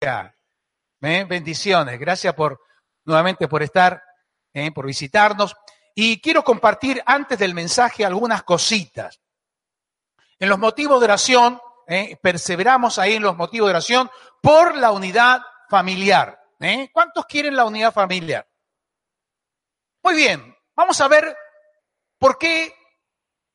Eh, 0.00 1.24
Bendiciones. 1.28 1.98
Gracias 1.98 2.34
por 2.34 2.60
nuevamente 3.04 3.48
por 3.48 3.62
estar, 3.62 4.02
eh, 4.52 4.70
por 4.70 4.86
visitarnos. 4.86 5.56
Y 5.94 6.20
quiero 6.20 6.44
compartir 6.44 7.02
antes 7.04 7.38
del 7.38 7.54
mensaje 7.54 8.04
algunas 8.04 8.44
cositas. 8.44 9.20
En 10.38 10.48
los 10.48 10.58
motivos 10.58 11.00
de 11.00 11.04
oración, 11.04 11.60
eh, 11.88 12.16
perseveramos 12.22 12.98
ahí 12.98 13.14
en 13.14 13.22
los 13.22 13.36
motivos 13.36 13.68
de 13.68 13.72
oración 13.72 14.10
por 14.40 14.76
la 14.76 14.92
unidad 14.92 15.40
familiar. 15.68 16.38
¿Cuántos 16.92 17.26
quieren 17.26 17.56
la 17.56 17.64
unidad 17.64 17.92
familiar? 17.92 18.48
Muy 20.02 20.14
bien, 20.14 20.56
vamos 20.74 21.00
a 21.00 21.08
ver 21.08 21.36
por 22.18 22.36
qué 22.36 22.74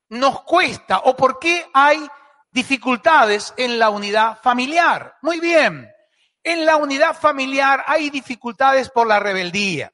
nos 0.09 0.41
cuesta 0.44 0.99
o 0.99 1.16
por 1.16 1.38
qué 1.38 1.69
hay 1.73 2.07
dificultades 2.52 3.53
en 3.57 3.77
la 3.77 3.89
unidad 3.89 4.39
familiar. 4.41 5.17
Muy 5.21 5.39
bien, 5.39 5.92
en 6.43 6.65
la 6.65 6.77
unidad 6.77 7.15
familiar 7.15 7.83
hay 7.88 8.09
dificultades 8.09 8.89
por 8.89 9.08
la 9.08 9.19
rebeldía 9.19 9.94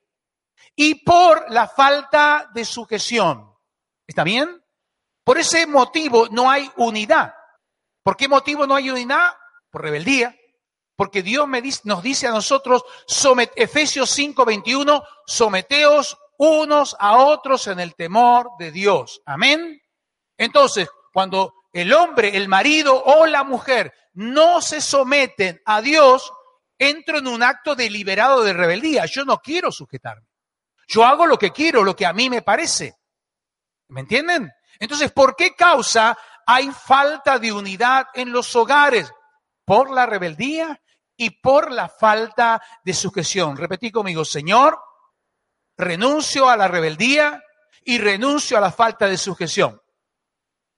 y 0.76 0.96
por 0.96 1.52
la 1.52 1.68
falta 1.68 2.50
de 2.54 2.66
sujeción. 2.66 3.54
¿Está 4.08 4.24
bien? 4.24 4.64
Por 5.24 5.38
ese 5.38 5.68
motivo 5.68 6.28
no 6.32 6.50
hay 6.50 6.72
unidad. 6.78 7.34
¿Por 8.02 8.18
qué 8.18 8.28
motivo 8.28 8.66
no 8.66 8.76
hay 8.76 8.90
unidad? 8.90 9.34
Por 9.70 9.84
rebeldía. 9.84 10.36
Porque 10.96 11.22
Dios 11.22 11.48
me 11.48 11.62
dice, 11.62 11.82
nos 11.86 12.02
dice 12.02 12.28
a 12.28 12.32
nosotros, 12.32 12.84
Efesios 13.56 14.10
5:21, 14.18 15.04
someteos 15.26 16.18
unos 16.38 16.96
a 17.00 17.18
otros 17.18 17.68
en 17.68 17.80
el 17.80 17.96
temor 17.96 18.52
de 18.58 18.72
Dios. 18.72 19.22
Amén. 19.26 19.82
Entonces, 20.38 20.90
cuando 21.14 21.54
el 21.74 21.94
hombre, 21.94 22.36
el 22.36 22.48
marido 22.48 23.02
o 23.04 23.26
la 23.26 23.44
mujer 23.44 23.94
no 24.14 24.62
se 24.62 24.82
someten 24.82 25.62
a 25.66 25.82
Dios, 25.82 26.32
entro 26.80 27.20
en 27.20 27.28
un 27.28 27.44
acto 27.44 27.76
deliberado 27.76 28.44
de 28.44 28.54
rebeldía. 28.54 29.06
Yo 29.06 29.26
no 29.26 29.38
quiero 29.40 29.72
sujetarme. 29.72 30.28
Yo 30.88 31.06
hago 31.06 31.28
lo 31.28 31.38
que 31.38 31.52
quiero, 31.52 31.84
lo 31.84 31.96
que 31.96 32.06
a 32.06 32.14
mí 32.14 32.30
me 32.30 32.42
parece. 32.42 32.96
¿Me 33.90 34.02
entienden? 34.02 34.52
Entonces, 34.80 35.12
¿por 35.12 35.36
qué 35.36 35.56
causa 35.56 36.18
hay 36.48 36.72
falta 36.72 37.38
de 37.38 37.52
unidad 37.52 38.08
en 38.14 38.32
los 38.32 38.56
hogares? 38.56 39.12
Por 39.66 39.92
la 39.92 40.08
rebeldía 40.08 40.82
y 41.16 41.42
por 41.42 41.72
la 41.72 41.90
falta 41.90 42.62
de 42.84 42.94
sujeción. 42.94 43.58
Repetí 43.58 43.92
conmigo, 43.92 44.26
Señor, 44.26 44.80
renuncio 45.78 46.50
a 46.50 46.58
la 46.58 46.68
rebeldía 46.68 47.44
y 47.84 47.98
renuncio 47.98 48.58
a 48.58 48.62
la 48.62 48.72
falta 48.72 49.08
de 49.08 49.18
sujeción. 49.18 49.80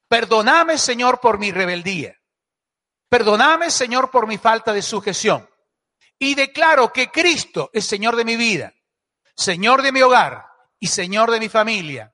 Perdóname, 0.09 0.77
Señor, 0.77 1.21
por 1.21 1.39
mi 1.39 1.52
rebeldía. 1.52 2.17
Perdóname, 3.08 3.69
Señor, 3.69 4.09
por 4.09 4.27
mi 4.27 4.38
falta 4.38 4.73
de 4.73 4.81
sujeción. 4.81 5.50
Y 6.23 6.36
declaro 6.36 6.94
que 6.94 7.09
Cristo 7.09 7.72
es 7.73 7.88
Señor 7.88 8.16
de 8.16 8.23
mi 8.23 8.36
vida, 8.36 8.72
Señor 9.36 9.81
de 9.81 9.91
mi 9.91 10.03
hogar 10.03 10.45
y 10.80 10.86
Señor 10.86 11.31
de 11.31 11.39
mi 11.39 11.50
familia. 11.50 12.14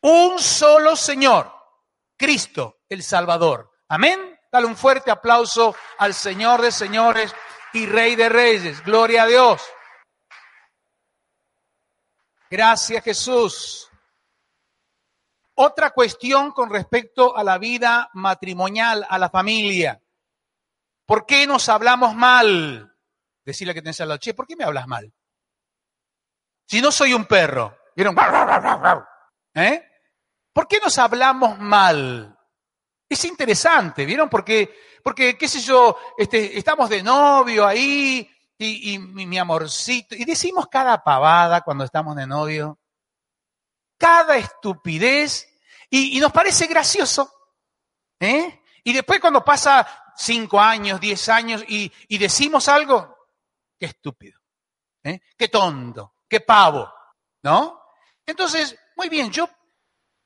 Un 0.00 0.38
solo 0.38 0.94
Señor, 0.94 1.52
Cristo 2.16 2.82
el 2.88 3.02
Salvador. 3.02 3.72
Amén. 3.88 4.38
Dale 4.52 4.68
un 4.68 4.76
fuerte 4.76 5.10
aplauso 5.10 5.74
al 5.98 6.14
Señor 6.14 6.62
de 6.62 6.70
señores 6.70 7.34
y 7.72 7.86
Rey 7.86 8.14
de 8.14 8.28
reyes. 8.28 8.80
Gloria 8.84 9.24
a 9.24 9.26
Dios. 9.26 9.60
Gracias 12.48 13.02
Jesús. 13.02 13.90
Otra 15.56 15.90
cuestión 15.90 16.52
con 16.52 16.70
respecto 16.70 17.36
a 17.36 17.42
la 17.42 17.58
vida 17.58 18.08
matrimonial, 18.12 19.04
a 19.10 19.18
la 19.18 19.28
familia. 19.30 20.00
¿Por 21.04 21.26
qué 21.26 21.44
nos 21.44 21.68
hablamos 21.68 22.14
mal? 22.14 22.94
Decirle 23.48 23.72
que 23.72 23.80
tenés 23.80 23.98
al 24.02 24.08
lado, 24.08 24.18
che, 24.18 24.34
¿por 24.34 24.46
qué 24.46 24.56
me 24.56 24.64
hablas 24.64 24.86
mal? 24.86 25.10
Si 26.66 26.82
no 26.82 26.92
soy 26.92 27.14
un 27.14 27.24
perro. 27.24 27.78
¿Vieron? 27.96 28.14
¿Eh? 29.54 29.90
¿Por 30.52 30.68
qué 30.68 30.78
nos 30.80 30.98
hablamos 30.98 31.58
mal? 31.58 32.38
Es 33.08 33.24
interesante, 33.24 34.04
¿vieron? 34.04 34.28
Porque, 34.28 34.78
porque 35.02 35.38
qué 35.38 35.48
sé 35.48 35.60
yo, 35.60 35.96
este, 36.18 36.58
estamos 36.58 36.90
de 36.90 37.02
novio 37.02 37.66
ahí, 37.66 38.30
y, 38.58 38.98
mi, 38.98 39.38
amorcito, 39.38 40.14
y 40.14 40.26
decimos 40.26 40.66
cada 40.70 41.02
pavada 41.02 41.62
cuando 41.62 41.84
estamos 41.84 42.16
de 42.16 42.26
novio, 42.26 42.78
cada 43.96 44.36
estupidez, 44.36 45.48
y, 45.88 46.20
nos 46.20 46.32
parece 46.32 46.66
gracioso. 46.66 47.32
¿eh? 48.20 48.60
Y 48.84 48.92
después 48.92 49.20
cuando 49.20 49.42
pasa 49.42 50.12
cinco 50.18 50.60
años, 50.60 51.00
diez 51.00 51.30
años, 51.30 51.64
y 51.66 52.18
decimos 52.18 52.68
algo, 52.68 53.17
qué 53.78 53.86
estúpido, 53.86 54.40
¿eh? 55.02 55.20
qué 55.36 55.48
tonto, 55.48 56.14
qué 56.28 56.40
pavo, 56.40 56.92
¿no? 57.42 57.82
Entonces, 58.26 58.78
muy 58.96 59.08
bien, 59.08 59.30
yo 59.30 59.48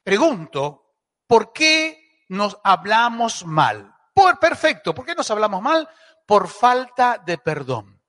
pregunto, 0.02 0.94
¿por 1.26 1.52
qué 1.52 2.24
nos 2.28 2.58
hablamos 2.64 3.44
mal? 3.44 3.94
Por 4.14 4.38
perfecto, 4.38 4.94
¿por 4.94 5.04
qué 5.04 5.14
nos 5.14 5.30
hablamos 5.30 5.62
mal? 5.62 5.88
Por 6.26 6.48
falta 6.48 7.18
de 7.18 7.38
perdón 7.38 8.02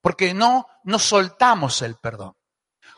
porque 0.00 0.32
no 0.32 0.66
nos 0.84 1.02
soltamos 1.02 1.82
el 1.82 1.96
perdón. 1.96 2.34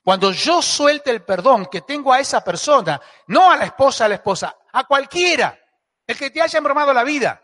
Cuando 0.05 0.33
yo 0.33 0.63
suelte 0.63 1.11
el 1.11 1.25
perdón 1.25 1.67
que 1.67 1.83
tengo 1.83 2.13
a 2.13 2.21
esa 2.21 2.43
persona, 2.43 3.01
no 3.27 3.51
a 3.51 3.57
la 3.57 3.65
esposa, 3.65 4.05
a 4.05 4.09
la 4.09 4.15
esposa, 4.15 4.57
a 4.73 4.85
cualquiera, 4.85 5.59
el 6.07 6.17
que 6.17 6.31
te 6.31 6.41
haya 6.41 6.59
embromado 6.59 6.93
la 6.93 7.05
vida. 7.05 7.43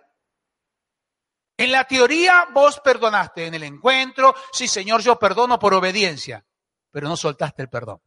En 1.57 1.73
la 1.73 1.85
teoría 1.85 2.49
vos 2.53 2.81
perdonaste 2.81 3.47
en 3.47 3.55
el 3.55 3.63
encuentro, 3.63 4.35
sí 4.53 4.69
Señor, 4.69 5.01
yo 5.01 5.19
perdono 5.19 5.59
por 5.59 5.73
obediencia, 5.73 6.45
pero 6.91 7.09
no 7.09 7.17
soltaste 7.17 7.63
el 7.63 7.69
perdón. 7.69 8.03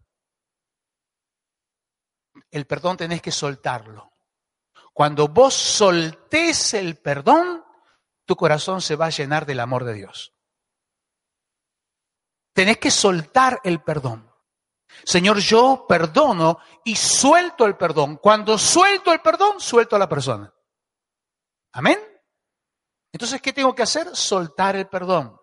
El 2.51 2.67
perdón 2.67 2.97
tenés 2.97 3.21
que 3.21 3.31
soltarlo. 3.31 4.13
Cuando 4.93 5.27
vos 5.27 5.53
soltés 5.53 6.73
el 6.73 6.97
perdón, 6.97 7.63
tu 8.25 8.35
corazón 8.35 8.81
se 8.81 8.95
va 8.95 9.07
a 9.07 9.11
llenar 9.11 9.45
del 9.45 9.59
amor 9.59 9.83
de 9.83 9.93
Dios. 9.93 10.33
Tenés 12.53 12.77
que 12.77 12.91
soltar 12.91 13.59
el 13.63 13.81
perdón. 13.81 14.29
Señor, 15.05 15.39
yo 15.39 15.85
perdono 15.87 16.59
y 16.83 16.95
suelto 16.95 17.65
el 17.65 17.77
perdón. 17.77 18.17
Cuando 18.17 18.57
suelto 18.57 19.11
el 19.13 19.21
perdón, 19.21 19.59
suelto 19.59 19.95
a 19.95 19.99
la 19.99 20.09
persona. 20.09 20.53
Amén. 21.71 22.08
Entonces, 23.11 23.41
¿qué 23.41 23.53
tengo 23.53 23.73
que 23.73 23.83
hacer? 23.83 24.15
Soltar 24.15 24.75
el 24.75 24.87
perdón. 24.87 25.39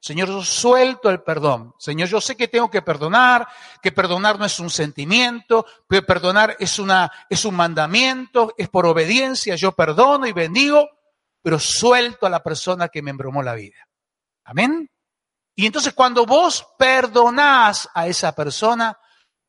Señor, 0.00 0.28
yo 0.28 0.42
suelto 0.42 1.08
el 1.08 1.22
perdón. 1.22 1.74
Señor, 1.78 2.08
yo 2.08 2.20
sé 2.20 2.36
que 2.36 2.48
tengo 2.48 2.70
que 2.70 2.82
perdonar, 2.82 3.48
que 3.80 3.90
perdonar 3.90 4.38
no 4.38 4.44
es 4.44 4.60
un 4.60 4.68
sentimiento, 4.68 5.64
que 5.88 6.02
perdonar 6.02 6.56
es, 6.58 6.78
una, 6.78 7.10
es 7.30 7.44
un 7.46 7.54
mandamiento, 7.54 8.52
es 8.58 8.68
por 8.68 8.84
obediencia. 8.84 9.56
Yo 9.56 9.72
perdono 9.72 10.26
y 10.26 10.32
bendigo, 10.32 10.90
pero 11.40 11.58
suelto 11.58 12.26
a 12.26 12.30
la 12.30 12.42
persona 12.42 12.88
que 12.88 13.00
me 13.00 13.12
embromó 13.12 13.42
la 13.42 13.54
vida. 13.54 13.88
Amén. 14.44 14.90
Y 15.54 15.64
entonces 15.64 15.94
cuando 15.94 16.26
vos 16.26 16.66
perdonás 16.76 17.88
a 17.94 18.06
esa 18.06 18.34
persona, 18.34 18.98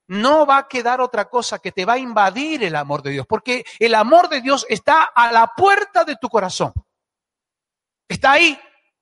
no 0.08 0.46
va 0.46 0.60
a 0.60 0.68
quedar 0.68 1.02
otra 1.02 1.26
cosa 1.26 1.60
que 1.60 1.72
te 1.72 1.84
va 1.84 1.94
a 1.94 1.98
invadir 1.98 2.64
el 2.64 2.76
amor 2.76 3.02
de 3.02 3.12
Dios, 3.12 3.26
porque 3.28 3.66
el 3.80 3.96
amor 3.96 4.30
de 4.30 4.40
Dios 4.40 4.66
está 4.70 5.04
a 5.04 5.32
la 5.32 5.48
puerta 5.48 6.06
de 6.06 6.16
tu 6.16 6.30
corazón. 6.30 6.72
Está 8.08 8.34
ahí, 8.34 8.60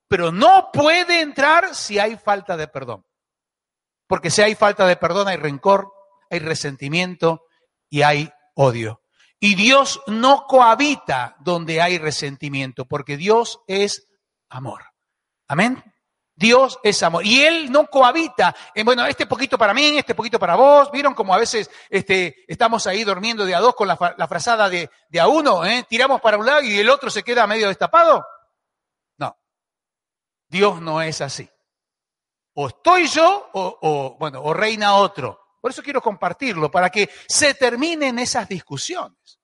pero 0.07 0.31
no 0.31 0.69
puede 0.71 1.21
entrar 1.21 1.75
si 1.75 1.99
hay 1.99 2.17
falta 2.17 2.55
de 2.57 2.67
perdón. 2.67 3.05
Porque 4.07 4.29
si 4.29 4.41
hay 4.41 4.55
falta 4.55 4.85
de 4.85 4.95
perdón 4.95 5.27
hay 5.27 5.37
rencor, 5.37 5.91
hay 6.29 6.39
resentimiento 6.39 7.45
y 7.89 8.01
hay 8.01 8.31
odio. 8.55 9.01
Y 9.39 9.55
Dios 9.55 10.01
no 10.07 10.45
cohabita 10.47 11.35
donde 11.39 11.81
hay 11.81 11.97
resentimiento, 11.97 12.85
porque 12.85 13.17
Dios 13.17 13.59
es 13.67 14.07
amor. 14.49 14.83
Amén. 15.47 15.83
Dios 16.35 16.79
es 16.83 17.03
amor. 17.03 17.25
Y 17.25 17.41
Él 17.41 17.71
no 17.71 17.87
cohabita 17.87 18.55
en, 18.73 18.85
bueno, 18.85 19.05
este 19.05 19.27
poquito 19.27 19.57
para 19.57 19.73
mí, 19.73 19.97
este 19.97 20.15
poquito 20.15 20.39
para 20.39 20.55
vos. 20.55 20.89
¿Vieron 20.91 21.13
como 21.13 21.33
a 21.33 21.37
veces 21.37 21.69
este, 21.89 22.43
estamos 22.47 22.87
ahí 22.87 23.03
durmiendo 23.03 23.45
de 23.45 23.53
a 23.53 23.59
dos 23.59 23.75
con 23.75 23.87
la, 23.87 24.15
la 24.17 24.27
frazada 24.27 24.69
de, 24.69 24.89
de 25.09 25.19
a 25.19 25.27
uno? 25.27 25.65
¿eh? 25.65 25.85
Tiramos 25.87 26.21
para 26.21 26.37
un 26.37 26.45
lado 26.45 26.61
y 26.61 26.79
el 26.79 26.89
otro 26.89 27.09
se 27.09 27.23
queda 27.23 27.45
medio 27.45 27.67
destapado. 27.67 28.25
Dios 30.53 30.79
no 30.81 31.01
es 31.01 31.19
así. 31.19 31.49
O 32.53 32.67
estoy 32.67 33.07
yo 33.07 33.49
o, 33.53 34.15
bueno, 34.19 34.39
o 34.43 34.53
reina 34.53 34.93
otro. 34.93 35.57
Por 35.59 35.71
eso 35.71 35.81
quiero 35.81 35.99
compartirlo, 35.99 36.69
para 36.69 36.91
que 36.91 37.09
se 37.27 37.55
terminen 37.55 38.19
esas 38.19 38.47
discusiones. 38.47 39.39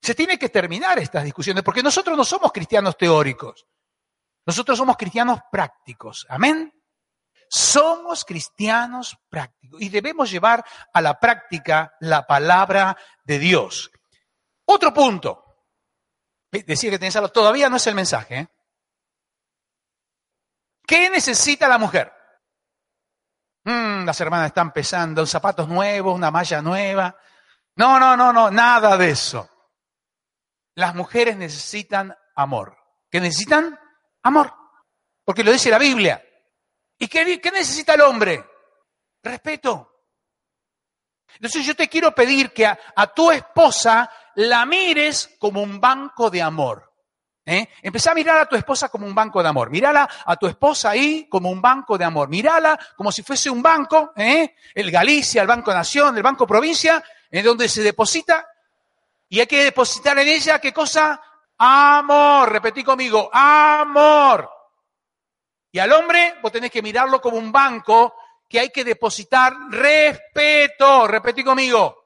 Se 0.00 0.14
tiene 0.14 0.38
que 0.38 0.48
terminar 0.48 1.00
estas 1.00 1.24
discusiones, 1.24 1.64
porque 1.64 1.82
nosotros 1.82 2.16
no 2.16 2.24
somos 2.24 2.52
cristianos 2.52 2.96
teóricos. 2.96 3.66
Nosotros 4.46 4.78
somos 4.78 4.96
cristianos 4.96 5.40
prácticos. 5.50 6.24
Amén. 6.28 6.72
Somos 7.48 8.24
cristianos 8.24 9.16
prácticos 9.28 9.82
y 9.82 9.88
debemos 9.88 10.30
llevar 10.30 10.64
a 10.92 11.00
la 11.00 11.18
práctica 11.18 11.96
la 11.98 12.24
palabra 12.24 12.96
de 13.24 13.40
Dios. 13.40 13.90
Otro 14.66 14.94
punto. 14.94 15.42
Decía 16.52 16.90
que 16.90 16.98
tenés 17.00 17.16
algo. 17.16 17.30
Todavía 17.30 17.68
no 17.68 17.76
es 17.76 17.86
el 17.88 17.96
mensaje. 17.96 18.38
¿eh? 18.38 18.48
¿Qué 20.86 21.10
necesita 21.10 21.68
la 21.68 21.78
mujer? 21.78 22.12
Mm, 23.64 24.04
las 24.04 24.20
hermanas 24.20 24.46
están 24.46 24.72
pesando, 24.72 25.26
zapatos 25.26 25.68
nuevos, 25.68 26.14
una 26.14 26.30
malla 26.30 26.62
nueva. 26.62 27.16
No, 27.74 27.98
no, 27.98 28.16
no, 28.16 28.32
no, 28.32 28.50
nada 28.50 28.96
de 28.96 29.10
eso. 29.10 29.50
Las 30.76 30.94
mujeres 30.94 31.36
necesitan 31.36 32.16
amor. 32.36 32.76
¿Qué 33.10 33.20
necesitan? 33.20 33.78
Amor. 34.22 34.54
Porque 35.24 35.42
lo 35.42 35.50
dice 35.50 35.70
la 35.70 35.78
Biblia. 35.78 36.22
¿Y 36.98 37.08
qué, 37.08 37.24
necesita 37.24 37.94
el 37.94 38.02
hombre? 38.02 38.44
Respeto. 39.22 40.04
Entonces 41.34 41.66
yo 41.66 41.74
te 41.74 41.88
quiero 41.88 42.14
pedir 42.14 42.52
que 42.52 42.66
a, 42.66 43.06
tu 43.14 43.30
esposa 43.30 44.10
la 44.36 44.64
mires 44.64 45.36
como 45.38 45.62
un 45.62 45.80
banco 45.80 46.30
de 46.30 46.40
amor. 46.40 46.85
¿Eh? 47.48 47.68
Empezá 47.80 48.10
a 48.10 48.14
mirar 48.14 48.38
a 48.38 48.46
tu 48.46 48.56
esposa 48.56 48.88
como 48.88 49.06
un 49.06 49.14
banco 49.14 49.40
de 49.40 49.48
amor. 49.48 49.70
Mírala 49.70 50.08
a 50.24 50.36
tu 50.36 50.48
esposa 50.48 50.90
ahí 50.90 51.28
como 51.28 51.48
un 51.48 51.62
banco 51.62 51.96
de 51.96 52.04
amor. 52.04 52.28
Mírala 52.28 52.76
como 52.96 53.12
si 53.12 53.22
fuese 53.22 53.48
un 53.48 53.62
banco, 53.62 54.12
¿eh? 54.16 54.56
el 54.74 54.90
Galicia, 54.90 55.42
el 55.42 55.48
Banco 55.48 55.72
Nación, 55.72 56.16
el 56.16 56.24
Banco 56.24 56.44
Provincia, 56.44 57.02
en 57.30 57.44
donde 57.44 57.68
se 57.68 57.82
deposita 57.82 58.48
y 59.28 59.40
hay 59.40 59.46
que 59.46 59.64
depositar 59.64 60.18
en 60.18 60.28
ella, 60.28 60.58
¿qué 60.60 60.72
cosa? 60.72 61.20
Amor. 61.58 62.50
Repetí 62.50 62.84
conmigo, 62.84 63.30
amor. 63.32 64.50
Y 65.72 65.78
al 65.78 65.92
hombre 65.92 66.38
vos 66.42 66.52
tenés 66.52 66.70
que 66.70 66.82
mirarlo 66.82 67.20
como 67.20 67.36
un 67.36 67.50
banco 67.50 68.14
que 68.48 68.60
hay 68.60 68.70
que 68.70 68.84
depositar 68.84 69.52
respeto. 69.70 71.06
Repetí 71.06 71.42
conmigo. 71.42 72.04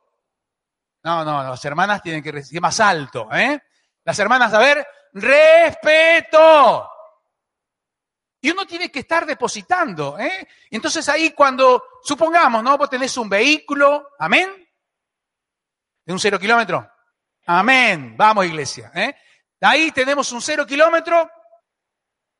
No, 1.02 1.24
no, 1.24 1.42
las 1.42 1.64
hermanas 1.64 2.02
tienen 2.02 2.22
que 2.22 2.32
recibir 2.32 2.60
más 2.60 2.78
alto, 2.80 3.28
¿eh? 3.32 3.58
Las 4.04 4.18
hermanas, 4.18 4.52
a 4.52 4.58
ver, 4.58 4.86
respeto. 5.12 6.88
Y 8.42 8.50
uno 8.50 8.66
tiene 8.66 8.90
que 8.90 9.00
estar 9.00 9.26
depositando, 9.26 10.18
¿eh? 10.18 10.48
Entonces 10.70 11.06
ahí 11.08 11.32
cuando, 11.32 11.82
supongamos, 12.02 12.62
¿no? 12.62 12.78
Vos 12.78 12.88
tenés 12.88 13.16
un 13.18 13.28
vehículo, 13.28 14.08
amén, 14.18 14.66
de 16.04 16.12
un 16.12 16.18
cero 16.18 16.38
kilómetro. 16.38 16.90
Amén. 17.46 18.14
Vamos, 18.16 18.46
iglesia, 18.46 18.90
¿eh? 18.94 19.14
Ahí 19.60 19.92
tenemos 19.92 20.32
un 20.32 20.40
cero 20.40 20.66
kilómetro. 20.66 21.30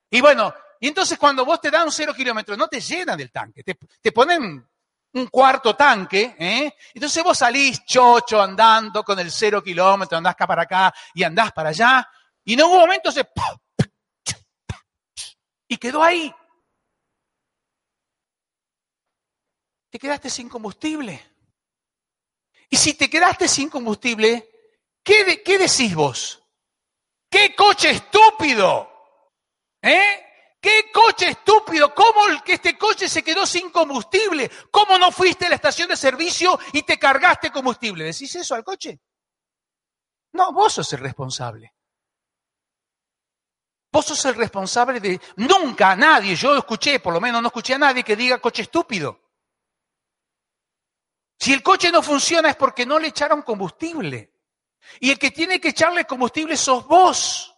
Y 0.09 0.21
bueno, 0.21 0.55
y 0.81 0.89
entonces 0.89 1.19
cuando 1.19 1.45
vos 1.45 1.61
te 1.61 1.71
dan 1.71 1.85
un 1.85 1.93
cero 1.93 2.15
kilómetro, 2.15 2.57
no 2.57 2.67
te 2.67 2.81
llenan 2.81 3.21
el 3.21 3.31
tanque, 3.31 3.63
te, 3.63 4.13
ponen 4.13 4.67
un 5.13 5.27
cuarto 5.27 5.77
tanque, 5.77 6.35
¿eh? 6.39 6.75
Entonces 6.95 7.23
vos 7.23 7.37
salís 7.37 7.85
chocho 7.85 8.41
andando 8.41 9.05
con 9.05 9.19
el 9.19 9.31
cero 9.31 9.63
kilómetro, 9.63 10.17
andás 10.17 10.33
acá 10.33 10.47
para 10.47 10.63
acá 10.63 10.95
y 11.13 11.23
andás 11.23 11.53
para 11.53 11.69
allá, 11.69 12.09
y 12.45 12.55
en 12.55 12.63
un 12.63 12.79
momento 12.79 13.13
se... 13.13 13.29
Y 15.69 15.77
quedó 15.77 16.03
ahí. 16.03 16.35
Te 19.91 19.99
quedaste 19.99 20.31
sin 20.31 20.49
combustible. 20.49 21.21
Y 22.71 22.77
si 22.77 22.95
te 22.95 23.11
quedaste 23.11 23.49
sin 23.49 23.69
combustible, 23.69 24.49
¿qué, 25.03 25.25
decís 25.59 25.95
vos? 25.95 26.43
¡Qué 27.29 27.55
coche 27.55 27.91
estúpido! 27.91 28.89
¿Eh? 29.83 30.57
¡Qué 30.61 30.91
coche 30.93 31.31
estúpido! 31.31 31.93
¿Cómo 31.95 32.29
el 32.29 32.43
que 32.43 32.55
este 32.55 32.79
coche 32.79 33.09
se 33.09 33.25
quedó 33.25 33.45
sin 33.47 33.71
combustible? 33.71 34.51
¿Cómo 34.71 34.99
no 34.99 35.11
fuiste 35.11 35.47
a 35.47 35.49
la 35.49 35.57
estación 35.57 35.89
de 35.89 35.97
servicio 35.97 36.59
y 36.73 36.83
te 36.83 36.99
cargaste 36.99 37.51
combustible? 37.51 38.05
¿Decís 38.05 38.35
eso 38.37 38.55
al 38.55 38.63
coche? 38.63 39.01
No, 40.33 40.53
vos 40.53 40.75
sos 40.75 40.93
el 40.93 41.01
responsable. 41.01 41.75
Vos 43.93 44.07
sos 44.07 44.25
el 44.27 44.37
responsable 44.37 45.01
de... 45.01 45.21
Nunca 45.37 45.97
nadie, 45.97 46.37
yo 46.37 46.57
escuché, 46.57 47.01
por 47.01 47.13
lo 47.13 47.21
menos 47.21 47.43
no 47.43 47.49
escuché 47.49 47.75
a 47.75 47.79
nadie 47.79 48.05
que 48.05 48.17
diga 48.17 48.39
coche 48.39 48.63
estúpido. 48.63 49.21
Si 51.39 51.53
el 51.53 51.63
coche 51.63 51.91
no 51.91 52.03
funciona 52.03 52.51
es 52.51 52.57
porque 52.57 52.87
no 52.87 52.99
le 52.99 53.09
echaron 53.09 53.43
combustible. 53.43 54.35
Y 55.01 55.11
el 55.11 55.19
que 55.19 55.31
tiene 55.31 55.61
que 55.61 55.71
echarle 55.71 56.05
combustible 56.05 56.57
sos 56.57 56.87
vos. 56.87 57.57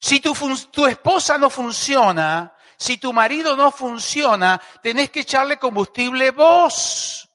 Si 0.00 0.20
tu, 0.20 0.34
tu 0.70 0.86
esposa 0.86 1.38
no 1.38 1.50
funciona, 1.50 2.54
si 2.76 2.98
tu 2.98 3.12
marido 3.12 3.56
no 3.56 3.72
funciona, 3.72 4.60
tenés 4.82 5.10
que 5.10 5.20
echarle 5.20 5.58
combustible 5.58 6.30
vos. 6.30 7.28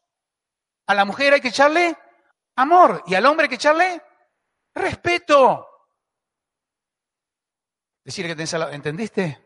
A 0.85 0.93
la 0.93 1.03
mujer 1.03 1.33
hay 1.33 1.41
que 1.41 1.49
echarle 1.49 1.97
amor 2.55 3.03
y 3.07 3.15
al 3.15 3.25
hombre 3.25 3.45
hay 3.45 3.49
que 3.49 3.55
echarle 3.55 4.01
respeto. 4.73 5.72
Decir 8.03 8.25
que 8.25 8.35
tenés 8.35 8.53
¿entendiste? 8.53 9.39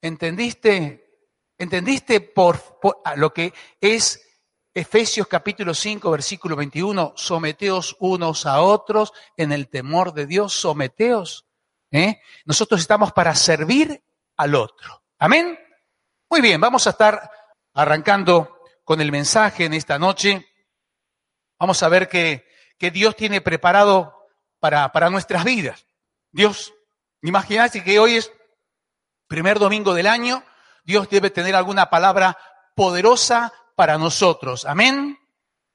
¿Entendiste? 0.00 1.26
¿Entendiste 1.58 2.20
por, 2.20 2.78
lo 3.16 3.32
que 3.34 3.52
es 3.80 4.24
Efesios 4.72 5.26
capítulo 5.26 5.74
5, 5.74 6.08
versículo 6.08 6.54
21, 6.54 7.14
someteos 7.16 7.96
unos 7.98 8.46
a 8.46 8.62
otros 8.62 9.12
en 9.36 9.50
el 9.50 9.68
temor 9.68 10.14
de 10.14 10.26
Dios, 10.26 10.52
someteos. 10.52 11.46
¿eh? 11.90 12.20
Nosotros 12.44 12.80
estamos 12.80 13.12
para 13.12 13.34
servir 13.34 14.00
al 14.36 14.54
otro. 14.54 15.02
Amén. 15.18 15.58
Muy 16.30 16.40
bien, 16.40 16.60
vamos 16.60 16.86
a 16.86 16.90
estar 16.90 17.28
arrancando 17.74 18.60
con 18.84 19.00
el 19.00 19.10
mensaje 19.10 19.64
en 19.64 19.74
esta 19.74 19.98
noche. 19.98 20.46
Vamos 21.58 21.82
a 21.82 21.88
ver 21.88 22.08
qué, 22.08 22.44
Dios 22.78 23.16
tiene 23.16 23.40
preparado 23.40 24.28
para, 24.60 24.92
para 24.92 25.10
nuestras 25.10 25.42
vidas. 25.42 25.87
Dios, 26.30 26.74
imagínate 27.22 27.82
que 27.82 27.98
hoy 27.98 28.16
es 28.16 28.32
primer 29.26 29.58
domingo 29.58 29.94
del 29.94 30.06
año, 30.06 30.44
Dios 30.84 31.08
debe 31.08 31.30
tener 31.30 31.54
alguna 31.54 31.90
palabra 31.90 32.36
poderosa 32.74 33.52
para 33.76 33.98
nosotros. 33.98 34.64
Amén. 34.64 35.18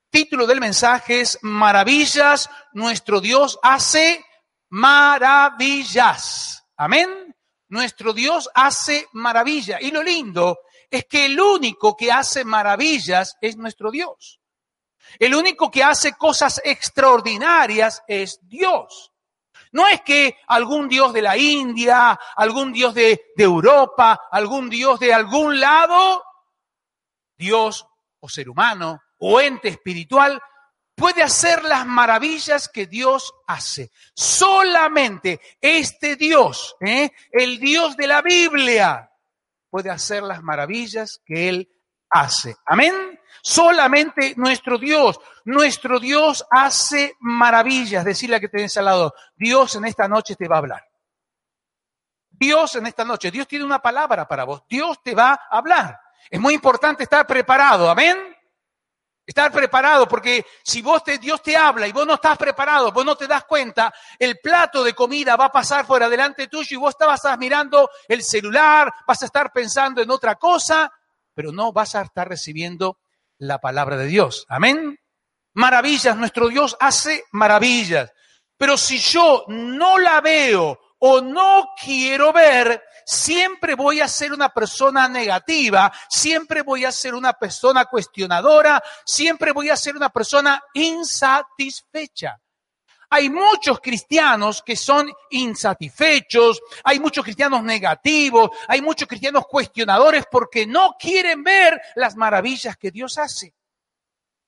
Título 0.09 0.45
del 0.45 0.59
mensaje 0.59 1.21
es 1.21 1.39
Maravillas, 1.41 2.49
nuestro 2.73 3.19
Dios 3.19 3.59
hace 3.63 4.23
maravillas. 4.69 6.65
Amén. 6.77 7.35
Nuestro 7.69 8.13
Dios 8.13 8.49
hace 8.53 9.07
maravillas. 9.13 9.81
Y 9.81 9.91
lo 9.91 10.03
lindo 10.03 10.59
es 10.89 11.05
que 11.05 11.25
el 11.25 11.39
único 11.39 11.95
que 11.95 12.11
hace 12.11 12.43
maravillas 12.43 13.35
es 13.41 13.57
nuestro 13.57 13.89
Dios. 13.89 14.39
El 15.17 15.33
único 15.35 15.71
que 15.71 15.83
hace 15.83 16.13
cosas 16.13 16.61
extraordinarias 16.63 18.03
es 18.07 18.39
Dios. 18.43 19.12
No 19.73 19.87
es 19.87 20.01
que 20.01 20.37
algún 20.47 20.87
Dios 20.87 21.13
de 21.13 21.23
la 21.23 21.35
India, 21.35 22.19
algún 22.35 22.71
Dios 22.71 22.93
de, 22.93 23.33
Europa, 23.35 24.21
algún 24.31 24.69
Dios 24.69 24.99
de 24.99 25.13
algún 25.13 25.59
lado, 25.59 26.23
Dios 27.35 27.87
o 28.19 28.29
ser 28.29 28.49
humano 28.49 29.01
o 29.17 29.41
ente 29.41 29.69
espiritual 29.69 30.41
puede 30.95 31.23
hacer 31.23 31.63
las 31.63 31.87
maravillas 31.87 32.69
que 32.69 32.85
Dios 32.85 33.33
hace. 33.47 33.91
Solamente 34.15 35.41
este 35.59 36.15
Dios, 36.17 36.75
¿eh? 36.79 37.09
el 37.31 37.59
Dios 37.59 37.97
de 37.97 38.07
la 38.07 38.21
Biblia, 38.21 39.09
puede 39.71 39.89
hacer 39.89 40.21
las 40.21 40.43
maravillas 40.43 41.19
que 41.25 41.49
Él 41.49 41.72
hace. 42.13 42.55
Amén. 42.65 43.19
Solamente 43.41 44.35
nuestro 44.37 44.77
Dios, 44.77 45.19
nuestro 45.43 45.99
Dios 45.99 46.45
hace 46.49 47.15
maravillas. 47.19 48.05
Decirle 48.05 48.37
a 48.37 48.39
que 48.39 48.47
tenés 48.47 48.77
al 48.77 48.85
lado, 48.85 49.13
Dios 49.35 49.75
en 49.75 49.85
esta 49.85 50.07
noche 50.07 50.35
te 50.35 50.47
va 50.47 50.55
a 50.55 50.59
hablar. 50.59 50.87
Dios 52.29 52.75
en 52.75 52.87
esta 52.87 53.05
noche, 53.05 53.31
Dios 53.31 53.47
tiene 53.47 53.65
una 53.65 53.79
palabra 53.79 54.27
para 54.27 54.43
vos, 54.43 54.63
Dios 54.67 55.01
te 55.03 55.13
va 55.13 55.33
a 55.49 55.57
hablar. 55.57 55.99
Es 56.29 56.39
muy 56.39 56.53
importante 56.53 57.03
estar 57.03 57.27
preparado, 57.27 57.89
amén. 57.89 58.17
Estar 59.25 59.51
preparado, 59.51 60.07
porque 60.07 60.45
si 60.63 60.81
vos 60.81 61.01
te, 61.03 61.17
Dios 61.17 61.41
te 61.41 61.55
habla 61.55 61.87
y 61.87 61.93
vos 61.93 62.05
no 62.05 62.15
estás 62.15 62.37
preparado, 62.37 62.91
vos 62.91 63.05
no 63.05 63.15
te 63.15 63.27
das 63.27 63.45
cuenta, 63.45 63.93
el 64.19 64.39
plato 64.39 64.83
de 64.83 64.93
comida 64.93 65.37
va 65.37 65.45
a 65.45 65.51
pasar 65.51 65.87
por 65.87 66.03
adelante 66.03 66.47
tuyo 66.47 66.75
y 66.75 66.79
vos 66.79 66.89
estabas 66.89 67.21
mirando 67.39 67.89
el 68.09 68.21
celular, 68.21 68.93
vas 69.07 69.21
a 69.21 69.25
estar 69.25 69.53
pensando 69.53 70.01
en 70.01 70.11
otra 70.11 70.35
cosa, 70.35 70.91
pero 71.33 71.51
no 71.51 71.71
vas 71.71 71.95
a 71.95 72.01
estar 72.01 72.27
recibiendo 72.27 72.99
la 73.37 73.59
palabra 73.59 73.97
de 73.97 74.07
Dios. 74.07 74.45
Amén. 74.49 74.99
Maravillas, 75.53 76.17
nuestro 76.17 76.47
Dios 76.47 76.75
hace 76.79 77.23
maravillas. 77.31 78.11
Pero 78.57 78.77
si 78.77 78.97
yo 78.99 79.43
no 79.47 79.97
la 79.97 80.21
veo 80.21 80.79
o 80.99 81.21
no 81.21 81.69
quiero 81.83 82.31
ver, 82.31 82.81
siempre 83.05 83.75
voy 83.75 83.99
a 83.99 84.07
ser 84.07 84.31
una 84.31 84.49
persona 84.49 85.07
negativa, 85.07 85.91
siempre 86.09 86.61
voy 86.61 86.85
a 86.85 86.91
ser 86.91 87.13
una 87.13 87.33
persona 87.33 87.85
cuestionadora, 87.85 88.81
siempre 89.05 89.51
voy 89.51 89.69
a 89.69 89.75
ser 89.75 89.95
una 89.97 90.09
persona 90.09 90.61
insatisfecha. 90.73 92.39
Hay 93.13 93.29
muchos 93.29 93.79
cristianos 93.79 94.63
que 94.63 94.75
son 94.75 95.07
insatisfechos, 95.29 96.59
hay 96.83 96.99
muchos 96.99 97.23
cristianos 97.23 97.61
negativos, 97.61 98.49
hay 98.67 98.81
muchos 98.81 99.07
cristianos 99.07 99.45
cuestionadores 99.45 100.25
porque 100.31 100.65
no 100.65 100.95
quieren 100.97 101.43
ver 101.43 101.79
las 101.93 102.15
maravillas 102.15 102.75
que 102.75 102.89
Dios 102.89 103.19
hace. 103.19 103.53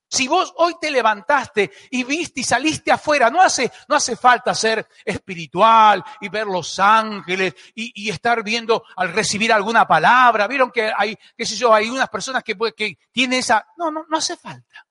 Si 0.10 0.28
vos 0.28 0.52
hoy 0.58 0.78
te 0.82 0.90
levantaste 0.90 1.72
y 1.92 2.04
viste 2.06 2.40
y 2.40 2.44
saliste 2.44 2.92
afuera, 2.92 3.30
no 3.30 3.40
hace, 3.40 3.72
no 3.88 3.98
hace 3.98 4.16
falta 4.16 4.56
ser 4.56 4.88
espiritual 5.06 6.04
y 6.20 6.30
ver 6.30 6.48
los 6.48 6.80
ángeles 6.80 7.54
y, 7.76 8.10
estar 8.10 8.42
viendo 8.42 8.84
al 8.96 9.14
recibir 9.14 9.54
alguna 9.54 9.88
palabra. 9.88 10.48
Vieron 10.48 10.72
que 10.72 10.92
hay, 10.98 11.16
qué 11.38 11.46
sé 11.46 11.56
yo, 11.56 11.72
hay 11.72 11.88
unas 11.88 12.10
personas 12.10 12.44
que, 12.44 12.58
que 12.76 12.98
tienen 13.12 13.42
esa. 13.42 13.68
No, 13.78 13.92
no, 13.92 14.08
no 14.10 14.18
hace 14.18 14.36
falta. 14.36 14.88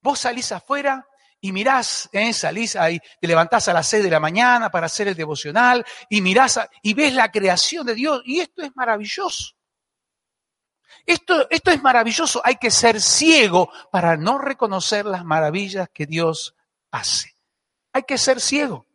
Vos 0.00 0.20
salís 0.20 0.52
afuera 0.52 1.04
y 1.44 1.50
mirás, 1.50 2.08
¿eh? 2.12 2.32
salís 2.32 2.76
ahí, 2.76 3.00
te 3.20 3.26
levantás 3.26 3.66
a 3.66 3.72
las 3.72 3.88
seis 3.88 4.04
de 4.04 4.10
la 4.10 4.20
mañana 4.20 4.70
para 4.70 4.86
hacer 4.86 5.08
el 5.08 5.16
devocional 5.16 5.84
y 6.08 6.20
mirás 6.20 6.60
y 6.82 6.94
ves 6.94 7.12
la 7.14 7.32
creación 7.32 7.84
de 7.84 7.96
Dios 7.96 8.22
y 8.24 8.38
esto 8.40 8.62
es 8.62 8.70
maravilloso. 8.76 9.54
Esto, 11.04 11.48
esto 11.50 11.72
es 11.72 11.82
maravilloso. 11.82 12.40
Hay 12.44 12.56
que 12.56 12.70
ser 12.70 13.00
ciego 13.00 13.72
para 13.90 14.16
no 14.16 14.38
reconocer 14.38 15.04
las 15.04 15.24
maravillas 15.24 15.88
que 15.92 16.06
Dios 16.06 16.54
hace. 16.92 17.34
Hay 17.92 18.04
que 18.04 18.18
ser 18.18 18.40
ciego. 18.40 18.86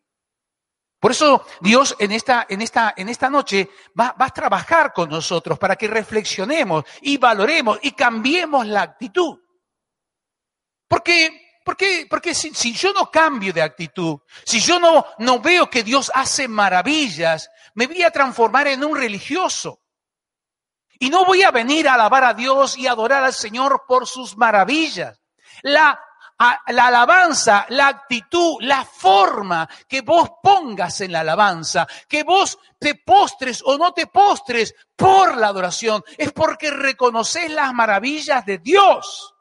Por 1.02 1.12
eso 1.12 1.46
Dios 1.60 1.98
en 2.00 2.14
esta, 2.14 2.48
en 2.48 2.62
esta, 2.62 2.94
en 2.96 3.10
esta 3.10 3.30
noche 3.30 3.70
va, 4.00 4.16
va, 4.20 4.28
a 4.28 4.34
trabajar 4.34 4.94
con 4.94 5.10
nosotros 5.10 5.60
para 5.60 5.76
que 5.76 5.90
reflexionemos 5.90 6.86
y 7.02 7.18
valoremos 7.18 7.78
y 7.82 7.92
cambiemos 7.92 8.66
la 8.66 8.84
actitud. 8.84 9.38
Porque, 10.88 11.47
porque, 11.68 12.08
porque 12.10 12.34
si, 12.34 12.74
yo 12.74 12.94
no 12.94 13.12
cambio 13.12 13.52
de 13.52 13.62
actitud, 13.62 14.20
si 14.46 14.62
yo 14.62 14.80
no, 14.80 15.06
no 15.18 15.42
veo 15.42 15.70
que 15.70 15.84
Dios 15.84 16.10
hace 16.16 16.48
maravillas, 16.48 17.50
me 17.74 17.88
voy 17.88 18.04
a 18.04 18.10
transformar 18.10 18.70
en 18.70 18.86
un 18.86 18.96
religioso. 18.96 19.82
Y 20.98 21.10
no 21.10 21.26
voy 21.26 21.44
a 21.44 21.52
venir 21.52 21.90
a 21.90 21.96
alabar 21.96 22.24
a 22.24 22.34
Dios 22.34 22.78
y 22.78 22.88
adorar 22.88 23.22
al 23.26 23.34
Señor 23.34 23.84
por 23.86 24.08
sus 24.08 24.38
maravillas. 24.38 25.20
La, 25.62 26.00
la 26.68 26.88
alabanza, 26.88 27.66
la 27.68 27.90
actitud, 27.90 28.60
la 28.62 28.86
forma 28.86 29.68
que 29.90 30.00
vos 30.00 30.30
pongas 30.42 31.02
en 31.02 31.12
la 31.12 31.20
alabanza, 31.20 31.86
que 32.08 32.24
vos 32.24 32.58
te 32.80 32.96
postres 32.96 33.62
o 33.66 33.78
no 33.78 33.92
te 33.92 34.08
postres 34.08 34.74
por 34.96 35.36
la 35.36 35.48
adoración, 35.48 36.02
es 36.18 36.32
porque 36.32 36.72
reconoces 36.72 37.52
las 37.52 37.74
maravillas 37.74 38.46
de 38.46 38.60
Dios. 38.60 39.34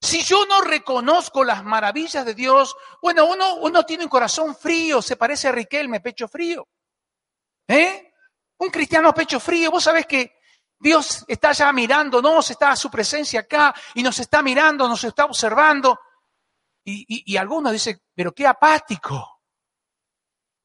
Si 0.00 0.22
yo 0.22 0.46
no 0.46 0.60
reconozco 0.60 1.42
las 1.42 1.64
maravillas 1.64 2.24
de 2.24 2.34
Dios, 2.34 2.76
bueno, 3.02 3.26
uno, 3.26 3.56
uno 3.56 3.84
tiene 3.84 4.04
un 4.04 4.10
corazón 4.10 4.54
frío, 4.54 5.02
se 5.02 5.16
parece 5.16 5.48
a 5.48 5.52
Riquelme, 5.52 6.00
pecho 6.00 6.28
frío. 6.28 6.68
¿Eh? 7.66 8.12
Un 8.58 8.70
cristiano 8.70 9.12
pecho 9.12 9.40
frío, 9.40 9.70
vos 9.70 9.84
sabés 9.84 10.06
que 10.06 10.38
Dios 10.78 11.24
está 11.26 11.52
ya 11.52 11.72
mirándonos, 11.72 12.50
está 12.50 12.70
a 12.70 12.76
su 12.76 12.90
presencia 12.90 13.40
acá 13.40 13.74
y 13.94 14.02
nos 14.02 14.18
está 14.20 14.42
mirando, 14.42 14.88
nos 14.88 15.02
está 15.02 15.24
observando. 15.24 15.98
Y, 16.84 17.04
y, 17.32 17.36
algunos 17.36 17.72
dicen, 17.72 18.00
pero 18.14 18.32
qué 18.32 18.46
apático, 18.46 19.42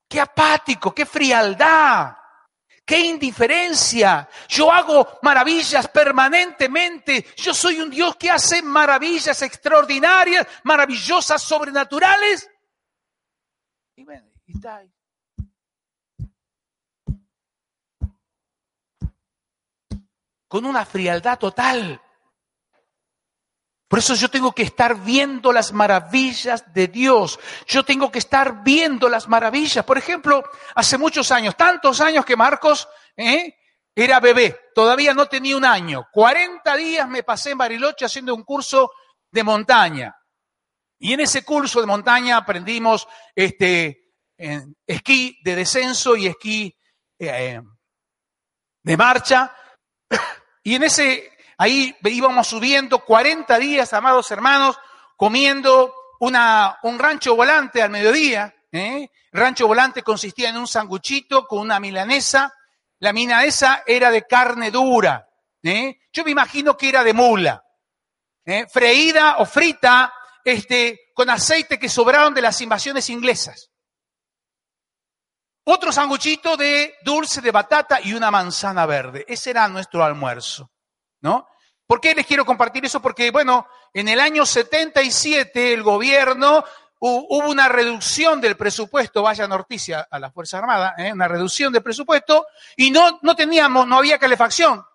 qué 0.07 0.21
apático, 0.21 0.93
qué 0.93 1.05
frialdad, 1.05 2.15
qué 2.85 2.99
indiferencia. 2.99 4.29
Yo 4.47 4.71
hago 4.71 5.19
maravillas 5.21 5.87
permanentemente. 5.87 7.25
Yo 7.37 7.53
soy 7.53 7.79
un 7.79 7.89
Dios 7.89 8.15
que 8.15 8.29
hace 8.29 8.61
maravillas 8.61 9.41
extraordinarias, 9.41 10.47
maravillosas, 10.63 11.41
sobrenaturales. 11.41 12.49
Y 13.95 14.03
bueno, 14.03 14.27
y 14.45 14.53
está 14.53 14.77
ahí. 14.77 14.93
con 20.53 20.65
una 20.65 20.85
frialdad 20.85 21.39
total. 21.39 21.99
Por 23.93 23.99
eso 23.99 24.15
yo 24.15 24.27
tengo 24.27 24.53
que 24.53 24.63
estar 24.63 25.03
viendo 25.03 25.53
las 25.53 25.71
maravillas 25.71 26.73
de 26.73 26.87
Dios. 26.87 27.39
Yo 27.67 27.85
tengo 27.85 28.11
que 28.11 28.17
estar 28.17 28.63
viendo 28.63 29.07
las 29.07 29.27
maravillas. 29.27 29.85
Por 29.85 29.99
ejemplo, 29.99 30.43
hace 30.73 30.97
muchos 30.97 31.31
años, 31.31 31.55
tantos 31.55 32.01
años 32.01 32.25
que 32.25 32.35
Marcos 32.35 32.89
¿eh? 33.15 33.55
era 33.93 34.19
bebé, 34.19 34.59
todavía 34.73 35.13
no 35.13 35.27
tenía 35.27 35.55
un 35.55 35.63
año. 35.63 36.07
40 36.11 36.75
días 36.75 37.07
me 37.07 37.21
pasé 37.21 37.51
en 37.51 37.59
Bariloche 37.59 38.03
haciendo 38.03 38.33
un 38.33 38.41
curso 38.41 38.89
de 39.29 39.43
montaña. 39.43 40.17
Y 40.97 41.13
en 41.13 41.19
ese 41.19 41.45
curso 41.45 41.79
de 41.79 41.85
montaña 41.85 42.37
aprendimos 42.37 43.07
este, 43.35 44.15
esquí 44.87 45.37
de 45.43 45.55
descenso 45.55 46.15
y 46.15 46.25
esquí 46.25 46.75
eh, 47.19 47.61
de 48.81 48.97
marcha. 48.97 49.55
Y 50.65 50.75
en 50.75 50.83
ese, 50.83 51.32
ahí 51.57 51.95
íbamos 52.03 52.47
subiendo 52.47 52.99
40 52.99 53.57
días, 53.59 53.93
amados 53.93 54.29
hermanos, 54.31 54.77
comiendo 55.15 55.93
una, 56.19 56.77
un 56.83 56.99
rancho 56.99 57.35
volante 57.35 57.81
al 57.81 57.89
mediodía. 57.89 58.53
¿eh? 58.71 59.09
rancho 59.31 59.67
volante 59.67 60.03
consistía 60.03 60.49
en 60.49 60.57
un 60.57 60.67
sanguchito 60.67 61.45
con 61.45 61.59
una 61.59 61.79
milanesa. 61.79 62.53
La 62.99 63.13
milanesa 63.13 63.83
era 63.85 64.09
de 64.11 64.23
carne 64.23 64.71
dura. 64.71 65.27
¿eh? 65.61 65.97
Yo 66.11 66.23
me 66.23 66.31
imagino 66.31 66.77
que 66.77 66.89
era 66.89 67.03
de 67.03 67.13
mula. 67.13 67.63
¿eh? 68.45 68.65
Freída 68.71 69.37
o 69.37 69.45
frita 69.45 70.13
este, 70.43 71.11
con 71.13 71.29
aceite 71.29 71.79
que 71.79 71.89
sobraron 71.89 72.33
de 72.33 72.41
las 72.41 72.59
invasiones 72.61 73.09
inglesas. 73.09 73.69
Otro 75.65 75.93
sanguchito 75.93 76.57
de 76.57 76.95
dulce 77.03 77.39
de 77.39 77.51
batata 77.51 78.01
y 78.01 78.13
una 78.13 78.29
manzana 78.29 78.85
verde. 78.85 79.23
Ese 79.27 79.51
era 79.51 79.67
nuestro 79.69 80.03
almuerzo, 80.03 80.71
¿no? 81.23 81.47
¿Por 81.87 81.99
qué 81.99 82.13
les 82.13 82.27
quiero 82.27 82.45
compartir 82.45 82.85
eso? 82.85 83.01
Porque, 83.01 83.31
bueno, 83.31 83.67
en 83.93 84.07
el 84.07 84.19
año 84.19 84.45
77 84.45 85.73
el 85.73 85.81
gobierno 85.81 86.63
hubo 86.99 87.49
una 87.49 87.67
reducción 87.67 88.39
del 88.39 88.55
presupuesto, 88.55 89.23
vaya 89.23 89.47
noticia 89.47 90.07
a 90.09 90.19
la 90.19 90.31
Fuerza 90.31 90.59
Armada, 90.59 90.95
¿eh? 90.97 91.11
una 91.11 91.27
reducción 91.27 91.73
del 91.73 91.83
presupuesto 91.83 92.45
y 92.77 92.91
no, 92.91 93.19
no 93.23 93.35
teníamos, 93.35 93.87
no 93.87 93.97
había 93.97 94.19
calefacción. 94.19 94.85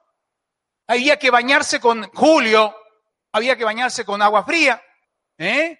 Había 0.87 1.19
que 1.19 1.31
bañarse 1.31 1.81
con 1.81 2.05
julio, 2.13 2.75
había 3.33 3.57
que 3.57 3.65
bañarse 3.65 4.07
con 4.07 4.23
agua 4.23 4.45
fría, 4.45 4.83
¿eh? 5.37 5.79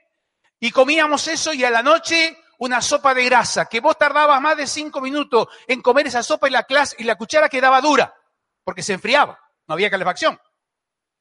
Y 0.61 0.71
comíamos 0.71 1.29
eso 1.29 1.55
y 1.55 1.65
a 1.65 1.71
la 1.71 1.83
noche 1.83 2.37
una 2.59 2.83
sopa 2.83 3.15
de 3.15 3.25
grasa, 3.25 3.67
que 3.67 3.81
vos 3.81 3.97
tardabas 3.97 4.41
más 4.41 4.57
de 4.57 4.67
cinco 4.67 5.01
minutos 5.01 5.49
en 5.67 5.81
comer 5.81 6.09
esa 6.09 6.23
sopa 6.23 6.49
y 6.49 6.51
la, 6.51 6.65
clase, 6.65 6.97
y 6.99 7.05
la 7.05 7.17
cuchara 7.17 7.49
quedaba 7.49 7.81
dura, 7.81 8.15
porque 8.65 8.83
se 8.83 8.93
enfriaba, 8.93 9.39
no 9.69 9.75
había 9.75 9.91
calefacción. 9.91 10.41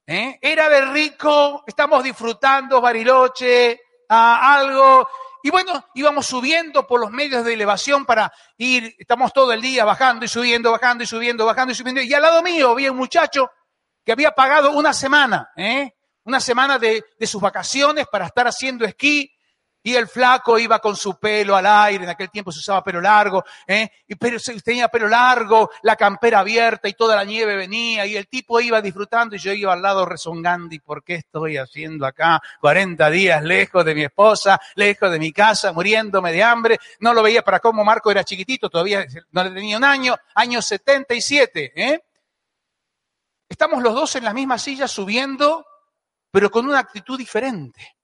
¿Eh? 0.05 0.39
Era 0.41 0.69
de 0.69 0.85
rico, 0.85 1.63
estamos 1.67 2.01
disfrutando 2.01 2.79
Bariloche, 2.79 3.81
a 4.07 4.55
algo, 4.55 5.05
y 5.43 5.49
bueno, 5.49 5.87
íbamos 5.95 6.25
subiendo 6.25 6.87
por 6.87 7.01
los 7.01 7.11
medios 7.11 7.43
de 7.43 7.53
elevación 7.53 8.05
para 8.05 8.31
ir, 8.57 8.95
estamos 8.97 9.33
todo 9.33 9.51
el 9.51 9.61
día 9.61 9.83
bajando 9.83 10.23
y 10.23 10.29
subiendo, 10.29 10.71
bajando 10.71 11.03
y 11.03 11.07
subiendo, 11.07 11.45
bajando 11.45 11.73
y 11.73 11.75
subiendo, 11.75 12.01
y 12.01 12.13
al 12.13 12.21
lado 12.21 12.41
mío 12.41 12.71
había 12.71 12.89
un 12.89 12.97
muchacho 12.97 13.51
que 14.05 14.13
había 14.13 14.31
pagado 14.31 14.71
una 14.71 14.93
semana, 14.93 15.51
¿eh? 15.57 15.93
una 16.23 16.39
semana 16.39 16.79
de, 16.79 17.03
de 17.19 17.27
sus 17.27 17.41
vacaciones 17.41 18.07
para 18.07 18.27
estar 18.27 18.47
haciendo 18.47 18.85
esquí, 18.85 19.29
y 19.87 19.95
el 19.95 20.09
flaco 20.09 20.59
iba 20.59 20.79
con 20.79 20.97
su 20.97 21.17
pelo 21.17 21.55
al 21.55 21.65
aire, 21.65 22.03
en 22.03 22.09
aquel 22.09 22.29
tiempo 22.29 22.51
se 22.51 22.59
usaba 22.59 22.83
pelo 22.83 22.99
largo, 22.99 23.45
¿eh? 23.65 23.89
y 24.05 24.15
pero, 24.15 24.37
tenía 24.61 24.89
pelo 24.89 25.07
largo, 25.07 25.71
la 25.83 25.95
campera 25.95 26.39
abierta 26.39 26.89
y 26.89 26.93
toda 26.93 27.15
la 27.15 27.23
nieve 27.23 27.55
venía, 27.55 28.05
y 28.05 28.17
el 28.17 28.27
tipo 28.27 28.59
iba 28.59 28.81
disfrutando 28.81 29.37
y 29.37 29.39
yo 29.39 29.53
iba 29.53 29.71
al 29.71 29.81
lado 29.81 30.05
rezongando, 30.05 30.75
¿y 30.75 30.79
por 30.79 31.05
qué 31.05 31.15
estoy 31.15 31.55
haciendo 31.55 32.05
acá 32.05 32.41
40 32.59 33.09
días 33.09 33.41
lejos 33.41 33.85
de 33.85 33.95
mi 33.95 34.03
esposa, 34.03 34.59
lejos 34.75 35.09
de 35.09 35.19
mi 35.19 35.31
casa, 35.31 35.71
muriéndome 35.71 36.33
de 36.33 36.43
hambre? 36.43 36.79
No 36.99 37.13
lo 37.13 37.23
veía 37.23 37.41
para 37.41 37.61
cómo 37.61 37.85
Marco 37.85 38.11
era 38.11 38.25
chiquitito, 38.25 38.69
todavía 38.69 39.05
no 39.31 39.45
le 39.45 39.51
tenía 39.51 39.77
un 39.77 39.85
año, 39.85 40.17
año 40.35 40.61
77, 40.61 41.71
¿eh? 41.73 42.03
Estamos 43.47 43.81
los 43.81 43.95
dos 43.95 44.13
en 44.17 44.25
la 44.25 44.33
misma 44.33 44.57
silla 44.57 44.85
subiendo, 44.85 45.65
pero 46.29 46.51
con 46.51 46.65
una 46.65 46.79
actitud 46.79 47.17
diferente. 47.17 47.96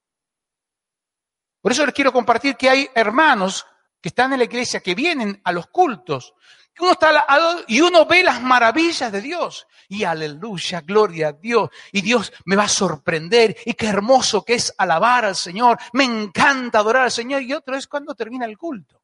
Por 1.64 1.72
eso 1.72 1.86
les 1.86 1.94
quiero 1.94 2.12
compartir 2.12 2.56
que 2.56 2.68
hay 2.68 2.90
hermanos 2.94 3.64
que 3.98 4.10
están 4.10 4.34
en 4.34 4.38
la 4.40 4.44
iglesia, 4.44 4.80
que 4.80 4.94
vienen 4.94 5.40
a 5.44 5.50
los 5.50 5.68
cultos, 5.68 6.34
uno 6.78 6.92
está 6.92 7.24
y 7.68 7.80
uno 7.80 8.04
ve 8.04 8.22
las 8.22 8.42
maravillas 8.42 9.10
de 9.10 9.22
Dios. 9.22 9.66
Y 9.88 10.04
aleluya, 10.04 10.82
gloria 10.82 11.28
a 11.28 11.32
Dios. 11.32 11.70
Y 11.90 12.02
Dios 12.02 12.34
me 12.44 12.54
va 12.54 12.64
a 12.64 12.68
sorprender. 12.68 13.56
Y 13.64 13.72
qué 13.72 13.86
hermoso 13.86 14.44
que 14.44 14.56
es 14.56 14.74
alabar 14.76 15.24
al 15.24 15.36
Señor. 15.36 15.78
Me 15.94 16.04
encanta 16.04 16.80
adorar 16.80 17.04
al 17.04 17.10
Señor. 17.10 17.40
Y 17.40 17.54
otro 17.54 17.74
es 17.74 17.86
cuando 17.86 18.14
termina 18.14 18.44
el 18.44 18.58
culto. 18.58 19.00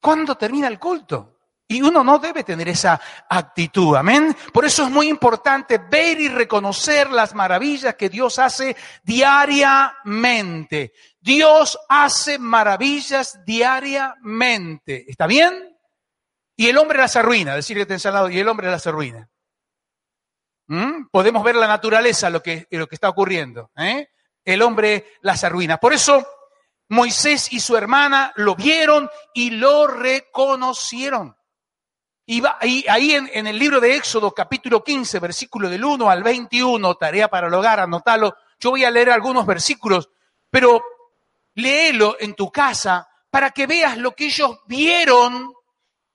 ¿Cuándo 0.00 0.34
termina 0.34 0.66
el 0.66 0.80
culto? 0.80 1.31
Y 1.72 1.82
uno 1.82 2.04
no 2.04 2.18
debe 2.18 2.44
tener 2.44 2.68
esa 2.68 3.00
actitud, 3.28 3.96
amén. 3.96 4.36
Por 4.52 4.64
eso 4.64 4.84
es 4.84 4.90
muy 4.90 5.08
importante 5.08 5.78
ver 5.78 6.20
y 6.20 6.28
reconocer 6.28 7.10
las 7.10 7.34
maravillas 7.34 7.94
que 7.94 8.10
Dios 8.10 8.38
hace 8.38 8.76
diariamente. 9.02 10.92
Dios 11.18 11.78
hace 11.88 12.38
maravillas 12.38 13.40
diariamente. 13.46 15.06
¿Está 15.08 15.26
bien? 15.26 15.76
Y 16.56 16.68
el 16.68 16.76
hombre 16.76 16.98
las 16.98 17.16
arruina, 17.16 17.54
decir 17.56 17.86
que 17.86 18.10
lado, 18.10 18.28
y 18.28 18.38
el 18.38 18.48
hombre 18.48 18.70
las 18.70 18.86
arruina. 18.86 19.30
¿Mm? 20.66 21.06
Podemos 21.10 21.42
ver 21.42 21.56
la 21.56 21.66
naturaleza, 21.66 22.28
lo 22.28 22.42
que, 22.42 22.66
lo 22.70 22.86
que 22.86 22.96
está 22.96 23.08
ocurriendo. 23.08 23.70
¿eh? 23.76 24.10
El 24.44 24.60
hombre 24.60 25.14
las 25.22 25.42
arruina. 25.42 25.78
Por 25.78 25.94
eso 25.94 26.26
Moisés 26.90 27.50
y 27.52 27.60
su 27.60 27.76
hermana 27.76 28.32
lo 28.36 28.54
vieron 28.54 29.08
y 29.32 29.50
lo 29.50 29.86
reconocieron. 29.86 31.34
Y 32.32 32.42
ahí, 32.88 33.12
en, 33.14 33.46
el 33.46 33.58
libro 33.58 33.78
de 33.78 33.94
Éxodo, 33.94 34.32
capítulo 34.32 34.82
15, 34.82 35.18
versículo 35.18 35.68
del 35.68 35.84
1 35.84 36.08
al 36.08 36.22
21, 36.22 36.94
tarea 36.94 37.28
para 37.28 37.48
el 37.48 37.52
hogar, 37.52 37.78
anótalo. 37.78 38.34
Yo 38.58 38.70
voy 38.70 38.86
a 38.86 38.90
leer 38.90 39.10
algunos 39.10 39.44
versículos, 39.44 40.08
pero 40.48 40.82
léelo 41.56 42.16
en 42.18 42.34
tu 42.34 42.50
casa 42.50 43.06
para 43.28 43.50
que 43.50 43.66
veas 43.66 43.98
lo 43.98 44.12
que 44.12 44.24
ellos 44.24 44.60
vieron 44.64 45.52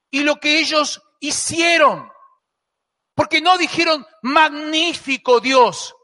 y 0.09 0.21
lo 0.21 0.37
que 0.37 0.57
ellos 0.57 1.03
hicieron. 1.19 2.11
Porque 3.13 3.39
no 3.39 3.55
dijeron 3.55 4.03
magnífico 4.23 5.39
Dios. 5.39 5.95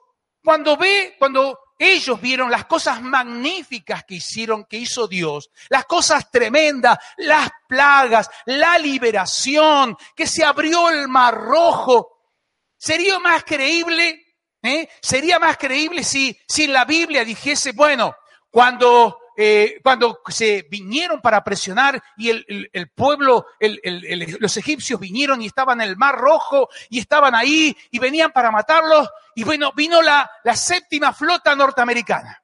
Cuando 0.43 0.77
ve, 0.77 1.15
cuando 1.17 1.57
ellos 1.77 2.21
vieron 2.21 2.51
las 2.51 2.65
cosas 2.65 3.01
magníficas 3.01 4.03
que 4.05 4.15
hicieron, 4.15 4.65
que 4.65 4.77
hizo 4.77 5.07
Dios, 5.07 5.49
las 5.69 5.85
cosas 5.85 6.29
tremendas, 6.29 6.97
las 7.17 7.49
plagas, 7.67 8.29
la 8.45 8.77
liberación, 8.77 9.97
que 10.15 10.27
se 10.27 10.43
abrió 10.43 10.89
el 10.89 11.07
mar 11.07 11.35
rojo. 11.35 12.21
Sería 12.77 13.19
más 13.19 13.43
creíble, 13.43 14.35
¿eh? 14.61 14.89
sería 15.01 15.39
más 15.39 15.57
creíble 15.57 16.03
si, 16.03 16.37
si 16.47 16.67
la 16.67 16.85
Biblia 16.85 17.25
dijese, 17.25 17.71
bueno, 17.71 18.15
cuando 18.49 19.19
eh, 19.35 19.79
cuando 19.83 20.21
se 20.27 20.67
vinieron 20.69 21.21
para 21.21 21.43
presionar 21.43 22.01
y 22.17 22.29
el, 22.29 22.91
pueblo, 22.93 23.47
los 24.39 24.57
egipcios 24.57 24.99
vinieron 24.99 25.41
y 25.41 25.47
estaban 25.47 25.81
en 25.81 25.89
el 25.89 25.97
Mar 25.97 26.15
Rojo 26.15 26.69
y 26.89 26.99
estaban 26.99 27.33
ahí 27.33 27.75
y 27.91 27.99
venían 27.99 28.31
para 28.31 28.51
matarlos 28.51 29.09
y 29.35 29.43
bueno, 29.43 29.71
vino 29.75 30.01
la, 30.01 30.29
séptima 30.53 31.13
flota 31.13 31.55
norteamericana. 31.55 32.39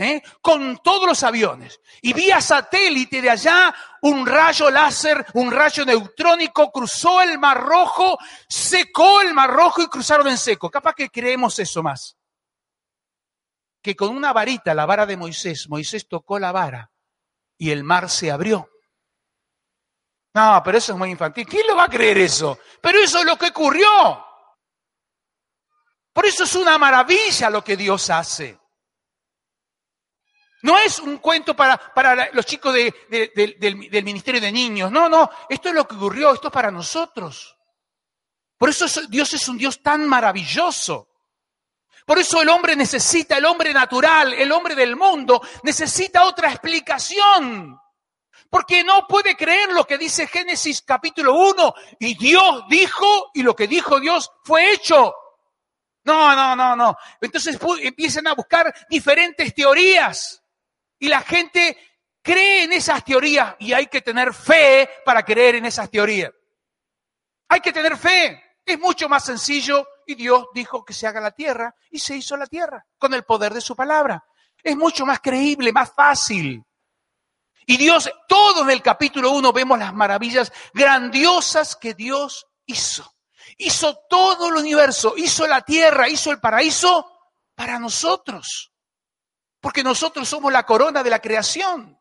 ¿eh? 0.00 0.22
con 0.40 0.78
todos 0.78 1.08
los 1.08 1.22
aviones. 1.24 1.80
Y 2.02 2.12
vía 2.12 2.40
satélite 2.40 3.20
de 3.20 3.30
allá 3.30 3.74
un 4.02 4.24
rayo 4.26 4.70
láser, 4.70 5.26
un 5.34 5.50
rayo 5.50 5.84
neutrónico 5.84 6.70
cruzó 6.70 7.20
el 7.20 7.36
Mar 7.38 7.60
Rojo, 7.60 8.16
secó 8.48 9.22
el 9.22 9.34
Mar 9.34 9.50
Rojo 9.50 9.82
y 9.82 9.88
cruzaron 9.88 10.28
en 10.28 10.38
seco. 10.38 10.70
Capaz 10.70 10.94
que 10.94 11.10
creemos 11.10 11.58
eso 11.58 11.82
más 11.82 12.17
que 13.82 13.96
con 13.96 14.16
una 14.16 14.32
varita, 14.32 14.74
la 14.74 14.86
vara 14.86 15.06
de 15.06 15.16
Moisés, 15.16 15.68
Moisés 15.68 16.08
tocó 16.08 16.38
la 16.38 16.52
vara 16.52 16.90
y 17.56 17.70
el 17.70 17.84
mar 17.84 18.08
se 18.10 18.30
abrió. 18.30 18.68
No, 20.34 20.62
pero 20.64 20.78
eso 20.78 20.92
es 20.92 20.98
muy 20.98 21.10
infantil. 21.10 21.46
¿Quién 21.46 21.66
lo 21.66 21.76
va 21.76 21.84
a 21.84 21.88
creer 21.88 22.18
eso? 22.18 22.58
Pero 22.80 22.98
eso 23.00 23.18
es 23.18 23.24
lo 23.24 23.36
que 23.36 23.48
ocurrió. 23.48 24.24
Por 26.12 26.26
eso 26.26 26.44
es 26.44 26.54
una 26.54 26.78
maravilla 26.78 27.50
lo 27.50 27.62
que 27.62 27.76
Dios 27.76 28.10
hace. 28.10 28.58
No 30.62 30.76
es 30.78 30.98
un 30.98 31.18
cuento 31.18 31.54
para, 31.54 31.78
para 31.94 32.30
los 32.32 32.44
chicos 32.44 32.74
del, 32.74 32.92
del, 33.08 34.04
Ministerio 34.04 34.40
de 34.40 34.50
Niños. 34.50 34.90
No, 34.90 35.08
no, 35.08 35.30
esto 35.48 35.68
es 35.68 35.74
lo 35.74 35.86
que 35.86 35.94
ocurrió, 35.94 36.32
esto 36.34 36.48
es 36.48 36.52
para 36.52 36.70
nosotros. 36.70 37.56
Por 38.56 38.70
eso 38.70 38.86
Dios 39.08 39.32
es 39.34 39.48
un 39.48 39.56
Dios 39.56 39.80
tan 39.82 40.08
maravilloso. 40.08 41.07
Por 42.08 42.18
eso 42.18 42.40
el 42.40 42.48
hombre 42.48 42.74
necesita, 42.74 43.36
el 43.36 43.44
hombre 43.44 43.74
natural, 43.74 44.32
el 44.32 44.50
hombre 44.50 44.74
del 44.74 44.96
mundo, 44.96 45.42
necesita 45.62 46.24
otra 46.24 46.48
explicación. 46.48 47.78
Porque 48.48 48.82
no 48.82 49.06
puede 49.06 49.36
creer 49.36 49.74
lo 49.74 49.84
que 49.84 49.98
dice 49.98 50.26
Génesis 50.26 50.80
capítulo 50.80 51.34
1. 51.34 51.74
Y 52.00 52.16
Dios 52.16 52.64
dijo, 52.70 53.30
y 53.34 53.42
lo 53.42 53.54
que 53.54 53.66
dijo 53.66 54.00
Dios 54.00 54.32
fue 54.42 54.72
hecho. 54.72 55.14
No, 56.04 56.34
no, 56.34 56.56
no, 56.56 56.74
no. 56.74 56.96
Entonces 57.20 57.58
empiezan 57.82 58.26
a 58.26 58.32
buscar 58.32 58.74
diferentes 58.88 59.54
teorías. 59.54 60.42
Y 60.98 61.08
la 61.08 61.20
gente 61.20 61.76
cree 62.22 62.62
en 62.62 62.72
esas 62.72 63.04
teorías 63.04 63.54
y 63.58 63.74
hay 63.74 63.86
que 63.86 64.00
tener 64.00 64.32
fe 64.32 64.88
para 65.04 65.22
creer 65.22 65.56
en 65.56 65.66
esas 65.66 65.90
teorías. 65.90 66.32
Hay 67.50 67.60
que 67.60 67.74
tener 67.74 67.98
fe. 67.98 68.56
Es 68.64 68.78
mucho 68.78 69.10
más 69.10 69.26
sencillo 69.26 69.86
y 70.08 70.14
Dios 70.14 70.46
dijo 70.54 70.86
que 70.86 70.94
se 70.94 71.06
haga 71.06 71.20
la 71.20 71.32
tierra 71.32 71.74
y 71.90 71.98
se 71.98 72.16
hizo 72.16 72.34
la 72.34 72.46
tierra 72.46 72.86
con 72.96 73.12
el 73.12 73.24
poder 73.24 73.52
de 73.52 73.60
su 73.60 73.76
palabra. 73.76 74.24
Es 74.62 74.74
mucho 74.74 75.04
más 75.04 75.20
creíble, 75.20 75.70
más 75.70 75.92
fácil. 75.92 76.64
Y 77.66 77.76
Dios, 77.76 78.10
todo 78.26 78.62
en 78.62 78.70
el 78.70 78.80
capítulo 78.80 79.32
1 79.32 79.52
vemos 79.52 79.78
las 79.78 79.92
maravillas 79.92 80.50
grandiosas 80.72 81.76
que 81.76 81.92
Dios 81.92 82.46
hizo. 82.64 83.16
Hizo 83.58 83.98
todo 84.08 84.48
el 84.48 84.54
universo, 84.54 85.12
hizo 85.14 85.46
la 85.46 85.60
tierra, 85.60 86.08
hizo 86.08 86.30
el 86.30 86.40
paraíso 86.40 87.06
para 87.54 87.78
nosotros. 87.78 88.72
Porque 89.60 89.84
nosotros 89.84 90.26
somos 90.26 90.50
la 90.50 90.64
corona 90.64 91.02
de 91.02 91.10
la 91.10 91.18
creación. 91.18 91.97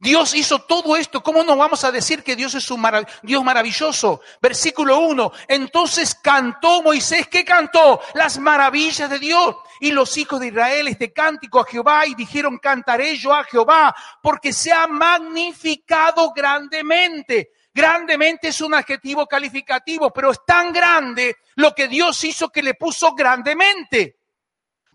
Dios 0.00 0.32
hizo 0.34 0.60
todo 0.60 0.96
esto. 0.96 1.22
¿Cómo 1.22 1.42
no 1.42 1.56
vamos 1.56 1.82
a 1.82 1.90
decir 1.90 2.22
que 2.22 2.36
Dios 2.36 2.54
es 2.54 2.70
un 2.70 2.86
Dios 3.22 3.42
maravilloso? 3.42 4.20
Versículo 4.40 5.00
1. 5.00 5.32
Entonces 5.48 6.14
cantó 6.14 6.82
Moisés. 6.82 7.26
¿Qué 7.26 7.44
cantó? 7.44 8.00
Las 8.14 8.38
maravillas 8.38 9.10
de 9.10 9.18
Dios. 9.18 9.56
Y 9.80 9.90
los 9.90 10.16
hijos 10.16 10.38
de 10.38 10.48
Israel 10.48 10.86
este 10.86 11.12
cántico 11.12 11.58
a 11.60 11.64
Jehová 11.64 12.06
y 12.06 12.14
dijeron, 12.14 12.58
cantaré 12.58 13.16
yo 13.16 13.34
a 13.34 13.42
Jehová 13.42 13.94
porque 14.22 14.52
se 14.52 14.72
ha 14.72 14.86
magnificado 14.86 16.32
grandemente. 16.32 17.50
Grandemente 17.74 18.48
es 18.48 18.60
un 18.60 18.74
adjetivo 18.74 19.26
calificativo, 19.26 20.12
pero 20.12 20.30
es 20.30 20.38
tan 20.46 20.72
grande 20.72 21.36
lo 21.56 21.74
que 21.74 21.88
Dios 21.88 22.22
hizo 22.22 22.50
que 22.50 22.62
le 22.62 22.74
puso 22.74 23.14
grandemente. 23.14 24.16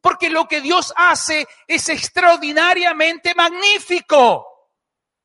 Porque 0.01 0.29
lo 0.29 0.47
que 0.47 0.61
Dios 0.61 0.93
hace 0.95 1.45
es 1.67 1.89
extraordinariamente 1.89 3.35
magnífico. 3.35 4.52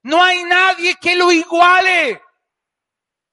No 0.02 0.22
hay 0.22 0.44
nadie 0.44 0.96
que 0.96 1.16
lo 1.16 1.32
iguale. 1.32 2.22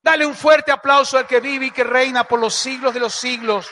Dale 0.01 0.25
un 0.25 0.35
fuerte 0.35 0.71
aplauso 0.71 1.17
al 1.17 1.27
que 1.27 1.39
vive 1.39 1.67
y 1.67 1.71
que 1.71 1.83
reina 1.83 2.23
por 2.25 2.39
los 2.39 2.53
siglos 2.53 2.93
de 2.93 2.99
los 2.99 3.15
siglos. 3.15 3.67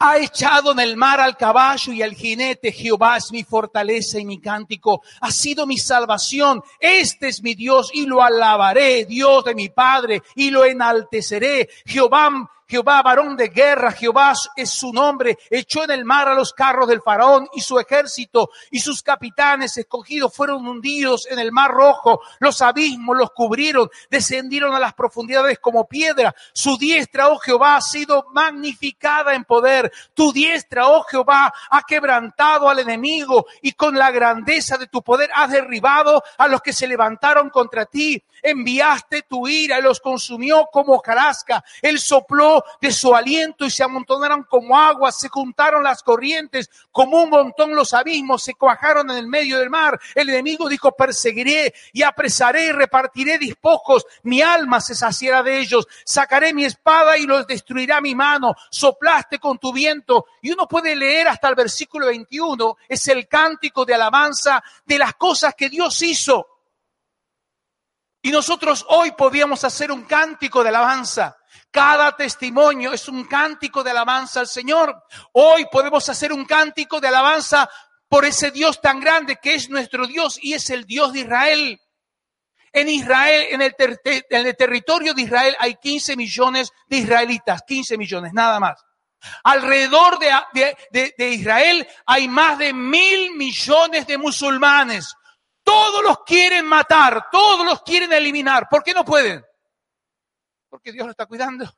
Ha 0.00 0.18
echado 0.18 0.72
en 0.72 0.80
el 0.80 0.96
mar 0.96 1.20
al 1.20 1.36
caballo 1.36 1.92
y 1.92 2.02
al 2.02 2.14
jinete. 2.14 2.72
Jehová 2.72 3.16
es 3.16 3.30
mi 3.32 3.44
fortaleza 3.44 4.18
y 4.18 4.24
mi 4.24 4.40
cántico. 4.40 5.02
Ha 5.20 5.30
sido 5.30 5.66
mi 5.66 5.78
salvación. 5.78 6.62
Este 6.78 7.28
es 7.28 7.42
mi 7.42 7.54
Dios 7.54 7.90
y 7.94 8.06
lo 8.06 8.22
alabaré, 8.22 9.04
Dios 9.04 9.44
de 9.44 9.54
mi 9.54 9.68
Padre, 9.68 10.22
y 10.34 10.50
lo 10.50 10.64
enalteceré. 10.64 11.70
Jehová 11.86 12.50
Jehová, 12.66 13.02
varón 13.02 13.36
de 13.36 13.48
guerra, 13.48 13.92
Jehová 13.92 14.32
es 14.56 14.70
su 14.70 14.92
nombre, 14.92 15.38
echó 15.50 15.84
en 15.84 15.90
el 15.90 16.04
mar 16.04 16.28
a 16.28 16.34
los 16.34 16.52
carros 16.52 16.88
del 16.88 17.02
faraón 17.02 17.48
y 17.54 17.60
su 17.60 17.78
ejército 17.78 18.50
y 18.70 18.80
sus 18.80 19.02
capitanes 19.02 19.76
escogidos 19.76 20.34
fueron 20.34 20.66
hundidos 20.66 21.26
en 21.30 21.38
el 21.38 21.52
mar 21.52 21.70
rojo, 21.70 22.20
los 22.40 22.62
abismos 22.62 23.16
los 23.16 23.30
cubrieron, 23.30 23.90
descendieron 24.10 24.74
a 24.74 24.80
las 24.80 24.94
profundidades 24.94 25.58
como 25.58 25.86
piedra, 25.86 26.34
su 26.52 26.78
diestra, 26.78 27.28
oh 27.28 27.38
Jehová, 27.38 27.76
ha 27.76 27.80
sido 27.80 28.26
magnificada 28.32 29.34
en 29.34 29.44
poder, 29.44 29.92
tu 30.14 30.32
diestra, 30.32 30.88
oh 30.88 31.02
Jehová, 31.04 31.52
ha 31.70 31.82
quebrantado 31.82 32.68
al 32.68 32.78
enemigo 32.78 33.46
y 33.62 33.72
con 33.72 33.96
la 33.96 34.10
grandeza 34.10 34.78
de 34.78 34.86
tu 34.86 35.02
poder 35.02 35.30
has 35.34 35.50
derribado 35.50 36.22
a 36.38 36.48
los 36.48 36.62
que 36.62 36.72
se 36.72 36.86
levantaron 36.86 37.50
contra 37.50 37.86
ti, 37.86 38.22
enviaste 38.42 39.22
tu 39.22 39.46
ira 39.48 39.80
los 39.80 40.00
consumió 40.00 40.66
como 40.72 41.00
carasca, 41.00 41.64
él 41.82 41.98
sopló 41.98 42.53
de 42.80 42.92
su 42.92 43.14
aliento 43.14 43.64
y 43.64 43.70
se 43.70 43.82
amontonaron 43.82 44.44
como 44.44 44.78
agua, 44.78 45.10
se 45.10 45.28
juntaron 45.28 45.82
las 45.82 46.02
corrientes 46.02 46.70
como 46.92 47.22
un 47.22 47.30
montón 47.30 47.74
los 47.74 47.94
abismos, 47.94 48.42
se 48.42 48.54
cuajaron 48.54 49.10
en 49.10 49.16
el 49.16 49.26
medio 49.26 49.58
del 49.58 49.70
mar. 49.70 49.98
El 50.14 50.28
enemigo 50.28 50.68
dijo, 50.68 50.92
perseguiré 50.92 51.74
y 51.92 52.02
apresaré 52.02 52.66
y 52.66 52.72
repartiré 52.72 53.38
despojos, 53.38 54.06
mi 54.22 54.42
alma 54.42 54.80
se 54.80 54.94
saciará 54.94 55.42
de 55.42 55.58
ellos, 55.58 55.86
sacaré 56.04 56.52
mi 56.52 56.64
espada 56.64 57.16
y 57.16 57.26
los 57.26 57.46
destruirá 57.46 58.00
mi 58.00 58.14
mano, 58.14 58.54
soplaste 58.70 59.38
con 59.38 59.58
tu 59.58 59.72
viento. 59.72 60.26
Y 60.42 60.52
uno 60.52 60.68
puede 60.68 60.94
leer 60.94 61.28
hasta 61.28 61.48
el 61.48 61.54
versículo 61.54 62.06
21, 62.06 62.76
es 62.88 63.08
el 63.08 63.28
cántico 63.28 63.84
de 63.84 63.94
alabanza 63.94 64.62
de 64.84 64.98
las 64.98 65.14
cosas 65.14 65.54
que 65.54 65.68
Dios 65.68 66.00
hizo. 66.02 66.48
Y 68.22 68.30
nosotros 68.30 68.86
hoy 68.88 69.12
podíamos 69.12 69.64
hacer 69.64 69.92
un 69.92 70.04
cántico 70.04 70.62
de 70.62 70.70
alabanza. 70.70 71.36
Cada 71.74 72.14
testimonio 72.14 72.92
es 72.92 73.08
un 73.08 73.24
cántico 73.24 73.82
de 73.82 73.90
alabanza 73.90 74.38
al 74.38 74.46
Señor. 74.46 74.96
Hoy 75.32 75.66
podemos 75.72 76.08
hacer 76.08 76.32
un 76.32 76.44
cántico 76.44 77.00
de 77.00 77.08
alabanza 77.08 77.68
por 78.08 78.24
ese 78.24 78.52
Dios 78.52 78.80
tan 78.80 79.00
grande 79.00 79.40
que 79.42 79.56
es 79.56 79.68
nuestro 79.68 80.06
Dios 80.06 80.38
y 80.40 80.54
es 80.54 80.70
el 80.70 80.84
Dios 80.84 81.12
de 81.12 81.18
Israel. 81.18 81.80
En 82.72 82.88
Israel, 82.88 83.46
en 83.50 83.60
el, 83.60 83.74
en 84.04 84.46
el 84.46 84.56
territorio 84.56 85.14
de 85.14 85.22
Israel 85.22 85.56
hay 85.58 85.74
15 85.74 86.14
millones 86.14 86.70
de 86.86 86.98
israelitas, 86.98 87.62
15 87.66 87.98
millones, 87.98 88.32
nada 88.32 88.60
más. 88.60 88.80
Alrededor 89.42 90.20
de, 90.20 90.30
de, 90.92 91.14
de, 91.18 91.28
Israel 91.30 91.84
hay 92.06 92.28
más 92.28 92.56
de 92.56 92.72
mil 92.72 93.34
millones 93.34 94.06
de 94.06 94.16
musulmanes. 94.16 95.12
Todos 95.64 96.04
los 96.04 96.22
quieren 96.24 96.66
matar, 96.66 97.30
todos 97.32 97.66
los 97.66 97.82
quieren 97.82 98.12
eliminar. 98.12 98.68
¿Por 98.70 98.84
qué 98.84 98.94
no 98.94 99.04
pueden? 99.04 99.44
Porque 100.74 100.90
Dios 100.90 101.06
lo 101.06 101.12
está 101.12 101.26
cuidando. 101.26 101.72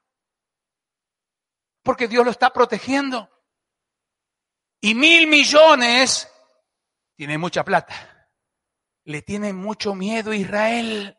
Porque 1.83 2.09
Dios 2.09 2.25
lo 2.25 2.31
está 2.31 2.51
protegiendo. 2.51 3.31
Y 4.81 4.95
mil 4.95 5.27
millones 5.27 6.33
tiene 7.15 7.37
mucha 7.37 7.63
plata. 7.63 8.31
Le 9.05 9.21
tiene 9.21 9.53
mucho 9.53 9.95
miedo 9.95 10.33
Israel. 10.33 11.15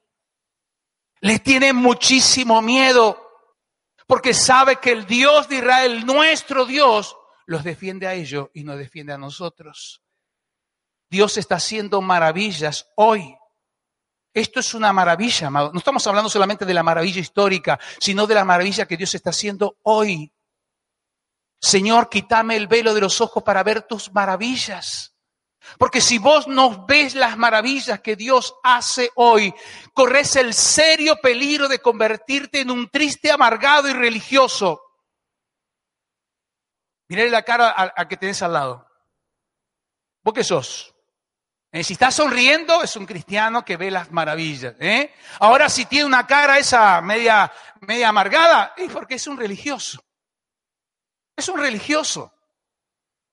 Le 1.19 1.37
tiene 1.37 1.71
muchísimo 1.71 2.63
miedo. 2.63 3.53
Porque 4.07 4.33
sabe 4.33 4.77
que 4.77 4.91
el 4.93 5.05
Dios 5.05 5.47
de 5.47 5.57
Israel, 5.57 6.03
nuestro 6.03 6.65
Dios, 6.65 7.15
los 7.45 7.63
defiende 7.63 8.07
a 8.07 8.15
ellos 8.15 8.49
y 8.55 8.63
nos 8.63 8.79
defiende 8.79 9.13
a 9.13 9.19
nosotros. 9.19 10.01
Dios 11.11 11.37
está 11.37 11.57
haciendo 11.57 12.01
maravillas 12.01 12.91
hoy. 12.95 13.37
Esto 14.37 14.59
es 14.59 14.75
una 14.75 14.93
maravilla, 14.93 15.47
amado. 15.47 15.71
No 15.73 15.79
estamos 15.79 16.05
hablando 16.05 16.29
solamente 16.29 16.63
de 16.63 16.73
la 16.75 16.83
maravilla 16.83 17.19
histórica, 17.19 17.79
sino 17.99 18.27
de 18.27 18.35
la 18.35 18.45
maravilla 18.45 18.85
que 18.85 18.95
Dios 18.95 19.15
está 19.15 19.31
haciendo 19.31 19.79
hoy. 19.81 20.31
Señor, 21.59 22.07
quítame 22.07 22.55
el 22.55 22.67
velo 22.67 22.93
de 22.93 23.01
los 23.01 23.19
ojos 23.19 23.41
para 23.41 23.63
ver 23.63 23.81
tus 23.87 24.13
maravillas. 24.13 25.15
Porque 25.79 26.01
si 26.01 26.19
vos 26.19 26.47
no 26.47 26.85
ves 26.85 27.15
las 27.15 27.35
maravillas 27.35 27.99
que 28.01 28.15
Dios 28.15 28.53
hace 28.61 29.09
hoy, 29.15 29.51
corres 29.91 30.35
el 30.35 30.53
serio 30.53 31.17
peligro 31.19 31.67
de 31.67 31.79
convertirte 31.79 32.61
en 32.61 32.69
un 32.69 32.89
triste, 32.89 33.31
amargado 33.31 33.89
y 33.89 33.93
religioso. 33.93 34.83
Miré 37.09 37.31
la 37.31 37.41
cara 37.41 37.73
a, 37.75 38.07
que 38.07 38.17
tenés 38.17 38.43
al 38.43 38.53
lado. 38.53 38.87
¿Vos 40.21 40.35
qué 40.35 40.43
sos? 40.43 40.93
Eh, 41.77 41.83
si 41.83 41.93
está 41.93 42.09
sonriendo, 42.09 42.81
es 42.81 42.95
un 42.95 43.05
cristiano 43.05 43.63
que 43.63 43.77
ve 43.77 43.91
las 43.91 44.11
maravillas. 44.11 44.73
¿eh? 44.79 45.13
Ahora, 45.39 45.69
si 45.69 45.85
tiene 45.85 46.05
una 46.05 46.25
cara 46.25 46.57
esa 46.57 46.99
media, 47.01 47.53
media 47.81 48.09
amargada, 48.09 48.73
es 48.75 48.91
porque 48.91 49.13
es 49.13 49.27
un 49.27 49.37
religioso. 49.37 50.03
Es 51.35 51.47
un 51.49 51.59
religioso. 51.59 52.33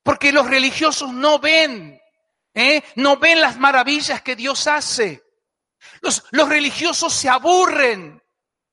Porque 0.02 0.30
los 0.30 0.46
religiosos 0.46 1.10
no 1.10 1.38
ven, 1.38 1.98
¿eh? 2.52 2.84
no 2.96 3.16
ven 3.16 3.40
las 3.40 3.56
maravillas 3.56 4.20
que 4.20 4.36
Dios 4.36 4.66
hace. 4.66 5.24
Los, 6.02 6.22
los 6.32 6.46
religiosos 6.46 7.14
se 7.14 7.30
aburren, 7.30 8.22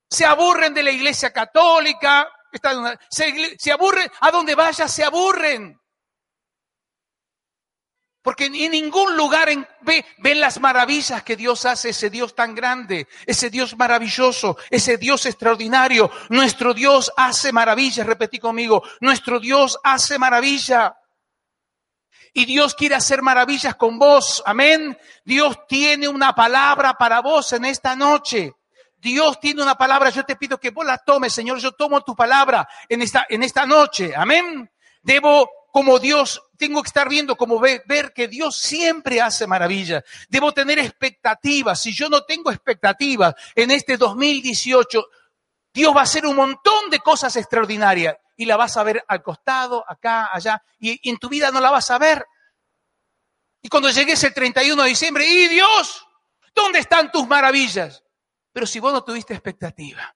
se 0.10 0.25
aburren 0.25 0.73
de 0.73 0.84
la 0.84 0.91
iglesia 0.91 1.31
católica, 1.31 2.27
se, 3.10 3.55
se 3.57 3.71
aburren, 3.71 4.12
a 4.19 4.31
donde 4.31 4.53
vaya 4.53 4.89
se 4.89 5.05
aburren. 5.05 5.80
Porque 8.21 8.45
en 8.45 8.71
ningún 8.71 9.17
lugar 9.17 9.49
ve, 9.81 10.05
ven 10.19 10.39
las 10.39 10.60
maravillas 10.60 11.23
que 11.23 11.36
Dios 11.36 11.65
hace, 11.65 11.89
ese 11.89 12.12
Dios 12.12 12.36
tan 12.36 12.53
grande, 12.53 13.07
ese 13.25 13.49
Dios 13.49 13.75
maravilloso, 13.75 14.57
ese 14.69 14.97
Dios 14.97 15.25
extraordinario. 15.25 16.12
Nuestro 16.29 16.75
Dios 16.75 17.12
hace 17.17 17.51
maravillas, 17.51 18.05
repetí 18.05 18.38
conmigo, 18.38 18.84
nuestro 18.99 19.39
Dios 19.39 19.79
hace 19.84 20.19
maravilla. 20.19 20.95
Y 22.34 22.45
Dios 22.45 22.75
quiere 22.75 22.95
hacer 22.95 23.23
maravillas 23.23 23.75
con 23.75 23.97
vos, 23.97 24.43
amén. 24.45 24.97
Dios 25.25 25.57
tiene 25.67 26.07
una 26.07 26.34
palabra 26.34 26.93
para 26.93 27.21
vos 27.21 27.51
en 27.53 27.65
esta 27.65 27.95
noche. 27.95 28.53
Dios 28.97 29.39
tiene 29.39 29.63
una 29.63 29.75
palabra, 29.75 30.12
yo 30.12 30.23
te 30.23 30.36
pido 30.36 30.60
que 30.60 30.69
vos 30.69 30.86
la 30.86 30.99
tomes, 30.99 31.34
Señor, 31.34 31.57
yo 31.57 31.71
tomo 31.71 32.01
tu 32.01 32.15
palabra 32.15 32.69
en 32.88 33.01
esta, 33.01 33.25
en 33.27 33.41
esta 33.41 33.65
noche, 33.65 34.13
amén. 34.15 34.71
Debo 35.01 35.49
como 35.71 35.97
Dios, 35.99 36.41
tengo 36.62 36.84
que 36.84 36.89
estar 36.89 37.10
viendo 37.10 37.36
como 37.36 37.60
ver, 37.60 37.82
ver 37.88 38.13
que 38.13 38.28
Dios 38.28 38.56
siempre 38.56 39.19
hace 39.19 39.47
maravillas. 39.47 40.04
Debo 40.30 40.54
tener 40.54 40.78
expectativas. 40.78 41.82
Si 41.82 41.91
yo 41.91 42.08
no 42.08 42.24
tengo 42.24 42.52
expectativas 42.52 43.34
en 43.56 43.71
este 43.71 43.97
2018, 43.97 45.04
Dios 45.74 45.95
va 45.95 46.02
a 46.02 46.04
hacer 46.04 46.24
un 46.28 46.36
montón 46.36 46.91
de 46.91 47.00
cosas 47.00 47.36
extraordinarias 47.36 48.15
y 48.38 48.45
la 48.45 48.58
vas 48.58 48.78
a 48.78 48.84
ver 48.84 49.04
al 49.08 49.24
costado, 49.24 49.84
acá, 49.88 50.30
allá, 50.32 50.62
y, 50.78 51.10
en 51.10 51.17
tu 51.17 51.30
vida 51.30 51.50
no 51.50 51.60
la 51.60 51.71
vas 51.71 51.89
a 51.89 51.97
ver. 51.97 52.24
Y 53.63 53.67
cuando 53.67 53.89
llegues 53.89 54.24
el 54.24 54.32
31 54.32 54.84
de 54.84 54.89
diciembre, 54.89 55.26
¡y 55.26 55.47
Dios! 55.47 56.08
¿Dónde 56.54 56.78
están 56.78 57.12
tus 57.12 57.28
maravillas? 57.28 58.04
Pero 58.54 58.67
si 58.67 58.80
vos 58.80 58.93
no 58.93 59.04
tuviste 59.04 59.34
expectativa, 59.34 60.15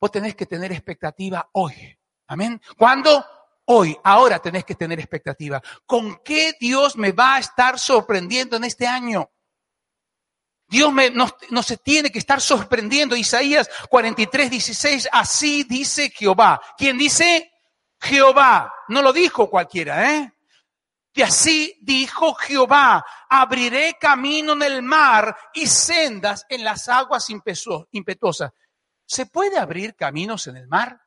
vos 0.00 0.10
tenés 0.10 0.34
que 0.34 0.46
tener 0.46 0.72
expectativa 0.72 1.50
hoy. 1.52 1.98
Amén. 2.26 2.58
¿Cuándo? 2.78 3.22
Hoy, 3.66 3.96
ahora 4.04 4.38
tenés 4.38 4.64
que 4.64 4.74
tener 4.74 4.98
expectativa. 4.98 5.62
¿Con 5.86 6.20
qué 6.24 6.54
Dios 6.58 6.96
me 6.96 7.12
va 7.12 7.36
a 7.36 7.38
estar 7.38 7.78
sorprendiendo 7.78 8.56
en 8.56 8.64
este 8.64 8.86
año? 8.86 9.30
Dios 10.66 10.92
me, 10.92 11.10
no, 11.10 11.28
se 11.62 11.76
tiene 11.76 12.10
que 12.10 12.18
estar 12.18 12.40
sorprendiendo. 12.40 13.14
Isaías 13.16 13.70
43, 13.90 14.50
16, 14.50 15.08
así 15.12 15.64
dice 15.64 16.10
Jehová. 16.10 16.60
¿Quién 16.76 16.98
dice? 16.98 17.52
Jehová. 18.00 18.72
No 18.88 19.02
lo 19.02 19.12
dijo 19.12 19.48
cualquiera, 19.48 20.12
¿eh? 20.14 20.32
Y 21.16 21.22
así 21.22 21.78
dijo 21.80 22.34
Jehová, 22.34 23.04
abriré 23.28 23.96
camino 24.00 24.54
en 24.54 24.62
el 24.62 24.82
mar 24.82 25.36
y 25.54 25.68
sendas 25.68 26.44
en 26.48 26.64
las 26.64 26.88
aguas 26.88 27.30
impetuosas. 27.30 28.50
¿Se 29.06 29.26
puede 29.26 29.58
abrir 29.58 29.94
caminos 29.94 30.48
en 30.48 30.56
el 30.56 30.66
mar? 30.66 31.00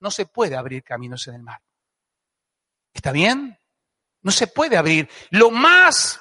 No 0.00 0.10
se 0.10 0.24
puede 0.24 0.56
abrir 0.56 0.82
caminos 0.82 1.26
en 1.28 1.34
el 1.34 1.42
mar. 1.42 1.60
¿Está 2.96 3.12
bien? 3.12 3.58
No 4.22 4.32
se 4.32 4.46
puede 4.46 4.76
abrir. 4.78 5.08
Lo 5.30 5.50
más 5.50 6.18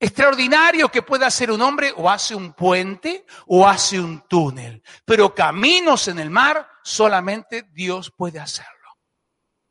extraordinario 0.00 0.88
que 0.88 1.02
puede 1.02 1.24
hacer 1.24 1.52
un 1.52 1.62
hombre 1.62 1.94
o 1.96 2.10
hace 2.10 2.34
un 2.34 2.52
puente 2.54 3.24
o 3.46 3.66
hace 3.66 4.00
un 4.00 4.26
túnel. 4.28 4.82
Pero 5.04 5.32
caminos 5.32 6.08
en 6.08 6.18
el 6.18 6.28
mar 6.28 6.68
solamente 6.82 7.68
Dios 7.70 8.12
puede 8.14 8.40
hacerlo. 8.40 8.72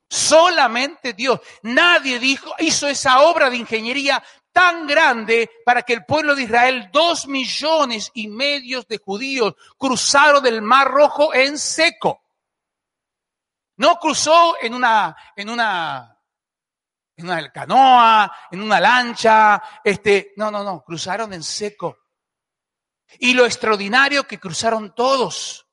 Solamente 0.09 1.11
Dios. 1.11 1.41
Nadie 1.63 2.17
dijo, 2.17 2.53
hizo 2.59 2.87
esa 2.87 3.19
obra 3.19 3.49
de 3.49 3.57
ingeniería 3.57 4.23
tan 4.53 4.87
grande 4.87 5.51
para 5.65 5.81
que 5.81 5.93
el 5.93 6.05
pueblo 6.05 6.33
de 6.33 6.43
Israel, 6.43 6.89
dos 6.93 7.27
millones 7.27 8.09
y 8.13 8.29
medio 8.29 8.83
de 8.83 8.99
judíos, 8.99 9.53
cruzaron 9.77 10.45
el 10.45 10.61
mar 10.61 10.89
rojo 10.89 11.33
en 11.33 11.57
seco. 11.57 12.22
No 13.77 13.99
cruzó 13.99 14.55
en 14.61 14.73
una, 14.73 15.15
en 15.35 15.49
una, 15.49 16.19
en 17.15 17.25
una 17.25 17.51
canoa, 17.51 18.31
en 18.51 18.61
una 18.61 18.79
lancha, 18.79 19.61
este, 19.83 20.33
no, 20.37 20.51
no, 20.51 20.63
no, 20.63 20.83
cruzaron 20.83 21.33
en 21.33 21.43
seco. 21.43 21.97
Y 23.19 23.33
lo 23.33 23.45
extraordinario 23.45 24.27
que 24.27 24.39
cruzaron 24.39 24.93
todos, 24.95 25.67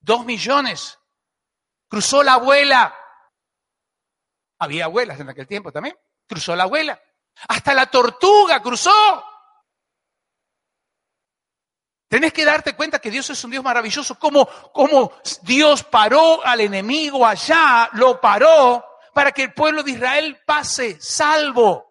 dos 0.00 0.24
millones. 0.24 0.98
Cruzó 1.88 2.22
la 2.22 2.34
abuela. 2.34 2.94
Había 4.58 4.84
abuelas 4.84 5.20
en 5.20 5.28
aquel 5.28 5.46
tiempo 5.46 5.72
también. 5.72 5.96
Cruzó 6.26 6.54
la 6.56 6.64
abuela. 6.64 7.00
Hasta 7.48 7.74
la 7.74 7.86
tortuga 7.86 8.62
cruzó. 8.62 8.92
Tenés 12.12 12.34
que 12.34 12.44
darte 12.44 12.76
cuenta 12.76 12.98
que 12.98 13.10
Dios 13.10 13.30
es 13.30 13.42
un 13.42 13.52
Dios 13.52 13.64
maravilloso. 13.64 14.18
Como, 14.18 15.12
Dios 15.40 15.82
paró 15.82 16.44
al 16.44 16.60
enemigo 16.60 17.26
allá, 17.26 17.88
lo 17.94 18.20
paró 18.20 18.84
para 19.14 19.32
que 19.32 19.44
el 19.44 19.54
pueblo 19.54 19.82
de 19.82 19.92
Israel 19.92 20.38
pase 20.44 21.00
salvo. 21.00 21.90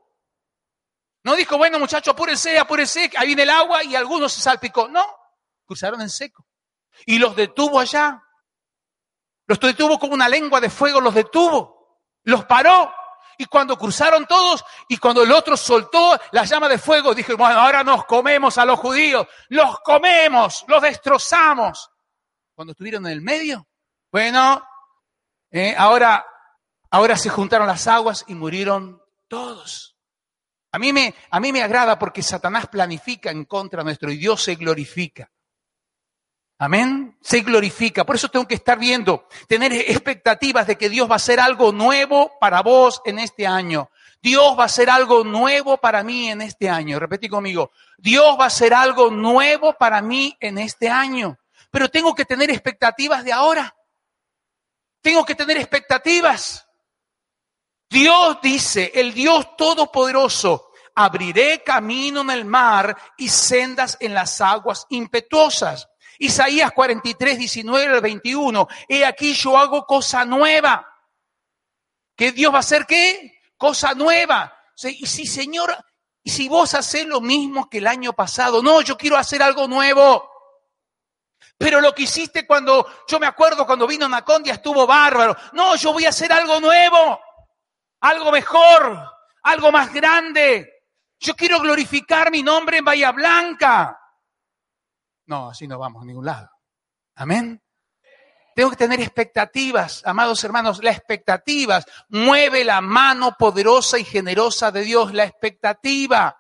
No 1.24 1.36
dijo, 1.36 1.58
bueno 1.58 1.80
muchachos, 1.80 2.14
apúrense, 2.14 2.60
apúrense, 2.60 3.10
ahí 3.18 3.26
viene 3.26 3.42
el 3.42 3.50
agua 3.50 3.84
y 3.84 3.96
algunos 3.96 4.32
se 4.32 4.42
salpicó. 4.42 4.88
No, 4.88 5.04
cruzaron 5.66 6.00
en 6.02 6.10
seco. 6.12 6.46
Y 7.08 7.18
los 7.18 7.36
detuvo 7.36 7.80
allá. 7.80 8.22
Los 9.48 9.60
detuvo 9.60 9.98
con 9.98 10.14
una 10.14 10.30
lengua 10.30 10.62
de 10.62 10.70
fuego, 10.70 11.02
los 11.02 11.16
detuvo. 11.16 12.00
Los 12.26 12.46
paró. 12.46 12.94
Y 13.38 13.46
cuando 13.46 13.78
cruzaron 13.78 14.26
todos 14.26 14.64
y 14.88 14.98
cuando 14.98 15.24
el 15.24 15.32
otro 15.32 15.58
soltó 15.58 16.20
la 16.32 16.44
llama 16.44 16.68
de 16.70 16.78
fuego, 16.78 17.14
dije, 17.14 17.34
bueno, 17.34 17.60
ahora 17.60 17.84
nos 17.84 18.06
comemos 18.06 18.58
a 18.58 18.66
los 18.66 18.80
judíos, 18.80 19.28
los 19.50 19.80
comemos, 19.82 20.66
los 20.68 20.82
destrozamos. 20.82 21.92
Cuando 22.54 22.72
estuvieron 22.72 23.06
en 23.08 23.14
el 23.14 23.22
medio, 23.22 23.68
bueno, 24.12 24.64
eh, 25.50 25.76
ahora, 25.78 26.26
ahora 26.90 27.18
se 27.18 27.30
juntaron 27.30 27.68
las 27.68 27.88
aguas 27.88 28.24
y 28.28 28.36
murieron 28.36 29.02
todos. 29.28 29.96
A 30.74 30.80
mí, 30.80 30.94
me, 30.94 31.14
a 31.30 31.40
mí 31.40 31.52
me 31.52 31.64
agrada 31.64 32.00
porque 32.00 32.24
Satanás 32.24 32.68
planifica 32.68 33.30
en 33.30 33.46
contra 33.46 33.84
nuestro 33.84 34.12
y 34.12 34.18
Dios 34.18 34.44
se 34.44 34.56
glorifica. 34.56 35.30
Amén. 36.62 37.18
Se 37.22 37.40
glorifica. 37.40 38.06
Por 38.06 38.16
eso 38.16 38.30
tengo 38.30 38.48
que 38.48 38.54
estar 38.54 38.78
viendo, 38.78 39.28
tener 39.48 39.74
expectativas 39.74 40.68
de 40.68 40.78
que 40.78 40.90
Dios 40.90 41.10
va 41.10 41.14
a 41.14 41.16
hacer 41.16 41.40
algo 41.40 41.72
nuevo 41.72 42.34
para 42.40 42.62
vos 42.62 43.02
en 43.04 43.18
este 43.18 43.48
año. 43.48 43.90
Dios 44.22 44.56
va 44.56 44.62
a 44.62 44.66
hacer 44.68 44.88
algo 44.88 45.24
nuevo 45.24 45.78
para 45.78 46.04
mí 46.04 46.30
en 46.30 46.44
este 46.44 46.70
año. 46.70 47.00
Repetí 47.00 47.30
conmigo, 47.30 47.72
Dios 47.98 48.38
va 48.40 48.44
a 48.44 48.48
hacer 48.48 48.76
algo 48.76 49.10
nuevo 49.10 49.74
para 49.74 50.04
mí 50.04 50.38
en 50.40 50.60
este 50.60 50.88
año. 50.88 51.40
Pero 51.72 51.90
tengo 51.90 52.14
que 52.14 52.26
tener 52.26 52.52
expectativas 52.52 53.24
de 53.24 53.34
ahora. 53.34 53.76
Tengo 55.02 55.26
que 55.26 55.34
tener 55.34 55.58
expectativas. 55.58 56.68
Dios 57.90 58.38
dice, 58.40 58.92
el 58.94 59.16
Dios 59.16 59.58
Todopoderoso, 59.58 60.70
abriré 60.94 61.64
camino 61.64 62.22
en 62.22 62.30
el 62.30 62.46
mar 62.46 62.96
y 63.18 63.30
sendas 63.30 63.98
en 64.00 64.14
las 64.14 64.40
aguas 64.42 64.86
impetuosas. 64.90 65.88
Isaías 66.22 66.72
43, 66.72 67.40
19 67.40 67.96
al 67.96 68.02
21. 68.02 68.68
He 68.88 69.04
aquí 69.04 69.34
yo 69.34 69.58
hago 69.58 69.88
cosa 69.88 70.24
nueva. 70.24 70.88
¿Qué 72.16 72.32
Dios 72.32 72.54
va 72.54 72.58
a 72.58 72.60
hacer 72.60 72.86
qué? 72.86 73.40
Cosa 73.58 73.96
nueva. 73.96 74.56
Y 74.84 75.08
si, 75.08 75.26
Señor, 75.26 75.76
y 76.24 76.30
si 76.30 76.48
vos 76.48 76.76
haces 76.76 77.08
lo 77.08 77.22
mismo 77.22 77.68
que 77.68 77.80
el 77.80 77.88
año 77.88 78.14
pasado, 78.14 78.62
no, 78.62 78.82
yo 78.82 78.96
quiero 78.98 79.18
hacer 79.18 79.42
algo 79.42 79.68
nuevo. 79.68 80.30
Pero 81.58 81.82
lo 81.82 81.96
que 81.96 82.04
hiciste 82.04 82.46
cuando, 82.46 82.88
yo 83.08 83.20
me 83.20 83.26
acuerdo 83.26 83.66
cuando 83.66 83.88
vino 83.88 84.08
Nacondia 84.08 84.54
estuvo 84.54 84.86
bárbaro. 84.86 85.36
No, 85.54 85.76
yo 85.76 85.92
voy 85.92 86.06
a 86.06 86.10
hacer 86.10 86.32
algo 86.32 86.60
nuevo, 86.60 87.20
algo 88.00 88.32
mejor, 88.32 89.12
algo 89.42 89.72
más 89.72 89.92
grande. 89.92 90.84
Yo 91.20 91.36
quiero 91.36 91.60
glorificar 91.60 92.30
mi 92.30 92.44
nombre 92.44 92.78
en 92.78 92.86
Bahía 92.86 93.12
Blanca. 93.12 94.01
No, 95.32 95.50
así 95.50 95.66
no 95.66 95.80
vamos 95.80 96.04
a 96.04 96.06
ningún 96.06 96.26
lado. 96.26 96.50
Amén. 97.16 97.64
Tengo 98.54 98.70
que 98.70 98.76
tener 98.76 99.00
expectativas, 99.00 100.02
amados 100.06 100.44
hermanos. 100.44 100.84
La 100.84 100.92
expectativas 100.92 101.86
mueve 102.10 102.66
la 102.66 102.82
mano 102.82 103.38
poderosa 103.40 103.98
y 103.98 104.04
generosa 104.04 104.72
de 104.72 104.82
Dios. 104.82 105.14
La 105.14 105.24
expectativa. 105.24 106.38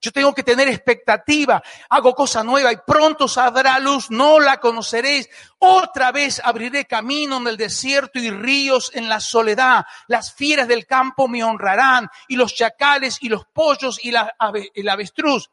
Yo 0.00 0.12
tengo 0.12 0.32
que 0.32 0.44
tener 0.44 0.68
expectativa. 0.68 1.60
Hago 1.88 2.14
cosa 2.14 2.44
nueva 2.44 2.72
y 2.72 2.76
pronto 2.86 3.26
saldrá 3.26 3.80
luz. 3.80 4.08
No 4.08 4.38
la 4.38 4.58
conoceréis. 4.58 5.28
Otra 5.58 6.12
vez 6.12 6.40
abriré 6.44 6.84
camino 6.84 7.38
en 7.38 7.48
el 7.48 7.56
desierto 7.56 8.20
y 8.20 8.30
ríos 8.30 8.92
en 8.94 9.08
la 9.08 9.18
soledad. 9.18 9.84
Las 10.06 10.32
fieras 10.32 10.68
del 10.68 10.86
campo 10.86 11.26
me 11.26 11.42
honrarán 11.42 12.08
y 12.28 12.36
los 12.36 12.54
chacales 12.54 13.18
y 13.20 13.28
los 13.28 13.46
pollos 13.52 13.98
y 14.00 14.12
la, 14.12 14.32
el 14.74 14.88
avestruz. 14.88 15.50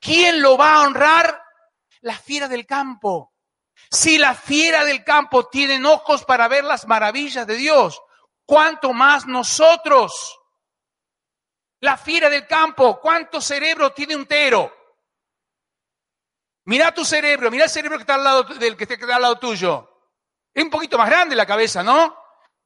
¿Quién 0.00 0.42
lo 0.42 0.56
va 0.56 0.74
a 0.74 0.82
honrar? 0.82 1.47
Las 2.00 2.20
fieras 2.20 2.50
del 2.50 2.66
campo. 2.66 3.32
Si 3.90 4.18
la 4.18 4.34
fiera 4.34 4.84
del 4.84 5.04
campo 5.04 5.48
tienen 5.48 5.86
ojos 5.86 6.24
para 6.24 6.48
ver 6.48 6.64
las 6.64 6.86
maravillas 6.86 7.46
de 7.46 7.54
Dios, 7.54 8.00
¿cuánto 8.44 8.92
más 8.92 9.26
nosotros? 9.26 10.38
La 11.80 11.96
fiera 11.96 12.28
del 12.28 12.46
campo, 12.46 13.00
¿cuánto 13.00 13.40
cerebro 13.40 13.92
tiene 13.92 14.16
un 14.16 14.26
tero? 14.26 14.74
Mira 16.64 16.92
tu 16.92 17.04
cerebro, 17.04 17.50
mira 17.50 17.64
el 17.64 17.70
cerebro 17.70 17.96
que 17.96 18.02
está 18.02 18.16
al 18.16 18.24
lado 18.24 18.42
del 18.42 18.76
que 18.76 18.84
está 18.84 19.14
al 19.14 19.22
lado 19.22 19.38
tuyo. 19.38 19.88
Es 20.52 20.62
un 20.62 20.70
poquito 20.70 20.98
más 20.98 21.08
grande 21.08 21.34
la 21.36 21.46
cabeza, 21.46 21.82
¿no? 21.82 22.14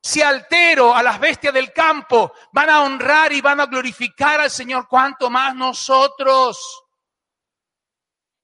Si 0.03 0.21
altero 0.21 0.95
a 0.97 1.03
las 1.03 1.21
bestias 1.21 1.55
del 1.55 1.73
campo 1.73 2.33
van 2.51 2.71
a 2.71 2.83
honrar 2.83 3.33
y 3.33 3.41
van 3.41 3.61
a 3.61 3.67
glorificar 3.67 4.41
al 4.41 4.51
Señor, 4.51 4.89
¿cuánto 4.89 5.31
más 5.31 5.55
nosotros? 5.55 6.83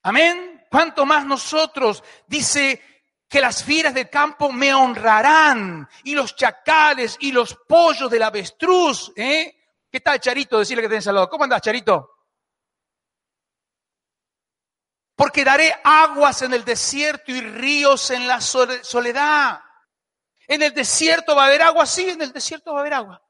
Amén. 0.04 0.57
¿Cuánto 0.70 1.06
más 1.06 1.24
nosotros? 1.24 2.02
Dice 2.26 2.82
que 3.28 3.40
las 3.40 3.62
fieras 3.62 3.94
del 3.94 4.08
campo 4.08 4.50
me 4.50 4.72
honrarán 4.72 5.88
y 6.04 6.14
los 6.14 6.34
chacales 6.34 7.16
y 7.20 7.32
los 7.32 7.54
pollos 7.68 8.10
del 8.10 8.22
avestruz. 8.22 9.12
¿eh? 9.16 9.54
¿Qué 9.90 10.00
tal, 10.00 10.20
Charito? 10.20 10.58
Decirle 10.58 10.82
que 10.82 10.88
tenés 10.88 11.06
al 11.06 11.16
lado. 11.16 11.28
¿Cómo 11.28 11.44
andás, 11.44 11.60
Charito? 11.60 12.14
Porque 15.14 15.44
daré 15.44 15.74
aguas 15.82 16.42
en 16.42 16.54
el 16.54 16.64
desierto 16.64 17.32
y 17.32 17.40
ríos 17.40 18.10
en 18.10 18.26
la 18.28 18.40
soledad. 18.40 19.60
En 20.46 20.62
el 20.62 20.72
desierto 20.72 21.34
va 21.34 21.44
a 21.44 21.46
haber 21.48 21.62
agua, 21.62 21.84
sí, 21.86 22.08
en 22.08 22.22
el 22.22 22.32
desierto 22.32 22.72
va 22.72 22.78
a 22.78 22.80
haber 22.82 22.94
agua. 22.94 23.22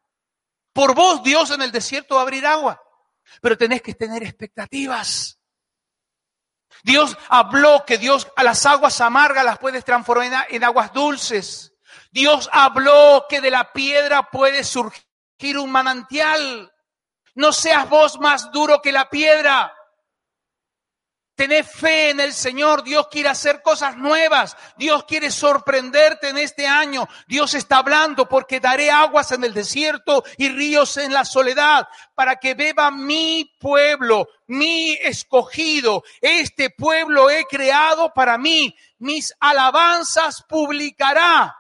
Por 0.73 0.95
vos, 0.95 1.23
Dios, 1.23 1.51
en 1.51 1.63
el 1.63 1.73
desierto 1.73 2.15
va 2.15 2.21
a 2.21 2.25
abrir 2.25 2.47
agua. 2.47 2.81
Pero 3.41 3.57
tenés 3.57 3.83
que 3.83 3.95
tener 3.95 4.23
expectativas. 4.23 5.38
Dios 6.83 7.17
habló 7.29 7.85
que 7.85 7.99
Dios 7.99 8.29
a 8.37 8.45
las 8.45 8.65
aguas 8.67 9.01
amargas 9.01 9.45
las 9.45 9.59
puedes 9.59 9.85
transformar 9.85 10.47
en 10.51 10.65
aguas 10.65 10.93
dulces. 10.93 11.73
Dios 12.11 12.49
habló 12.53 13.27
que 13.29 13.41
de 13.41 13.51
la 13.51 13.73
piedra 13.73 14.31
puede 14.31 14.65
surgir 14.65 15.59
un 15.59 15.71
manantial. 15.71 16.73
No 17.35 17.53
seas 17.53 17.89
vos 17.89 18.19
más 18.19 18.51
duro 18.51 18.81
que 18.83 18.93
la 18.93 19.09
piedra. 19.09 19.73
Tened 21.39 21.65
fe 21.65 22.11
en 22.11 22.19
el 22.19 22.33
Señor. 22.33 22.83
Dios 22.83 23.07
quiere 23.07 23.29
hacer 23.29 23.63
cosas 23.63 23.97
nuevas. 23.97 24.57
Dios 24.77 25.05
quiere 25.05 25.31
sorprenderte 25.31 26.31
en 26.31 26.39
este 26.39 26.67
año. 26.67 27.09
Dios 27.29 27.55
está 27.55 27.77
hablando 27.77 28.29
porque 28.29 28.59
daré 28.59 28.91
aguas 28.91 29.31
en 29.31 29.45
el 29.45 29.55
desierto 29.55 30.25
y 30.37 30.49
ríos 30.49 30.97
en 30.97 31.13
la 31.13 31.25
soledad 31.25 31.87
para 32.17 32.41
que 32.41 32.55
beba 32.55 32.91
mi 32.91 33.55
pueblo, 33.61 34.27
mi 34.49 34.95
escogido. 34.95 36.03
Este 36.21 36.71
pueblo 36.71 37.31
he 37.31 37.45
creado 37.45 38.13
para 38.13 38.37
mí. 38.37 38.75
Mis 38.99 39.33
alabanzas 39.39 40.43
publicará. 40.49 41.57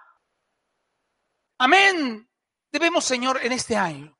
Amén. 1.56 2.28
Debemos, 2.72 3.04
Señor, 3.04 3.38
en 3.44 3.52
este 3.52 3.76
año 3.76 4.17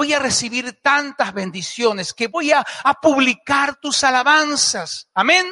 voy 0.00 0.14
a 0.14 0.18
recibir 0.18 0.80
tantas 0.80 1.34
bendiciones 1.34 2.14
que 2.14 2.28
voy 2.28 2.52
a, 2.52 2.64
publicar 3.02 3.76
tus 3.76 4.02
alabanzas. 4.02 5.10
Amén. 5.12 5.44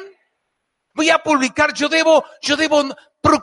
Voy 0.99 1.09
a 1.11 1.19
publicar, 1.19 1.73
yo 1.73 1.87
debo, 1.87 2.25
yo 2.41 2.57
debo 2.57 2.83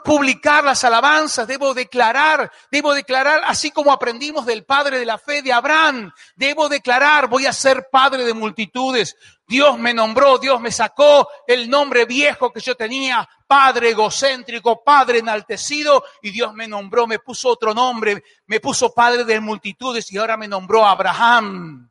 publicar 0.05 0.63
las 0.63 0.85
alabanzas, 0.85 1.49
debo 1.49 1.73
declarar, 1.73 2.53
debo 2.71 2.93
declarar, 2.93 3.41
así 3.47 3.71
como 3.71 3.91
aprendimos 3.91 4.45
del 4.45 4.67
padre 4.67 4.99
de 4.99 5.07
la 5.07 5.17
fe 5.17 5.41
de 5.41 5.55
Abraham, 5.55 6.13
debo 6.35 6.69
declarar, 6.69 7.29
voy 7.29 7.47
a 7.47 7.55
ser 7.55 7.89
padre 7.91 8.25
de 8.25 8.35
multitudes. 8.35 9.17
Dios 9.49 9.79
me 9.79 9.95
nombró, 9.95 10.37
Dios 10.37 10.61
me 10.61 10.71
sacó 10.71 11.31
el 11.47 11.71
nombre 11.71 12.05
viejo 12.05 12.53
que 12.53 12.61
yo 12.61 12.75
tenía, 12.75 13.27
padre 13.47 13.89
egocéntrico, 13.89 14.85
padre 14.85 15.21
enaltecido, 15.21 16.05
y 16.21 16.33
Dios 16.33 16.53
me 16.53 16.69
nombró, 16.69 17.07
me 17.07 17.21
puso 17.21 17.49
otro 17.49 17.73
nombre, 17.73 18.23
me 18.49 18.61
puso 18.61 18.93
padre 18.93 19.25
de 19.25 19.41
multitudes 19.41 20.13
y 20.13 20.19
ahora 20.19 20.37
me 20.37 20.47
nombró 20.47 20.85
Abraham. 20.85 21.91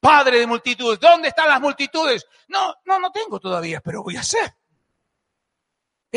Padre 0.00 0.40
de 0.40 0.46
multitudes. 0.46 0.98
¿Dónde 0.98 1.28
están 1.28 1.48
las 1.48 1.60
multitudes? 1.60 2.26
No, 2.48 2.74
no, 2.86 2.98
no 2.98 3.12
tengo 3.12 3.38
todavía, 3.38 3.82
pero 3.82 4.02
voy 4.02 4.16
a 4.16 4.22
ser. 4.22 4.54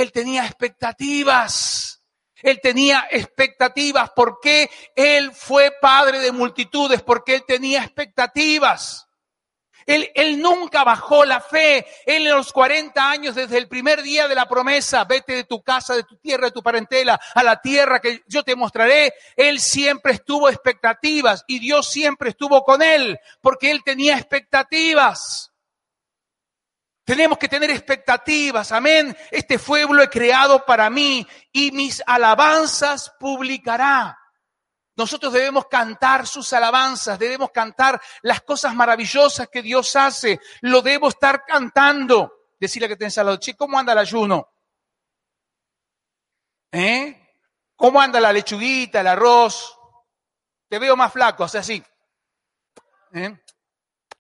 Él 0.01 0.11
tenía 0.11 0.45
expectativas. 0.45 2.03
Él 2.43 2.59
tenía 2.61 3.07
expectativas. 3.09 4.11
¿Por 4.11 4.39
qué 4.39 4.69
él 4.95 5.31
fue 5.33 5.73
padre 5.81 6.19
de 6.19 6.31
multitudes? 6.31 7.01
Porque 7.01 7.33
él 7.33 7.43
tenía 7.47 7.83
expectativas. 7.83 9.07
Él, 9.87 10.11
él, 10.13 10.39
nunca 10.39 10.83
bajó 10.83 11.25
la 11.25 11.41
fe. 11.41 11.87
Él 12.05 12.27
en 12.27 12.35
los 12.35 12.53
40 12.53 13.09
años, 13.09 13.33
desde 13.33 13.57
el 13.57 13.67
primer 13.67 14.03
día 14.03 14.27
de 14.27 14.35
la 14.35 14.47
promesa, 14.47 15.03
vete 15.05 15.33
de 15.33 15.45
tu 15.45 15.63
casa, 15.63 15.95
de 15.95 16.03
tu 16.03 16.17
tierra, 16.17 16.45
de 16.45 16.51
tu 16.51 16.61
parentela, 16.61 17.19
a 17.33 17.41
la 17.41 17.59
tierra 17.59 17.99
que 17.99 18.21
yo 18.27 18.43
te 18.43 18.55
mostraré. 18.55 19.15
Él 19.35 19.59
siempre 19.59 20.11
estuvo 20.11 20.47
expectativas 20.47 21.43
y 21.47 21.57
Dios 21.57 21.89
siempre 21.89 22.29
estuvo 22.29 22.63
con 22.63 22.83
él, 22.83 23.17
porque 23.41 23.71
él 23.71 23.81
tenía 23.83 24.15
expectativas. 24.15 25.46
Tenemos 27.07 27.37
que 27.37 27.47
tener 27.47 27.69
expectativas, 27.69 28.73
amén. 28.73 29.15
Este 29.31 29.57
pueblo 29.57 30.03
he 30.03 30.09
creado 30.09 30.65
para 30.65 30.89
mí 30.89 31.25
y 31.53 31.71
mis 31.71 32.03
alabanzas 32.05 33.13
publicará. 33.17 34.19
Nosotros 34.93 35.31
debemos 35.31 35.67
cantar 35.67 36.27
sus 36.27 36.51
alabanzas, 36.51 37.17
debemos 37.17 37.51
cantar 37.51 38.01
las 38.23 38.41
cosas 38.41 38.75
maravillosas 38.75 39.47
que 39.47 39.61
Dios 39.61 39.95
hace. 39.95 40.41
Lo 40.59 40.81
debo 40.81 41.07
estar 41.07 41.45
cantando. 41.45 42.49
Decirle 42.59 42.89
que 42.89 42.97
tenés 42.97 43.17
al 43.17 43.39
che, 43.39 43.55
¿cómo 43.55 43.79
anda 43.79 43.93
el 43.93 43.99
ayuno? 43.99 44.49
¿Eh? 46.73 47.31
¿Cómo 47.77 48.01
anda 48.01 48.19
la 48.19 48.33
lechuguita, 48.33 48.99
el 48.99 49.07
arroz? 49.07 49.79
Te 50.67 50.77
veo 50.77 50.97
más 50.97 51.13
flaco, 51.13 51.43
o 51.43 51.45
así. 51.45 51.81
¿Eh? 53.13 53.39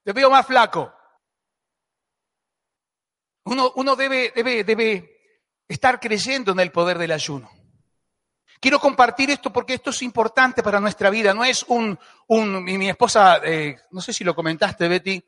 Te 0.05 0.13
veo 0.13 0.29
más 0.29 0.47
flaco. 0.47 0.96
Uno, 3.47 3.95
debe, 3.95 4.33
debe, 4.35 4.63
debe 4.63 5.19
estar 5.67 5.99
creyendo 5.99 6.51
en 6.51 6.59
el 6.59 6.71
poder 6.71 6.97
del 6.97 7.11
ayuno. 7.11 7.49
Quiero 8.59 8.79
compartir 8.79 9.29
esto 9.29 9.53
porque 9.53 9.75
esto 9.75 9.91
es 9.91 10.01
importante 10.01 10.63
para 10.63 10.79
nuestra 10.79 11.09
vida. 11.09 11.33
No 11.33 11.45
es 11.45 11.63
un, 11.63 11.97
un 12.27 12.63
mi, 12.63 12.89
esposa, 12.89 13.39
eh, 13.43 13.77
no 13.91 14.01
sé 14.01 14.11
si 14.11 14.23
lo 14.23 14.35
comentaste, 14.35 14.87
Betty, 14.87 15.23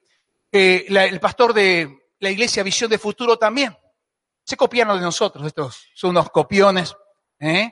eh, 0.52 0.86
el 0.88 1.20
pastor 1.20 1.54
de 1.54 2.10
la 2.20 2.30
iglesia 2.30 2.64
Visión 2.64 2.90
de 2.90 2.98
Futuro 2.98 3.38
también. 3.38 3.76
Se 4.44 4.58
copiaron 4.58 4.98
de 4.98 5.04
nosotros, 5.04 5.46
estos 5.46 5.88
son 5.94 6.12
unos 6.12 6.30
copiones. 6.32 6.96
¿eh? 7.40 7.72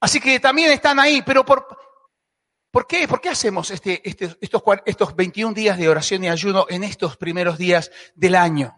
Así 0.00 0.20
que 0.20 0.38
también 0.38 0.70
están 0.70 1.00
ahí, 1.00 1.22
pero 1.22 1.44
por, 1.44 1.66
¿Por 2.70 2.86
qué? 2.86 3.08
¿Por 3.08 3.20
qué 3.20 3.30
hacemos 3.30 3.70
este, 3.70 4.06
este, 4.08 4.36
estos, 4.40 4.62
estos 4.84 5.16
21 5.16 5.54
días 5.54 5.78
de 5.78 5.88
oración 5.88 6.24
y 6.24 6.28
ayuno 6.28 6.66
en 6.68 6.84
estos 6.84 7.16
primeros 7.16 7.58
días 7.58 7.90
del 8.14 8.34
año? 8.34 8.77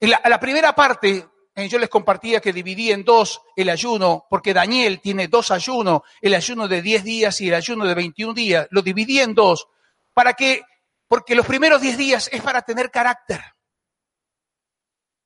La, 0.00 0.40
primera 0.40 0.74
parte, 0.74 1.26
eh, 1.54 1.68
yo 1.68 1.78
les 1.78 1.88
compartía 1.88 2.40
que 2.40 2.52
dividí 2.52 2.90
en 2.90 3.04
dos 3.04 3.40
el 3.56 3.70
ayuno, 3.70 4.26
porque 4.28 4.52
Daniel 4.52 5.00
tiene 5.00 5.28
dos 5.28 5.50
ayunos, 5.50 6.02
el 6.20 6.34
ayuno 6.34 6.68
de 6.68 6.82
10 6.82 7.04
días 7.04 7.40
y 7.40 7.48
el 7.48 7.54
ayuno 7.54 7.84
de 7.86 7.94
21 7.94 8.34
días. 8.34 8.66
Lo 8.70 8.82
dividí 8.82 9.20
en 9.20 9.34
dos, 9.34 9.68
para 10.12 10.34
que, 10.34 10.62
porque 11.08 11.34
los 11.34 11.46
primeros 11.46 11.80
10 11.80 11.96
días 11.96 12.28
es 12.32 12.42
para 12.42 12.62
tener 12.62 12.90
carácter 12.90 13.40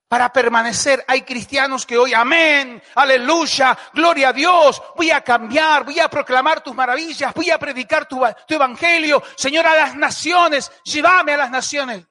para 0.09 0.33
permanecer. 0.33 1.05
Hay 1.07 1.23
cristianos 1.23 1.87
que 1.87 1.99
hoy, 1.99 2.15
amén, 2.15 2.83
aleluya, 2.95 3.79
gloria 3.93 4.31
a 4.31 4.33
Dios, 4.33 4.83
voy 4.97 5.11
a 5.11 5.21
cambiar, 5.21 5.85
voy 5.85 6.01
a 6.01 6.09
proclamar 6.09 6.63
tus 6.63 6.75
maravillas, 6.75 7.33
voy 7.35 7.51
a 7.51 7.59
predicar 7.59 8.09
tu, 8.09 8.25
evangelio, 8.49 9.23
Señor, 9.37 9.67
a 9.67 9.77
las 9.77 9.95
naciones, 9.95 10.73
llévame 10.83 11.35
a 11.35 11.37
las 11.37 11.51
naciones. 11.51 12.07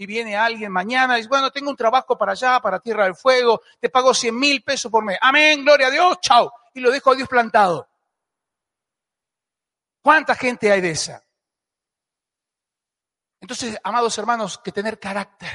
Y 0.00 0.06
viene 0.06 0.34
alguien 0.34 0.72
mañana 0.72 1.16
y 1.16 1.16
dice, 1.18 1.28
bueno, 1.28 1.50
tengo 1.50 1.68
un 1.68 1.76
trabajo 1.76 2.16
para 2.16 2.32
allá, 2.32 2.58
para 2.58 2.80
Tierra 2.80 3.04
del 3.04 3.14
Fuego, 3.14 3.60
te 3.78 3.90
pago 3.90 4.14
100 4.14 4.34
mil 4.34 4.62
pesos 4.62 4.90
por 4.90 5.04
mes. 5.04 5.18
Amén, 5.20 5.62
gloria 5.62 5.88
a 5.88 5.90
Dios, 5.90 6.18
chao. 6.22 6.50
Y 6.72 6.80
lo 6.80 6.90
dejo 6.90 7.12
a 7.12 7.16
Dios 7.16 7.28
plantado. 7.28 7.86
¿Cuánta 10.00 10.34
gente 10.34 10.72
hay 10.72 10.80
de 10.80 10.92
esa? 10.92 11.22
Entonces, 13.42 13.78
amados 13.84 14.16
hermanos, 14.16 14.56
que 14.64 14.72
tener 14.72 14.98
carácter 14.98 15.52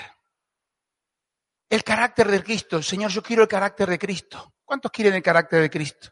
el 1.67 1.83
carácter 1.83 2.29
de 2.29 2.43
Cristo. 2.43 2.83
Señor, 2.83 3.09
yo 3.09 3.23
quiero 3.23 3.41
el 3.41 3.49
carácter 3.49 3.89
de 3.89 3.97
Cristo. 3.97 4.53
¿Cuántos 4.63 4.91
quieren 4.91 5.15
el 5.15 5.23
carácter 5.23 5.59
de 5.59 5.71
Cristo? 5.71 6.09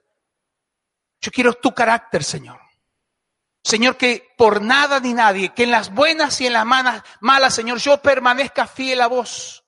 Yo 1.21 1.31
quiero 1.31 1.53
tu 1.53 1.71
carácter, 1.71 2.23
Señor. 2.23 2.59
Señor, 3.63 3.97
que 3.97 4.33
por 4.37 4.61
nada 4.61 4.99
ni 4.99 5.13
nadie, 5.13 5.53
que 5.53 5.63
en 5.63 5.71
las 5.71 5.93
buenas 5.93 6.39
y 6.41 6.47
en 6.47 6.53
las 6.53 6.65
malas, 6.65 7.55
Señor, 7.55 7.77
yo 7.79 8.01
permanezca 8.01 8.67
fiel 8.67 9.01
a 9.01 9.07
vos. 9.07 9.63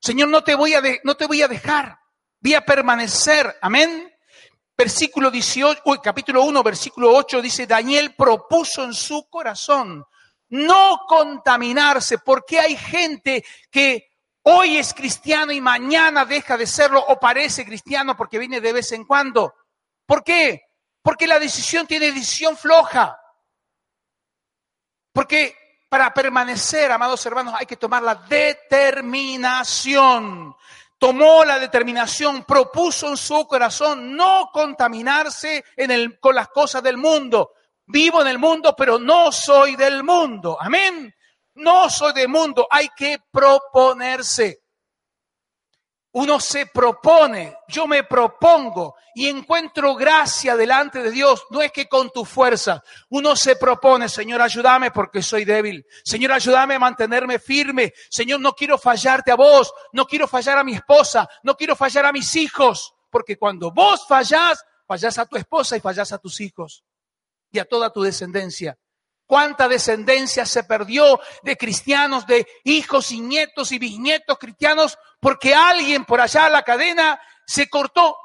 Señor, 0.00 0.28
no 0.28 0.42
te 0.42 0.54
voy 0.54 0.74
a, 0.74 0.82
no 1.04 1.16
te 1.16 1.26
voy 1.26 1.42
a 1.42 1.48
dejar. 1.48 1.98
Voy 2.40 2.54
a 2.54 2.64
permanecer. 2.64 3.56
Amén. 3.60 4.12
Versículo 4.76 5.30
18, 5.30 5.82
uy, 5.84 5.98
capítulo 6.02 6.42
1, 6.42 6.62
versículo 6.62 7.14
8 7.14 7.42
dice, 7.42 7.66
Daniel 7.66 8.14
propuso 8.16 8.82
en 8.82 8.94
su 8.94 9.28
corazón 9.28 10.04
no 10.48 11.02
contaminarse, 11.06 12.18
porque 12.18 12.58
hay 12.58 12.76
gente 12.76 13.44
que 13.70 14.10
Hoy 14.42 14.78
es 14.78 14.94
cristiano 14.94 15.52
y 15.52 15.60
mañana 15.60 16.24
deja 16.24 16.56
de 16.56 16.66
serlo 16.66 17.04
o 17.06 17.20
parece 17.20 17.64
cristiano 17.64 18.16
porque 18.16 18.38
viene 18.38 18.60
de 18.60 18.72
vez 18.72 18.90
en 18.92 19.04
cuando. 19.04 19.54
¿Por 20.06 20.24
qué? 20.24 20.62
Porque 21.02 21.26
la 21.26 21.38
decisión 21.38 21.86
tiene 21.86 22.12
decisión 22.12 22.56
floja. 22.56 23.20
Porque 25.12 25.56
para 25.88 26.14
permanecer, 26.14 26.92
amados 26.92 27.26
hermanos, 27.26 27.54
hay 27.58 27.66
que 27.66 27.76
tomar 27.76 28.02
la 28.02 28.14
determinación. 28.14 30.56
Tomó 30.98 31.44
la 31.44 31.58
determinación, 31.58 32.44
propuso 32.44 33.08
en 33.08 33.16
su 33.16 33.44
corazón 33.46 34.14
no 34.14 34.50
contaminarse 34.52 35.64
con 36.20 36.34
las 36.34 36.48
cosas 36.48 36.82
del 36.82 36.98
mundo. 36.98 37.52
Vivo 37.86 38.20
en 38.20 38.28
el 38.28 38.38
mundo, 38.38 38.76
pero 38.76 38.98
no 38.98 39.32
soy 39.32 39.76
del 39.76 40.04
mundo. 40.04 40.58
Amén. 40.60 41.14
No 41.54 41.88
soy 41.90 42.12
de 42.12 42.28
mundo, 42.28 42.68
hay 42.70 42.90
que 42.90 43.18
proponerse. 43.30 44.62
Uno 46.12 46.40
se 46.40 46.66
propone, 46.66 47.56
yo 47.68 47.86
me 47.86 48.02
propongo 48.02 48.96
y 49.14 49.28
encuentro 49.28 49.94
gracia 49.94 50.56
delante 50.56 51.00
de 51.00 51.12
Dios. 51.12 51.44
No 51.50 51.62
es 51.62 51.70
que 51.70 51.88
con 51.88 52.10
tu 52.10 52.24
fuerza, 52.24 52.82
uno 53.10 53.36
se 53.36 53.54
propone, 53.54 54.08
Señor, 54.08 54.42
ayúdame 54.42 54.90
porque 54.90 55.22
soy 55.22 55.44
débil. 55.44 55.86
Señor, 56.04 56.32
ayúdame 56.32 56.74
a 56.74 56.80
mantenerme 56.80 57.38
firme. 57.38 57.92
Señor, 58.08 58.40
no 58.40 58.54
quiero 58.54 58.76
fallarte 58.76 59.30
a 59.30 59.36
vos, 59.36 59.72
no 59.92 60.04
quiero 60.04 60.26
fallar 60.26 60.58
a 60.58 60.64
mi 60.64 60.74
esposa, 60.74 61.28
no 61.44 61.56
quiero 61.56 61.76
fallar 61.76 62.06
a 62.06 62.12
mis 62.12 62.34
hijos, 62.34 62.92
porque 63.08 63.38
cuando 63.38 63.70
vos 63.70 64.04
fallás, 64.08 64.64
fallás 64.88 65.16
a 65.18 65.26
tu 65.26 65.36
esposa 65.36 65.76
y 65.76 65.80
fallás 65.80 66.10
a 66.12 66.18
tus 66.18 66.40
hijos 66.40 66.84
y 67.52 67.60
a 67.60 67.64
toda 67.64 67.92
tu 67.92 68.02
descendencia 68.02 68.76
cuánta 69.30 69.68
descendencia 69.68 70.44
se 70.44 70.64
perdió 70.64 71.20
de 71.44 71.56
cristianos, 71.56 72.26
de 72.26 72.44
hijos 72.64 73.12
y 73.12 73.20
nietos 73.20 73.70
y 73.70 73.78
bisnietos 73.78 74.36
cristianos, 74.38 74.98
porque 75.20 75.54
alguien 75.54 76.04
por 76.04 76.20
allá 76.20 76.50
la 76.50 76.64
cadena 76.64 77.20
se 77.46 77.70
cortó. 77.70 78.16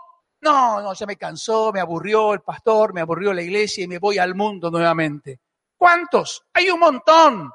No, 0.41 0.81
no, 0.81 0.95
ya 0.95 1.05
me 1.05 1.15
cansó, 1.15 1.71
me 1.71 1.79
aburrió 1.79 2.33
el 2.33 2.41
pastor, 2.41 2.91
me 2.91 3.01
aburrió 3.01 3.33
la 3.33 3.43
iglesia 3.43 3.83
y 3.83 3.87
me 3.87 3.99
voy 3.99 4.17
al 4.17 4.33
mundo 4.33 4.71
nuevamente. 4.71 5.41
¿Cuántos? 5.77 6.43
Hay 6.51 6.71
un 6.71 6.79
montón. 6.79 7.51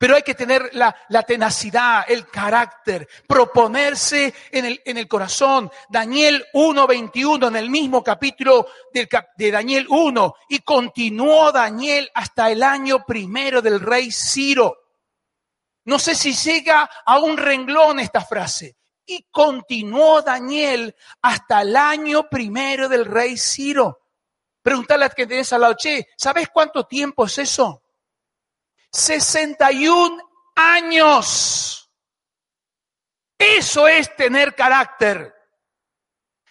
Pero 0.00 0.16
hay 0.16 0.22
que 0.22 0.34
tener 0.34 0.70
la, 0.72 0.94
tenacidad, 1.24 2.06
el 2.08 2.26
carácter, 2.26 3.06
proponerse 3.28 4.32
en 4.50 4.64
el, 4.64 4.80
en 4.86 4.96
el 4.96 5.06
corazón. 5.06 5.70
Daniel 5.90 6.42
1.21, 6.54 7.48
en 7.48 7.56
el 7.56 7.68
mismo 7.68 8.02
capítulo 8.02 8.66
de, 8.94 9.50
Daniel 9.50 9.86
1, 9.90 10.34
y 10.48 10.60
continuó 10.60 11.52
Daniel 11.52 12.10
hasta 12.14 12.50
el 12.50 12.62
año 12.62 13.04
primero 13.04 13.60
del 13.60 13.78
rey 13.78 14.10
Ciro. 14.10 14.74
No 15.84 15.98
sé 15.98 16.14
si 16.14 16.32
llega 16.32 16.88
a 17.04 17.18
un 17.18 17.36
renglón 17.36 18.00
esta 18.00 18.22
frase. 18.22 18.78
Y 19.04 19.26
continuó 19.30 20.22
Daniel 20.22 20.96
hasta 21.20 21.60
el 21.60 21.76
año 21.76 22.26
primero 22.26 22.88
del 22.88 23.04
rey 23.04 23.36
Ciro. 23.36 24.00
Pregúntale 24.62 25.04
a 25.04 25.10
quien 25.10 25.28
tenés 25.28 25.52
al 25.52 25.60
lado, 25.60 25.74
che, 25.74 26.08
¿sabes 26.16 26.48
cuánto 26.48 26.86
tiempo 26.86 27.26
es 27.26 27.36
eso? 27.36 27.82
61 28.92 30.30
años. 30.54 31.90
Eso 33.38 33.88
es 33.88 34.14
tener 34.16 34.54
carácter. 34.54 35.34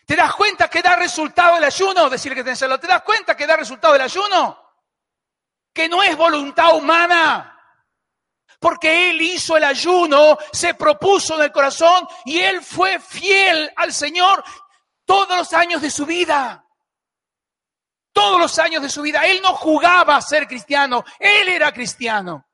¿Te 0.06 0.16
das 0.16 0.34
cuenta 0.34 0.68
que 0.70 0.82
da 0.82 0.96
resultado 0.96 1.58
el 1.58 1.64
ayuno? 1.64 2.10
Decirle 2.10 2.38
que 2.38 2.44
tenés 2.44 2.60
¿Te 2.60 2.88
das 2.88 3.04
cuenta 3.04 3.38
que 3.38 3.46
da 3.46 3.56
resultado 3.56 3.96
el 3.96 4.02
ayuno? 4.02 4.58
Que 5.72 5.88
no 5.88 6.02
es 6.02 6.18
voluntad 6.18 6.76
humana. 6.76 7.56
Porque 8.60 9.12
él 9.12 9.22
hizo 9.22 9.56
el 9.56 9.64
ayuno, 9.64 10.38
se 10.52 10.74
propuso 10.74 11.36
en 11.36 11.44
el 11.44 11.52
corazón 11.52 12.08
y 12.26 12.40
él 12.40 12.62
fue 12.62 13.00
fiel 13.00 13.72
al 13.76 13.94
Señor 13.94 14.44
todos 15.06 15.38
los 15.38 15.54
años 15.54 15.82
de 15.82 15.92
su 15.92 16.06
vida 16.06 16.69
todos 18.20 18.40
los 18.40 18.60
años 18.60 18.82
de 18.82 18.90
su 18.90 19.02
vida. 19.02 19.26
Él 19.26 19.40
no 19.42 19.54
jugaba 19.54 20.18
a 20.18 20.22
ser 20.22 20.48
cristiano, 20.48 21.04
él 21.20 21.48
era 21.48 21.72
cristiano. 21.72 22.46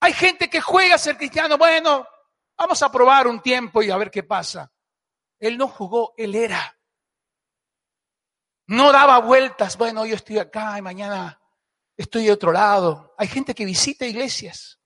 Hay 0.00 0.12
gente 0.12 0.48
que 0.48 0.60
juega 0.60 0.94
a 0.94 0.98
ser 0.98 1.16
cristiano, 1.16 1.58
bueno, 1.58 2.06
vamos 2.56 2.82
a 2.82 2.90
probar 2.90 3.26
un 3.26 3.40
tiempo 3.40 3.82
y 3.82 3.90
a 3.90 3.96
ver 3.96 4.10
qué 4.10 4.22
pasa. 4.22 4.72
Él 5.38 5.58
no 5.58 5.68
jugó, 5.68 6.14
él 6.16 6.34
era. 6.34 6.78
No 8.68 8.92
daba 8.92 9.18
vueltas, 9.18 9.76
bueno, 9.76 10.06
yo 10.06 10.14
estoy 10.14 10.38
acá 10.38 10.78
y 10.78 10.82
mañana 10.82 11.40
estoy 11.96 12.26
de 12.26 12.32
otro 12.32 12.52
lado. 12.52 13.14
Hay 13.18 13.26
gente 13.26 13.54
que 13.54 13.64
visita 13.64 14.06
iglesias. 14.06 14.78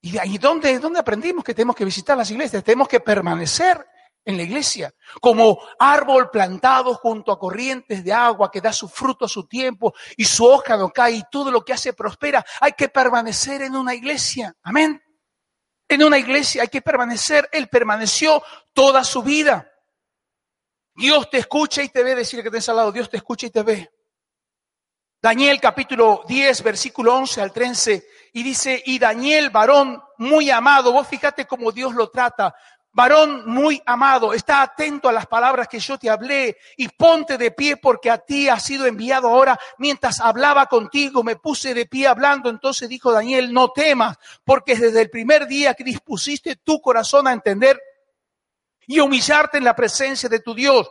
¿Y 0.00 0.18
ahí 0.18 0.36
dónde, 0.38 0.78
dónde 0.78 0.98
aprendimos 0.98 1.44
que 1.44 1.54
tenemos 1.54 1.76
que 1.76 1.84
visitar 1.84 2.18
las 2.18 2.30
iglesias? 2.30 2.64
Tenemos 2.64 2.88
que 2.88 3.00
permanecer 3.00 3.86
en 4.26 4.36
la 4.36 4.42
iglesia, 4.42 4.92
como 5.20 5.58
árbol 5.78 6.30
plantado 6.30 6.94
junto 6.94 7.30
a 7.30 7.38
corrientes 7.38 8.02
de 8.02 8.12
agua 8.12 8.50
que 8.50 8.60
da 8.60 8.72
su 8.72 8.88
fruto 8.88 9.24
a 9.24 9.28
su 9.28 9.46
tiempo 9.46 9.94
y 10.16 10.24
su 10.24 10.44
hoja 10.44 10.76
no 10.76 10.90
cae 10.90 11.12
y 11.12 11.22
todo 11.30 11.52
lo 11.52 11.64
que 11.64 11.72
hace 11.72 11.92
prospera. 11.92 12.44
Hay 12.60 12.72
que 12.72 12.88
permanecer 12.88 13.62
en 13.62 13.76
una 13.76 13.94
iglesia. 13.94 14.52
Amén. 14.64 15.00
En 15.88 16.02
una 16.02 16.18
iglesia 16.18 16.62
hay 16.62 16.68
que 16.68 16.82
permanecer. 16.82 17.48
Él 17.52 17.68
permaneció 17.68 18.42
toda 18.72 19.04
su 19.04 19.22
vida. 19.22 19.70
Dios 20.96 21.30
te 21.30 21.38
escucha 21.38 21.84
y 21.84 21.88
te 21.90 22.02
ve, 22.02 22.16
decir 22.16 22.42
que 22.42 22.50
tenés 22.50 22.68
al 22.68 22.76
lado, 22.76 22.90
Dios 22.90 23.08
te 23.08 23.18
escucha 23.18 23.46
y 23.46 23.50
te 23.50 23.62
ve. 23.62 23.88
Daniel 25.22 25.60
capítulo 25.60 26.24
10, 26.26 26.62
versículo 26.62 27.14
11 27.14 27.40
al 27.40 27.52
13, 27.52 28.06
y 28.34 28.42
dice, 28.42 28.82
y 28.84 28.98
Daniel, 28.98 29.50
varón 29.50 30.02
muy 30.18 30.50
amado, 30.50 30.92
vos 30.92 31.08
fíjate 31.08 31.46
cómo 31.46 31.72
Dios 31.72 31.94
lo 31.94 32.10
trata, 32.10 32.54
varón 32.96 33.42
muy 33.44 33.82
amado, 33.84 34.32
está 34.32 34.62
atento 34.62 35.10
a 35.10 35.12
las 35.12 35.26
palabras 35.26 35.68
que 35.68 35.78
yo 35.78 35.98
te 35.98 36.08
hablé 36.08 36.56
y 36.78 36.88
ponte 36.88 37.36
de 37.36 37.50
pie 37.50 37.76
porque 37.76 38.10
a 38.10 38.16
ti 38.16 38.48
ha 38.48 38.58
sido 38.58 38.86
enviado 38.86 39.28
ahora. 39.28 39.60
Mientras 39.76 40.18
hablaba 40.18 40.64
contigo, 40.64 41.22
me 41.22 41.36
puse 41.36 41.74
de 41.74 41.84
pie 41.84 42.06
hablando. 42.06 42.48
Entonces 42.48 42.88
dijo 42.88 43.12
Daniel, 43.12 43.52
no 43.52 43.70
temas, 43.70 44.16
porque 44.44 44.76
desde 44.76 45.02
el 45.02 45.10
primer 45.10 45.46
día 45.46 45.74
que 45.74 45.84
dispusiste 45.84 46.56
tu 46.56 46.80
corazón 46.80 47.28
a 47.28 47.34
entender 47.34 47.78
y 48.86 48.98
humillarte 48.98 49.58
en 49.58 49.64
la 49.64 49.76
presencia 49.76 50.30
de 50.30 50.40
tu 50.40 50.54
Dios, 50.54 50.88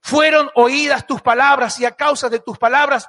fueron 0.00 0.50
oídas 0.56 1.06
tus 1.06 1.22
palabras 1.22 1.78
y 1.78 1.84
a 1.84 1.92
causa 1.92 2.28
de 2.28 2.40
tus 2.40 2.58
palabras 2.58 3.08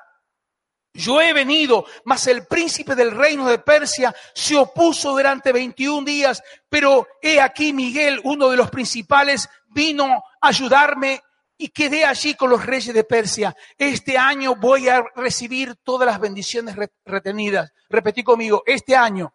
yo 0.97 1.21
he 1.21 1.31
venido, 1.31 1.85
mas 2.05 2.25
el 2.25 2.47
príncipe 2.47 2.95
del 2.95 3.11
reino 3.11 3.47
de 3.47 3.59
Persia 3.59 4.13
se 4.33 4.57
opuso 4.57 5.11
durante 5.11 5.51
21 5.51 6.03
días, 6.03 6.41
pero 6.67 7.07
he 7.21 7.39
aquí 7.39 7.71
Miguel, 7.71 8.19
uno 8.23 8.49
de 8.49 8.57
los 8.57 8.71
principales, 8.71 9.47
vino 9.67 10.05
a 10.41 10.47
ayudarme 10.47 11.21
y 11.55 11.69
quedé 11.69 12.03
allí 12.03 12.33
con 12.33 12.49
los 12.49 12.65
reyes 12.65 12.95
de 12.95 13.03
Persia. 13.03 13.55
Este 13.77 14.17
año 14.17 14.55
voy 14.55 14.89
a 14.89 15.05
recibir 15.15 15.75
todas 15.83 16.07
las 16.07 16.19
bendiciones 16.19 16.75
retenidas. 17.05 17.71
Repetí 17.89 18.23
conmigo, 18.23 18.63
este 18.65 18.95
año 18.95 19.31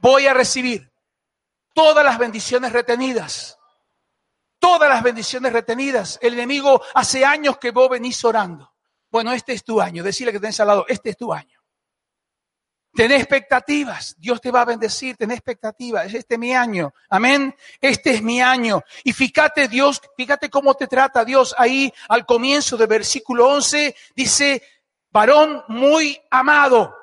voy 0.00 0.26
a 0.26 0.34
recibir 0.34 0.92
todas 1.72 2.04
las 2.04 2.18
bendiciones 2.18 2.72
retenidas. 2.72 3.58
Todas 4.58 4.88
las 4.88 5.04
bendiciones 5.04 5.52
retenidas. 5.52 6.18
El 6.20 6.34
enemigo 6.34 6.82
hace 6.94 7.24
años 7.24 7.58
que 7.58 7.70
vos 7.70 7.88
venís 7.88 8.24
orando. 8.24 8.73
Bueno, 9.14 9.32
este 9.32 9.52
es 9.52 9.62
tu 9.62 9.80
año. 9.80 10.02
Decirle 10.02 10.32
que 10.32 10.40
tenés 10.40 10.58
al 10.58 10.66
lado, 10.66 10.86
este 10.88 11.10
es 11.10 11.16
tu 11.16 11.32
año. 11.32 11.62
Tenés 12.92 13.20
expectativas. 13.20 14.16
Dios 14.18 14.40
te 14.40 14.50
va 14.50 14.62
a 14.62 14.64
bendecir. 14.64 15.16
Tenés 15.16 15.36
expectativas. 15.36 16.12
Este 16.12 16.34
es 16.34 16.40
mi 16.40 16.52
año. 16.52 16.92
Amén. 17.08 17.54
Este 17.80 18.10
es 18.10 18.22
mi 18.22 18.42
año. 18.42 18.82
Y 19.04 19.12
fíjate 19.12 19.68
Dios, 19.68 20.02
fíjate 20.16 20.50
cómo 20.50 20.74
te 20.74 20.88
trata 20.88 21.24
Dios 21.24 21.54
ahí 21.56 21.94
al 22.08 22.26
comienzo 22.26 22.76
del 22.76 22.88
versículo 22.88 23.46
11. 23.50 23.94
Dice, 24.16 24.60
varón 25.12 25.62
muy 25.68 26.20
amado. 26.28 26.96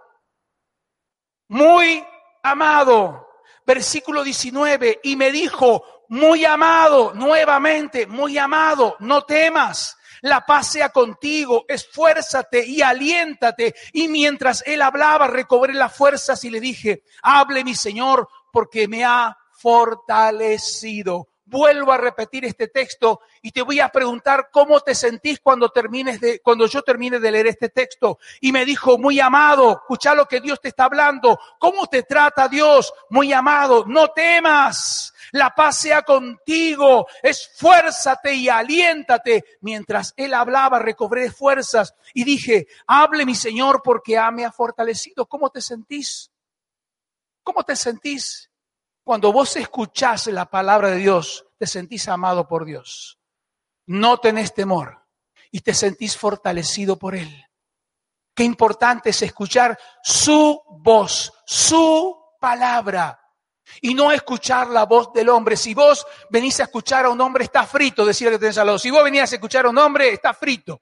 Muy 1.47 2.05
amado. 2.43 3.25
Versículo 3.65 4.21
19. 4.21 4.99
Y 5.03 5.15
me 5.15 5.31
dijo, 5.31 6.03
muy 6.09 6.43
amado, 6.43 7.13
nuevamente, 7.13 8.05
muy 8.05 8.37
amado, 8.37 8.97
no 8.99 9.23
temas 9.23 9.97
la 10.21 10.45
paz 10.45 10.71
sea 10.71 10.89
contigo, 10.89 11.65
esfuérzate 11.67 12.65
y 12.65 12.81
aliéntate. 12.81 13.75
Y 13.93 14.07
mientras 14.07 14.63
él 14.65 14.81
hablaba, 14.81 15.27
recobré 15.27 15.73
las 15.73 15.95
fuerzas 15.95 16.43
y 16.43 16.49
le 16.49 16.59
dije, 16.59 17.03
hable 17.21 17.63
mi 17.63 17.75
Señor, 17.75 18.27
porque 18.51 18.87
me 18.87 19.03
ha 19.03 19.37
fortalecido. 19.51 21.27
Vuelvo 21.45 21.91
a 21.91 21.97
repetir 21.97 22.45
este 22.45 22.69
texto 22.69 23.19
y 23.41 23.51
te 23.51 23.61
voy 23.61 23.81
a 23.81 23.89
preguntar 23.89 24.49
cómo 24.53 24.79
te 24.79 24.95
sentís 24.95 25.41
cuando 25.41 25.67
termines 25.67 26.21
de, 26.21 26.39
cuando 26.39 26.65
yo 26.65 26.81
termine 26.81 27.19
de 27.19 27.31
leer 27.31 27.47
este 27.47 27.67
texto. 27.67 28.19
Y 28.39 28.53
me 28.53 28.63
dijo, 28.63 28.97
muy 28.97 29.19
amado, 29.19 29.71
escucha 29.71 30.15
lo 30.15 30.27
que 30.27 30.39
Dios 30.39 30.61
te 30.61 30.69
está 30.69 30.85
hablando. 30.85 31.37
¿Cómo 31.59 31.87
te 31.87 32.03
trata 32.03 32.47
Dios? 32.47 32.93
Muy 33.09 33.33
amado, 33.33 33.83
no 33.85 34.09
temas 34.09 35.10
la 35.31 35.53
paz 35.55 35.79
sea 35.79 36.01
contigo, 36.03 37.07
esfuérzate 37.21 38.33
y 38.33 38.49
aliéntate. 38.49 39.43
Mientras 39.61 40.13
él 40.17 40.33
hablaba, 40.33 40.79
recobré 40.79 41.31
fuerzas 41.31 41.95
y 42.13 42.23
dije, 42.23 42.67
hable 42.87 43.25
mi 43.25 43.35
Señor 43.35 43.81
porque 43.83 44.19
me 44.33 44.45
ha 44.45 44.51
fortalecido. 44.51 45.25
¿Cómo 45.25 45.49
te 45.49 45.61
sentís? 45.61 46.31
¿Cómo 47.43 47.63
te 47.63 47.75
sentís? 47.75 48.49
Cuando 49.03 49.31
vos 49.31 49.55
escuchás 49.55 50.27
la 50.27 50.45
palabra 50.45 50.89
de 50.89 50.97
Dios, 50.97 51.47
te 51.57 51.65
sentís 51.65 52.07
amado 52.07 52.47
por 52.47 52.65
Dios. 52.65 53.19
No 53.87 54.19
tenés 54.19 54.53
temor 54.53 55.05
y 55.49 55.61
te 55.61 55.73
sentís 55.73 56.15
fortalecido 56.15 56.97
por 56.97 57.15
Él. 57.15 57.45
Qué 58.33 58.43
importante 58.43 59.09
es 59.09 59.21
escuchar 59.21 59.77
su 60.03 60.61
voz, 60.79 61.33
su 61.45 62.17
palabra 62.39 63.20
y 63.79 63.93
no 63.93 64.11
escuchar 64.11 64.67
la 64.67 64.85
voz 64.85 65.13
del 65.13 65.29
hombre. 65.29 65.55
Si 65.55 65.73
vos 65.73 66.05
venís 66.29 66.59
a 66.59 66.63
escuchar 66.63 67.05
a 67.05 67.09
un 67.09 67.21
hombre, 67.21 67.45
está 67.45 67.65
frito, 67.65 68.05
decirle 68.05 68.33
que 68.33 68.39
tenés 68.39 68.57
al. 68.57 68.79
Si 68.79 68.91
vos 68.91 69.03
venís 69.03 69.21
a 69.21 69.35
escuchar 69.35 69.65
a 69.65 69.69
un 69.69 69.77
hombre, 69.77 70.09
está 70.09 70.33
frito. 70.33 70.81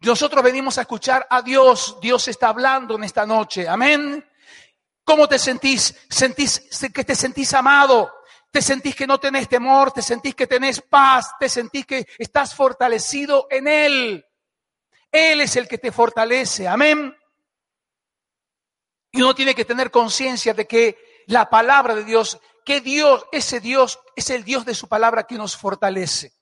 Nosotros 0.00 0.42
venimos 0.42 0.78
a 0.78 0.82
escuchar 0.82 1.26
a 1.28 1.42
Dios. 1.42 1.98
Dios 2.00 2.26
está 2.28 2.48
hablando 2.48 2.94
en 2.96 3.04
esta 3.04 3.26
noche. 3.26 3.68
Amén. 3.68 4.24
¿Cómo 5.04 5.28
te 5.28 5.38
sentís? 5.38 5.94
¿Sentís 6.08 6.70
que 6.94 7.04
te 7.04 7.14
sentís 7.14 7.52
amado? 7.52 8.12
¿Te 8.50 8.62
sentís 8.62 8.96
que 8.96 9.06
no 9.06 9.18
tenés 9.18 9.48
temor? 9.48 9.92
¿Te 9.92 10.02
sentís 10.02 10.34
que 10.34 10.46
tenés 10.46 10.80
paz? 10.80 11.32
¿Te 11.38 11.48
sentís 11.48 11.86
que 11.86 12.06
estás 12.18 12.54
fortalecido 12.54 13.46
en 13.50 13.68
Él? 13.68 14.26
Él 15.12 15.40
es 15.40 15.56
el 15.56 15.68
que 15.68 15.78
te 15.78 15.92
fortalece. 15.92 16.66
Amén. 16.66 17.14
Y 19.12 19.22
uno 19.22 19.34
tiene 19.34 19.54
que 19.54 19.64
tener 19.64 19.90
conciencia 19.90 20.54
de 20.54 20.66
que 20.66 21.22
la 21.26 21.50
palabra 21.50 21.94
de 21.94 22.04
Dios, 22.04 22.40
que 22.64 22.80
Dios, 22.80 23.26
ese 23.32 23.60
Dios 23.60 23.98
es 24.16 24.30
el 24.30 24.44
Dios 24.44 24.64
de 24.64 24.74
su 24.74 24.88
palabra 24.88 25.24
que 25.24 25.36
nos 25.36 25.56
fortalece. 25.56 26.34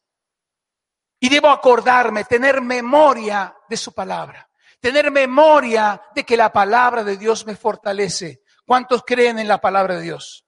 Y 1.21 1.29
debo 1.29 1.49
acordarme, 1.49 2.25
tener 2.25 2.61
memoria 2.61 3.57
de 3.69 3.77
su 3.77 3.93
palabra, 3.93 4.49
tener 4.81 5.11
memoria 5.11 6.01
de 6.15 6.25
que 6.25 6.37
la 6.37 6.53
palabra 6.53 7.03
de 7.03 7.17
Dios 7.17 7.47
me 7.47 7.57
fortalece. 7.57 8.43
¿Cuántos 8.65 9.03
creen 9.05 9.39
en 9.39 9.49
la 9.49 9.59
palabra 9.61 9.97
de 9.97 10.03
Dios? 10.03 10.45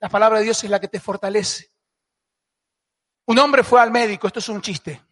La 0.00 0.08
palabra 0.08 0.38
de 0.38 0.44
Dios 0.44 0.62
es 0.64 0.70
la 0.70 0.80
que 0.80 0.88
te 0.88 1.00
fortalece. 1.00 1.72
Un 3.26 3.38
hombre 3.38 3.64
fue 3.64 3.80
al 3.80 3.90
médico, 3.90 4.26
esto 4.26 4.40
es 4.40 4.48
un 4.50 4.60
chiste, 4.60 5.02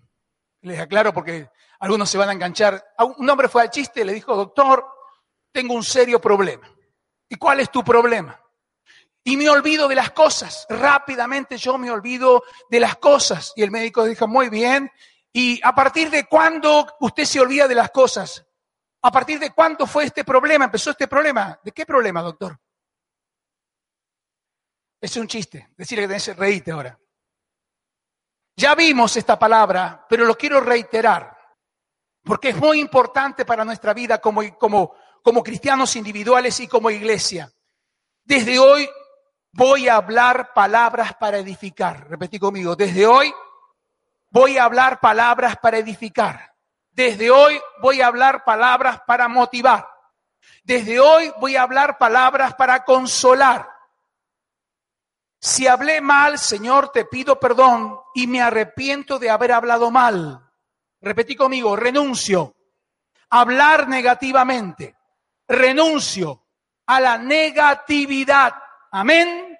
les 0.60 0.78
aclaro 0.78 1.14
porque 1.14 1.48
algunos 1.80 2.10
se 2.10 2.18
van 2.18 2.28
a 2.28 2.32
enganchar. 2.32 2.84
Un 3.16 3.28
hombre 3.30 3.48
fue 3.48 3.62
al 3.62 3.70
chiste, 3.70 4.04
le 4.04 4.12
dijo, 4.12 4.36
doctor, 4.36 4.86
tengo 5.52 5.74
un 5.74 5.84
serio 5.84 6.20
problema. 6.20 6.68
¿Y 7.28 7.36
cuál 7.36 7.60
es 7.60 7.70
tu 7.70 7.84
problema? 7.84 8.38
Y 9.24 9.36
me 9.36 9.48
olvido 9.48 9.86
de 9.86 9.94
las 9.94 10.10
cosas. 10.10 10.66
Rápidamente 10.68 11.56
yo 11.56 11.78
me 11.78 11.90
olvido 11.90 12.42
de 12.68 12.80
las 12.80 12.96
cosas. 12.96 13.52
Y 13.54 13.62
el 13.62 13.70
médico 13.70 14.04
dijo, 14.04 14.26
muy 14.26 14.48
bien. 14.48 14.90
¿Y 15.32 15.60
a 15.62 15.74
partir 15.74 16.10
de 16.10 16.26
cuándo 16.26 16.86
usted 17.00 17.24
se 17.24 17.40
olvida 17.40 17.68
de 17.68 17.74
las 17.74 17.90
cosas? 17.90 18.44
¿A 19.02 19.10
partir 19.10 19.38
de 19.38 19.50
cuándo 19.50 19.86
fue 19.86 20.04
este 20.04 20.24
problema? 20.24 20.64
¿Empezó 20.64 20.90
este 20.90 21.08
problema? 21.08 21.58
¿De 21.62 21.72
qué 21.72 21.86
problema, 21.86 22.22
doctor? 22.22 22.58
Es 25.00 25.16
un 25.16 25.26
chiste. 25.26 25.70
Decirle 25.76 26.04
que 26.04 26.18
tenés 26.18 26.62
que 26.62 26.70
ahora. 26.70 26.98
Ya 28.56 28.74
vimos 28.74 29.16
esta 29.16 29.38
palabra, 29.38 30.04
pero 30.08 30.24
lo 30.24 30.36
quiero 30.36 30.60
reiterar. 30.60 31.36
Porque 32.22 32.50
es 32.50 32.56
muy 32.56 32.78
importante 32.78 33.44
para 33.44 33.64
nuestra 33.64 33.94
vida 33.94 34.20
como, 34.20 34.42
como, 34.58 34.94
como 35.22 35.42
cristianos 35.42 35.96
individuales 35.96 36.58
y 36.60 36.68
como 36.68 36.90
iglesia. 36.90 37.50
Desde 38.24 38.58
hoy 38.58 38.88
voy 39.52 39.88
a 39.88 39.96
hablar 39.96 40.52
palabras 40.52 41.14
para 41.14 41.38
edificar. 41.38 42.08
Repetí 42.08 42.38
conmigo, 42.38 42.76
desde 42.76 43.06
hoy 43.06 43.32
voy 44.30 44.58
a 44.58 44.64
hablar 44.64 45.00
palabras 45.00 45.56
para 45.58 45.78
edificar. 45.78 46.54
Desde 46.90 47.30
hoy 47.30 47.60
voy 47.80 48.00
a 48.00 48.08
hablar 48.08 48.44
palabras 48.44 49.00
para 49.06 49.28
motivar. 49.28 49.88
Desde 50.64 51.00
hoy 51.00 51.32
voy 51.40 51.56
a 51.56 51.62
hablar 51.62 51.98
palabras 51.98 52.54
para 52.54 52.84
consolar. 52.84 53.68
Si 55.40 55.66
hablé 55.66 56.00
mal, 56.00 56.38
Señor, 56.38 56.90
te 56.90 57.04
pido 57.04 57.40
perdón 57.40 57.98
y 58.14 58.26
me 58.26 58.40
arrepiento 58.40 59.18
de 59.18 59.30
haber 59.30 59.52
hablado 59.52 59.90
mal. 59.90 60.40
Repetí 61.00 61.34
conmigo, 61.34 61.74
renuncio. 61.74 62.54
Hablar 63.30 63.88
negativamente 63.88 64.96
renuncio 65.52 66.46
a 66.86 67.00
la 67.00 67.18
negatividad. 67.18 68.54
Amén. 68.90 69.58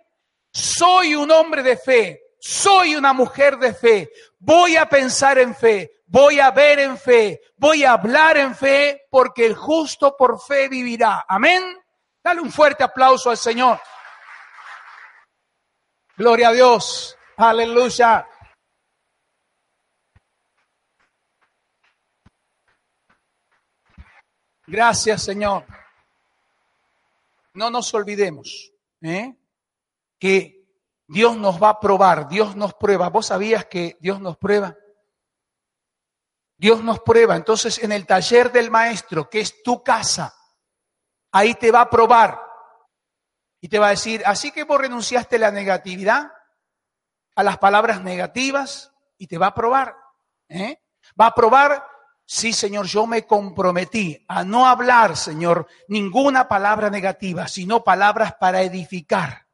Soy 0.52 1.14
un 1.14 1.30
hombre 1.30 1.62
de 1.62 1.76
fe, 1.76 2.20
soy 2.38 2.96
una 2.96 3.12
mujer 3.12 3.56
de 3.58 3.72
fe, 3.72 4.12
voy 4.38 4.76
a 4.76 4.86
pensar 4.86 5.38
en 5.38 5.54
fe, 5.54 6.02
voy 6.06 6.40
a 6.40 6.50
ver 6.50 6.80
en 6.80 6.98
fe, 6.98 7.40
voy 7.56 7.84
a 7.84 7.92
hablar 7.92 8.36
en 8.36 8.54
fe, 8.54 9.06
porque 9.10 9.46
el 9.46 9.54
justo 9.54 10.14
por 10.16 10.40
fe 10.40 10.68
vivirá. 10.68 11.24
Amén. 11.26 11.62
Dale 12.22 12.40
un 12.40 12.52
fuerte 12.52 12.84
aplauso 12.84 13.30
al 13.30 13.38
Señor. 13.38 13.80
Gloria 16.16 16.48
a 16.48 16.52
Dios. 16.52 17.16
Aleluya. 17.36 18.28
Gracias, 24.66 25.22
Señor 25.22 25.81
no 27.54 27.70
nos 27.70 27.92
olvidemos 27.94 28.72
¿eh? 29.00 29.36
que 30.18 30.66
Dios 31.06 31.36
nos 31.36 31.62
va 31.62 31.70
a 31.70 31.80
probar, 31.80 32.28
Dios 32.28 32.56
nos 32.56 32.74
prueba. 32.74 33.08
¿Vos 33.10 33.26
sabías 33.26 33.66
que 33.66 33.96
Dios 34.00 34.20
nos 34.20 34.36
prueba? 34.36 34.76
Dios 36.56 36.82
nos 36.82 37.00
prueba. 37.00 37.36
Entonces, 37.36 37.82
en 37.82 37.92
el 37.92 38.06
taller 38.06 38.52
del 38.52 38.70
maestro, 38.70 39.28
que 39.28 39.40
es 39.40 39.62
tu 39.62 39.82
casa, 39.82 40.34
ahí 41.32 41.54
te 41.54 41.70
va 41.70 41.82
a 41.82 41.90
probar. 41.90 42.40
Y 43.60 43.68
te 43.68 43.78
va 43.78 43.88
a 43.88 43.90
decir, 43.90 44.22
así 44.26 44.50
que 44.52 44.64
vos 44.64 44.80
renunciaste 44.80 45.36
a 45.36 45.40
la 45.40 45.50
negatividad, 45.50 46.32
a 47.34 47.42
las 47.42 47.58
palabras 47.58 48.02
negativas, 48.02 48.92
y 49.18 49.26
te 49.26 49.38
va 49.38 49.48
a 49.48 49.54
probar. 49.54 49.96
¿eh? 50.48 50.82
Va 51.20 51.26
a 51.26 51.34
probar 51.34 51.84
Sí, 52.34 52.54
Señor, 52.54 52.86
yo 52.86 53.06
me 53.06 53.26
comprometí 53.26 54.24
a 54.26 54.42
no 54.42 54.66
hablar, 54.66 55.18
Señor, 55.18 55.66
ninguna 55.88 56.48
palabra 56.48 56.88
negativa, 56.88 57.46
sino 57.46 57.84
palabras 57.84 58.36
para 58.40 58.62
edificar, 58.62 59.46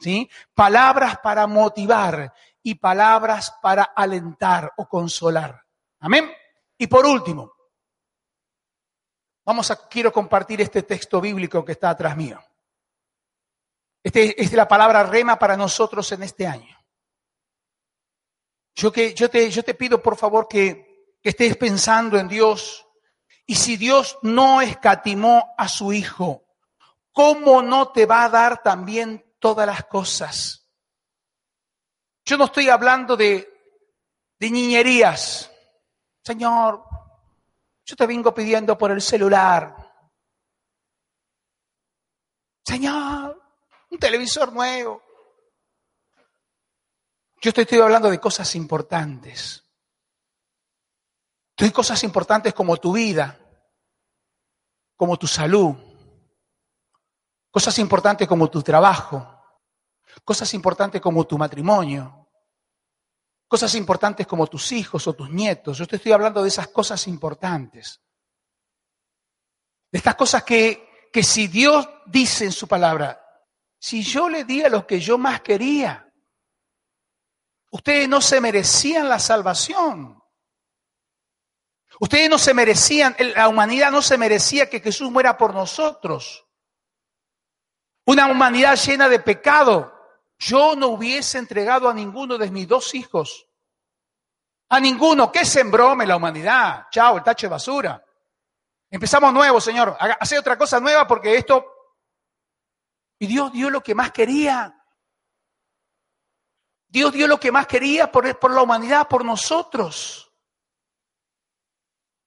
¿sí? 0.00 0.28
Palabras 0.52 1.18
para 1.22 1.46
motivar 1.46 2.34
y 2.64 2.74
palabras 2.74 3.56
para 3.62 3.84
alentar 3.84 4.72
o 4.76 4.88
consolar. 4.88 5.62
Amén. 6.00 6.28
Y 6.76 6.88
por 6.88 7.06
último, 7.06 7.52
vamos 9.44 9.70
a, 9.70 9.86
quiero 9.86 10.12
compartir 10.12 10.60
este 10.60 10.82
texto 10.82 11.20
bíblico 11.20 11.64
que 11.64 11.72
está 11.72 11.90
atrás 11.90 12.16
mío. 12.16 12.42
Este, 14.02 14.30
esta 14.30 14.42
es 14.42 14.52
la 14.52 14.66
palabra 14.66 15.04
rema 15.04 15.38
para 15.38 15.56
nosotros 15.56 16.10
en 16.10 16.24
este 16.24 16.44
año. 16.44 16.76
Yo, 18.74 18.90
que, 18.90 19.14
yo, 19.14 19.30
te, 19.30 19.48
yo 19.48 19.62
te 19.62 19.74
pido 19.74 20.02
por 20.02 20.16
favor 20.16 20.48
que, 20.48 20.85
que 21.26 21.30
estés 21.30 21.56
pensando 21.56 22.18
en 22.18 22.28
Dios. 22.28 22.86
Y 23.46 23.56
si 23.56 23.76
Dios 23.76 24.16
no 24.22 24.60
escatimó 24.60 25.56
a 25.58 25.66
su 25.66 25.92
Hijo, 25.92 26.46
¿cómo 27.10 27.62
no 27.62 27.88
te 27.90 28.06
va 28.06 28.22
a 28.22 28.28
dar 28.28 28.62
también 28.62 29.34
todas 29.40 29.66
las 29.66 29.86
cosas? 29.86 30.70
Yo 32.24 32.38
no 32.38 32.44
estoy 32.44 32.68
hablando 32.68 33.16
de, 33.16 33.52
niñerías. 34.38 35.50
Señor, 36.22 36.84
yo 37.84 37.96
te 37.96 38.06
vengo 38.06 38.32
pidiendo 38.32 38.78
por 38.78 38.92
el 38.92 39.02
celular. 39.02 39.74
Señor, 42.64 43.42
un 43.90 43.98
televisor 43.98 44.52
nuevo. 44.52 45.02
Yo 47.40 47.50
estoy 47.50 47.80
hablando 47.80 48.10
de 48.10 48.20
cosas 48.20 48.54
importantes. 48.54 49.65
De 51.56 51.72
cosas 51.72 52.02
importantes 52.04 52.52
como 52.52 52.76
tu 52.76 52.92
vida, 52.92 53.38
como 54.96 55.18
tu 55.18 55.26
salud, 55.26 55.74
cosas 57.50 57.78
importantes 57.78 58.28
como 58.28 58.50
tu 58.50 58.62
trabajo, 58.62 59.26
cosas 60.24 60.52
importantes 60.54 61.00
como 61.00 61.26
tu 61.26 61.38
matrimonio, 61.38 62.28
cosas 63.48 63.74
importantes 63.74 64.26
como 64.26 64.46
tus 64.46 64.72
hijos 64.72 65.06
o 65.06 65.14
tus 65.14 65.30
nietos. 65.30 65.78
Yo 65.78 65.86
te 65.86 65.96
estoy 65.96 66.12
hablando 66.12 66.42
de 66.42 66.48
esas 66.48 66.68
cosas 66.68 67.06
importantes. 67.06 68.02
De 69.90 69.98
estas 69.98 70.14
cosas 70.14 70.42
que, 70.44 71.08
que 71.12 71.22
si 71.22 71.46
Dios 71.46 71.88
dice 72.06 72.44
en 72.44 72.52
su 72.52 72.68
palabra, 72.68 73.22
si 73.78 74.02
yo 74.02 74.28
le 74.28 74.44
di 74.44 74.62
a 74.62 74.68
lo 74.68 74.86
que 74.86 75.00
yo 75.00 75.16
más 75.16 75.40
quería, 75.40 76.06
Ustedes 77.76 78.08
no 78.08 78.22
se 78.22 78.40
merecían 78.40 79.06
la 79.06 79.18
salvación. 79.18 80.22
Ustedes 81.98 82.28
no 82.28 82.38
se 82.38 82.52
merecían, 82.52 83.16
la 83.18 83.48
humanidad 83.48 83.90
no 83.90 84.02
se 84.02 84.18
merecía 84.18 84.68
que 84.68 84.80
Jesús 84.80 85.10
muera 85.10 85.36
por 85.38 85.54
nosotros. 85.54 86.46
Una 88.04 88.26
humanidad 88.26 88.76
llena 88.76 89.08
de 89.08 89.18
pecado. 89.18 89.92
Yo 90.38 90.76
no 90.76 90.88
hubiese 90.88 91.38
entregado 91.38 91.88
a 91.88 91.94
ninguno 91.94 92.36
de 92.36 92.50
mis 92.50 92.68
dos 92.68 92.94
hijos. 92.94 93.46
A 94.68 94.78
ninguno. 94.78 95.32
¿Qué 95.32 95.44
sembróme 95.44 96.06
la 96.06 96.16
humanidad? 96.16 96.86
Chao, 96.90 97.16
el 97.16 97.24
tacho 97.24 97.46
de 97.46 97.50
basura. 97.50 98.04
Empezamos 98.90 99.32
nuevo, 99.32 99.60
Señor. 99.60 99.96
Hacer 99.98 100.38
otra 100.38 100.56
cosa 100.58 100.78
nueva 100.80 101.06
porque 101.06 101.34
esto... 101.36 101.64
Y 103.18 103.26
Dios 103.26 103.50
dio 103.52 103.70
lo 103.70 103.82
que 103.82 103.94
más 103.94 104.12
quería. 104.12 104.78
Dios 106.86 107.12
dio 107.12 107.26
lo 107.26 107.40
que 107.40 107.50
más 107.50 107.66
quería 107.66 108.12
por, 108.12 108.38
por 108.38 108.50
la 108.52 108.60
humanidad, 108.60 109.08
por 109.08 109.24
nosotros. 109.24 110.25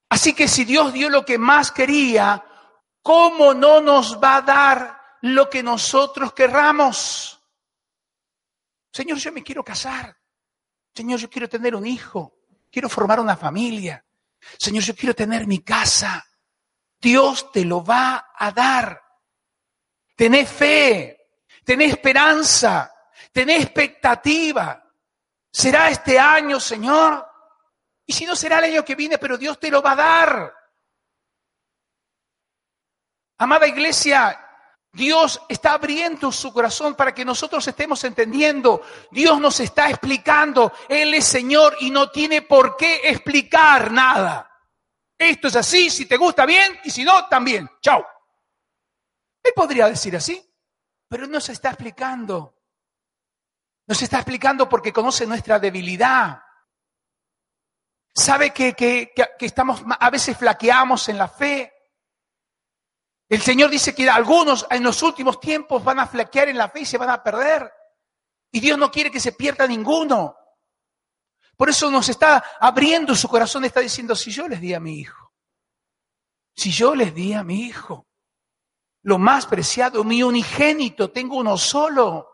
Así 0.09 0.33
que 0.33 0.47
si 0.47 0.65
Dios 0.65 0.91
dio 0.91 1.09
lo 1.09 1.23
que 1.23 1.37
más 1.37 1.71
quería, 1.71 2.43
¿cómo 3.01 3.53
no 3.53 3.79
nos 3.79 4.21
va 4.21 4.37
a 4.37 4.41
dar 4.41 5.01
lo 5.21 5.49
que 5.49 5.61
nosotros 5.61 6.33
querramos? 6.33 7.39
Señor, 8.91 9.19
yo 9.19 9.31
me 9.31 9.43
quiero 9.43 9.63
casar. 9.63 10.17
Señor, 10.93 11.19
yo 11.19 11.29
quiero 11.29 11.47
tener 11.47 11.75
un 11.75 11.85
hijo. 11.85 12.39
Quiero 12.71 12.89
formar 12.89 13.19
una 13.19 13.37
familia. 13.37 14.03
Señor, 14.57 14.83
yo 14.83 14.95
quiero 14.95 15.13
tener 15.13 15.45
mi 15.45 15.59
casa. 15.59 16.25
Dios 16.99 17.51
te 17.51 17.63
lo 17.63 17.83
va 17.83 18.31
a 18.35 18.51
dar. 18.51 19.01
Tené 20.15 20.45
fe, 20.45 21.29
tené 21.63 21.85
esperanza. 21.85 22.91
Tené 23.31 23.57
expectativa. 23.57 24.83
¿Será 25.51 25.89
este 25.89 26.17
año, 26.17 26.59
Señor? 26.59 27.28
Y 28.09 28.11
si 28.11 28.25
no 28.25 28.35
será 28.35 28.57
el 28.57 28.63
año 28.63 28.83
que 28.83 28.95
viene, 28.95 29.19
pero 29.19 29.37
Dios 29.37 29.59
te 29.59 29.69
lo 29.69 29.83
va 29.83 29.91
a 29.91 29.95
dar. 29.95 30.53
Amada 33.37 33.67
iglesia, 33.67 34.35
Dios 34.91 35.39
está 35.47 35.73
abriendo 35.73 36.31
su 36.31 36.51
corazón 36.51 36.95
para 36.95 37.13
que 37.13 37.23
nosotros 37.23 37.67
estemos 37.67 38.03
entendiendo. 38.03 38.81
Dios 39.11 39.39
nos 39.39 39.59
está 39.59 39.91
explicando. 39.91 40.73
Él 40.87 41.13
es 41.13 41.25
Señor 41.25 41.77
y 41.81 41.91
no 41.91 42.09
tiene 42.09 42.41
por 42.41 42.75
qué 42.75 43.01
explicar 43.03 43.91
nada. 43.91 44.59
Esto 45.15 45.47
es 45.47 45.57
así, 45.57 45.91
si 45.91 46.07
te 46.07 46.17
gusta 46.17 46.47
bien 46.47 46.79
y 46.83 46.89
si 46.89 47.03
no, 47.03 47.27
también. 47.27 47.69
Chao. 47.79 48.03
Él 49.43 49.53
podría 49.55 49.85
decir 49.85 50.15
así, 50.15 50.43
pero 51.07 51.27
no 51.27 51.39
se 51.39 51.51
está 51.51 51.69
explicando. 51.69 52.55
Nos 53.85 54.01
está 54.01 54.17
explicando 54.17 54.67
porque 54.67 54.91
conoce 54.91 55.27
nuestra 55.27 55.59
debilidad. 55.59 56.48
Sabe 58.15 58.51
que, 58.51 58.73
que, 58.73 59.13
estamos, 59.39 59.83
a 59.99 60.09
veces 60.09 60.37
flaqueamos 60.37 61.07
en 61.09 61.17
la 61.17 61.27
fe. 61.27 61.73
El 63.29 63.41
Señor 63.41 63.69
dice 63.69 63.93
que 63.93 64.09
algunos 64.09 64.65
en 64.69 64.83
los 64.83 65.01
últimos 65.03 65.39
tiempos 65.39 65.83
van 65.83 65.99
a 65.99 66.07
flaquear 66.07 66.49
en 66.49 66.57
la 66.57 66.69
fe 66.69 66.81
y 66.81 66.85
se 66.85 66.97
van 66.97 67.09
a 67.09 67.23
perder. 67.23 67.71
Y 68.51 68.59
Dios 68.59 68.77
no 68.77 68.91
quiere 68.91 69.11
que 69.11 69.19
se 69.19 69.33
pierda 69.33 69.67
ninguno. 69.67 70.35
Por 71.55 71.69
eso 71.69 71.91
nos 71.91 72.07
está 72.09 72.43
abriendo 72.59 73.13
su 73.15 73.27
corazón, 73.27 73.65
está 73.65 73.81
diciendo, 73.81 74.15
si 74.15 74.31
yo 74.31 74.47
les 74.47 74.61
di 74.61 74.73
a 74.73 74.79
mi 74.79 74.99
hijo, 74.99 75.33
si 76.55 76.71
yo 76.71 76.95
les 76.95 77.13
di 77.13 77.33
a 77.33 77.43
mi 77.43 77.65
hijo, 77.65 78.07
lo 79.03 79.17
más 79.17 79.45
preciado, 79.45 80.03
mi 80.03 80.23
unigénito, 80.23 81.11
tengo 81.11 81.37
uno 81.37 81.57
solo, 81.57 82.28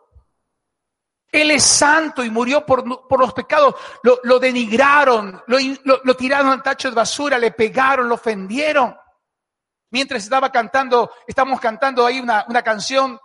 él 1.30 1.50
es 1.50 1.64
santo 1.64 2.24
y 2.24 2.30
murió 2.30 2.64
por, 2.64 2.86
los 2.86 3.32
pecados. 3.32 3.74
Lo, 4.02 4.38
denigraron, 4.38 5.42
lo, 5.46 6.16
tiraron 6.16 6.52
al 6.52 6.62
tacho 6.62 6.88
de 6.88 6.94
basura, 6.94 7.38
le 7.38 7.50
pegaron, 7.50 8.08
lo 8.08 8.14
ofendieron. 8.14 8.96
Mientras 9.90 10.24
estaba 10.24 10.50
cantando, 10.50 11.12
estábamos 11.26 11.60
cantando 11.60 12.06
ahí 12.06 12.20
una, 12.20 12.62
canción, 12.62 13.18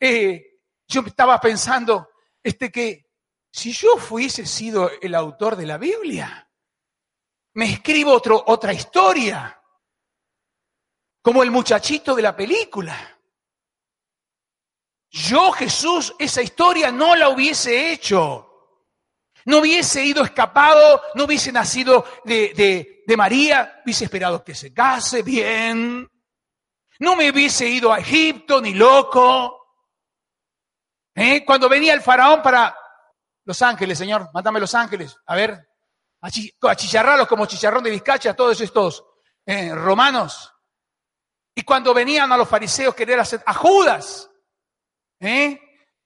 eh, 0.00 0.60
yo 0.86 1.02
estaba 1.02 1.40
pensando 1.40 2.08
este, 2.42 2.70
que 2.70 3.06
si 3.50 3.72
yo 3.72 3.96
fuese 3.96 4.46
sido 4.46 4.90
el 5.00 5.14
autor 5.14 5.56
de 5.56 5.66
la 5.66 5.78
Biblia, 5.78 6.48
me 7.54 7.72
escribo 7.72 8.12
otro, 8.12 8.42
otra 8.46 8.72
historia, 8.72 9.60
como 11.22 11.42
el 11.42 11.50
muchachito 11.50 12.14
de 12.14 12.22
la 12.22 12.36
película. 12.36 13.15
Yo, 15.10 15.52
Jesús, 15.52 16.14
esa 16.18 16.42
historia 16.42 16.90
no 16.90 17.14
la 17.14 17.28
hubiese 17.28 17.92
hecho. 17.92 18.46
No 19.46 19.58
hubiese 19.58 20.04
ido 20.04 20.24
escapado, 20.24 21.00
no 21.14 21.24
hubiese 21.24 21.52
nacido 21.52 22.04
de, 22.24 23.04
María, 23.16 23.80
hubiese 23.84 24.04
esperado 24.04 24.42
que 24.42 24.54
se 24.54 24.74
case 24.74 25.22
bien. 25.22 26.10
No 26.98 27.14
me 27.14 27.30
hubiese 27.30 27.68
ido 27.68 27.92
a 27.92 28.00
Egipto 28.00 28.60
ni 28.60 28.74
loco. 28.74 29.56
¿Eh? 31.14 31.44
Cuando 31.44 31.68
venía 31.68 31.94
el 31.94 32.02
faraón 32.02 32.42
para 32.42 32.76
Los 33.44 33.62
Ángeles, 33.62 33.96
Señor, 33.96 34.28
mándame 34.34 34.58
Los 34.58 34.74
Ángeles. 34.74 35.16
A 35.26 35.36
ver, 35.36 35.68
achicharralos 36.20 37.28
como 37.28 37.46
chicharrón 37.46 37.84
de 37.84 37.90
Vizcacha, 37.90 38.34
todos 38.34 38.60
estos 38.60 39.04
eh, 39.46 39.72
romanos. 39.72 40.52
Y 41.54 41.62
cuando 41.62 41.94
venían 41.94 42.32
a 42.32 42.36
los 42.36 42.48
fariseos 42.48 42.94
querer 42.94 43.20
hacer 43.20 43.42
a 43.46 43.54
Judas, 43.54 44.28
¿Eh? 45.20 45.60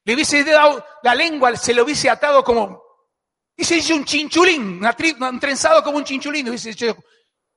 Le 0.04 0.14
hubiese 0.14 0.44
dado 0.44 0.84
la 1.02 1.14
lengua, 1.14 1.54
se 1.56 1.74
lo 1.74 1.84
hubiese 1.84 2.08
atado 2.08 2.42
como, 2.42 2.82
dice, 3.56 3.76
dice 3.76 3.94
un 3.94 4.04
chinchulín, 4.04 4.80
un 5.20 5.40
trenzado 5.40 5.82
como 5.82 5.98
un 5.98 6.04
chinchulín, 6.04 6.48
hubiese 6.48 6.74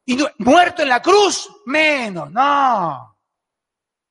y 0.06 0.18
muerto 0.40 0.82
en 0.82 0.90
la 0.90 1.02
cruz, 1.02 1.50
menos, 1.66 2.30
no. 2.30 3.18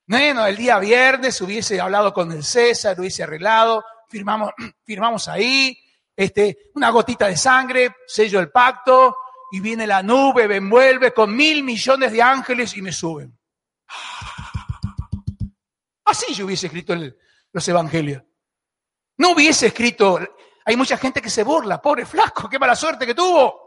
Menos, 0.07 0.47
el 0.49 0.57
día 0.57 0.79
viernes 0.79 1.39
hubiese 1.41 1.79
hablado 1.79 2.11
con 2.11 2.31
el 2.31 2.43
César, 2.43 2.99
hubiese 2.99 3.23
arreglado, 3.23 3.83
firmamos, 4.09 4.51
firmamos 4.83 5.27
ahí, 5.27 5.77
este, 6.15 6.71
una 6.73 6.89
gotita 6.89 7.27
de 7.27 7.37
sangre, 7.37 7.95
sello 8.07 8.39
el 8.39 8.49
pacto, 8.49 9.15
y 9.51 9.59
viene 9.59 9.85
la 9.85 10.01
nube, 10.01 10.47
me 10.47 10.55
envuelve 10.55 11.13
con 11.13 11.35
mil 11.35 11.63
millones 11.63 12.11
de 12.11 12.21
ángeles 12.21 12.75
y 12.75 12.81
me 12.81 12.91
suben. 12.91 13.37
Así 16.05 16.33
yo 16.33 16.45
hubiese 16.45 16.67
escrito 16.67 16.93
el, 16.93 17.15
los 17.53 17.67
evangelios. 17.67 18.23
No 19.17 19.31
hubiese 19.31 19.67
escrito, 19.67 20.19
hay 20.65 20.75
mucha 20.75 20.97
gente 20.97 21.21
que 21.21 21.29
se 21.29 21.43
burla, 21.43 21.81
pobre 21.81 22.05
flaco, 22.05 22.49
qué 22.49 22.59
mala 22.59 22.75
suerte 22.75 23.05
que 23.05 23.15
tuvo. 23.15 23.61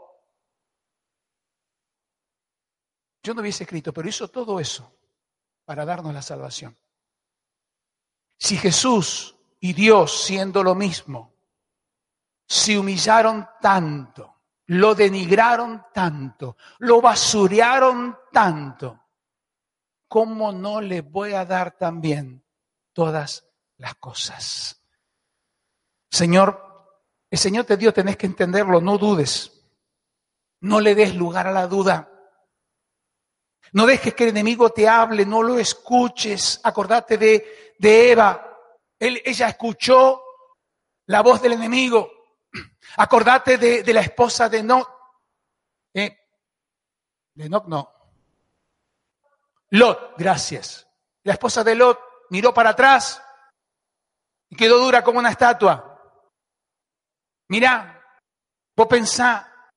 Yo 3.23 3.33
no 3.33 3.41
hubiese 3.41 3.63
escrito, 3.63 3.91
pero 3.91 4.07
hizo 4.07 4.27
todo 4.27 4.59
eso 4.59 4.93
para 5.65 5.85
darnos 5.85 6.13
la 6.13 6.21
salvación. 6.21 6.77
Si 8.37 8.57
Jesús 8.57 9.35
y 9.59 9.73
Dios, 9.73 10.23
siendo 10.23 10.63
lo 10.63 10.75
mismo, 10.75 11.33
se 12.45 12.77
humillaron 12.77 13.47
tanto, 13.59 14.41
lo 14.67 14.95
denigraron 14.95 15.85
tanto, 15.93 16.57
lo 16.79 17.01
basurearon 17.01 18.17
tanto, 18.31 19.07
¿cómo 20.07 20.51
no 20.51 20.79
le 20.81 21.01
voy 21.01 21.33
a 21.33 21.45
dar 21.45 21.77
también 21.77 22.43
todas 22.93 23.46
las 23.77 23.95
cosas. 23.95 24.81
Señor, 26.09 26.63
El 27.29 27.37
Señor 27.37 27.65
te 27.65 27.77
dio, 27.77 27.93
tenés 27.93 28.15
que 28.15 28.25
entenderlo, 28.25 28.79
no 28.79 28.97
dudes. 28.97 29.51
No 30.61 30.79
le 30.79 30.95
des 30.95 31.13
lugar 31.13 31.47
a 31.47 31.51
la 31.51 31.67
duda. 31.67 32.09
No 33.73 33.85
dejes 33.85 34.13
que 34.13 34.23
el 34.23 34.29
enemigo 34.29 34.69
te 34.69 34.87
hable, 34.87 35.25
no 35.25 35.43
lo 35.43 35.59
escuches. 35.59 36.61
Acordate 36.63 37.17
de, 37.17 37.75
de 37.77 38.11
Eva. 38.11 38.57
Él, 38.97 39.21
ella 39.25 39.49
escuchó 39.49 40.23
la 41.07 41.21
voz 41.21 41.41
del 41.41 41.53
enemigo. 41.53 42.09
Acordate 42.95 43.57
de, 43.57 43.83
de 43.83 43.93
la 43.93 44.01
esposa 44.01 44.47
de 44.47 44.59
Enoch. 44.59 44.89
Eh, 45.93 46.17
de 47.33 47.45
Enoch 47.45 47.67
no. 47.67 47.93
Lot, 49.71 50.17
gracias. 50.17 50.87
La 51.23 51.33
esposa 51.33 51.61
de 51.63 51.75
Lot 51.75 51.99
miró 52.29 52.53
para 52.53 52.69
atrás 52.69 53.21
y 54.49 54.55
quedó 54.55 54.77
dura 54.79 55.03
como 55.03 55.19
una 55.19 55.31
estatua. 55.31 55.99
Mira, 57.49 58.03
vos 58.75 58.87
pensá, 58.87 59.71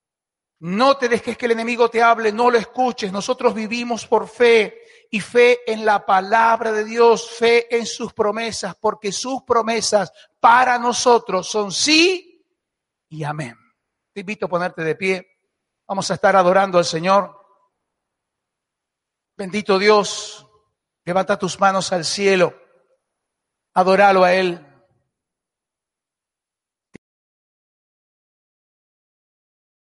no 0.61 0.97
te 0.97 1.09
dejes 1.09 1.39
que 1.39 1.47
el 1.47 1.53
enemigo 1.53 1.89
te 1.89 2.03
hable, 2.03 2.33
no 2.33 2.51
lo 2.51 2.59
escuches. 2.59 3.11
Nosotros 3.13 3.55
vivimos 3.55 4.07
por 4.07 4.29
fe 4.29 4.83
y 5.11 5.21
fe 5.21 5.61
en 5.71 5.85
la 5.85 6.05
palabra 6.05 6.71
de 6.73 6.85
Dios, 6.85 7.31
fe 7.31 7.75
en 7.75 7.87
sus 7.87 8.13
promesas, 8.13 8.75
porque 8.77 9.11
sus 9.11 9.43
promesas 9.43 10.13
para 10.39 10.79
nosotros 10.79 11.49
son 11.49 11.73
sí 11.73 12.47
y 13.09 13.25
amén. 13.25 13.57
Te 14.13 14.21
invito 14.21 14.47
a 14.47 14.51
ponerte 14.51 14.83
de 14.83 14.95
pie. 14.95 15.27
Vamos 15.87 16.11
a 16.11 16.15
estar 16.15 16.37
adorando 16.37 16.79
al 16.79 16.85
Señor. 16.85 17.37
Bendito 19.37 19.79
Dios, 19.79 20.47
levanta 21.05 21.39
tus 21.39 21.59
manos 21.59 21.91
al 21.93 22.05
cielo, 22.05 22.55
adóralo 23.75 24.25
a 24.25 24.35
Él. 24.35 24.59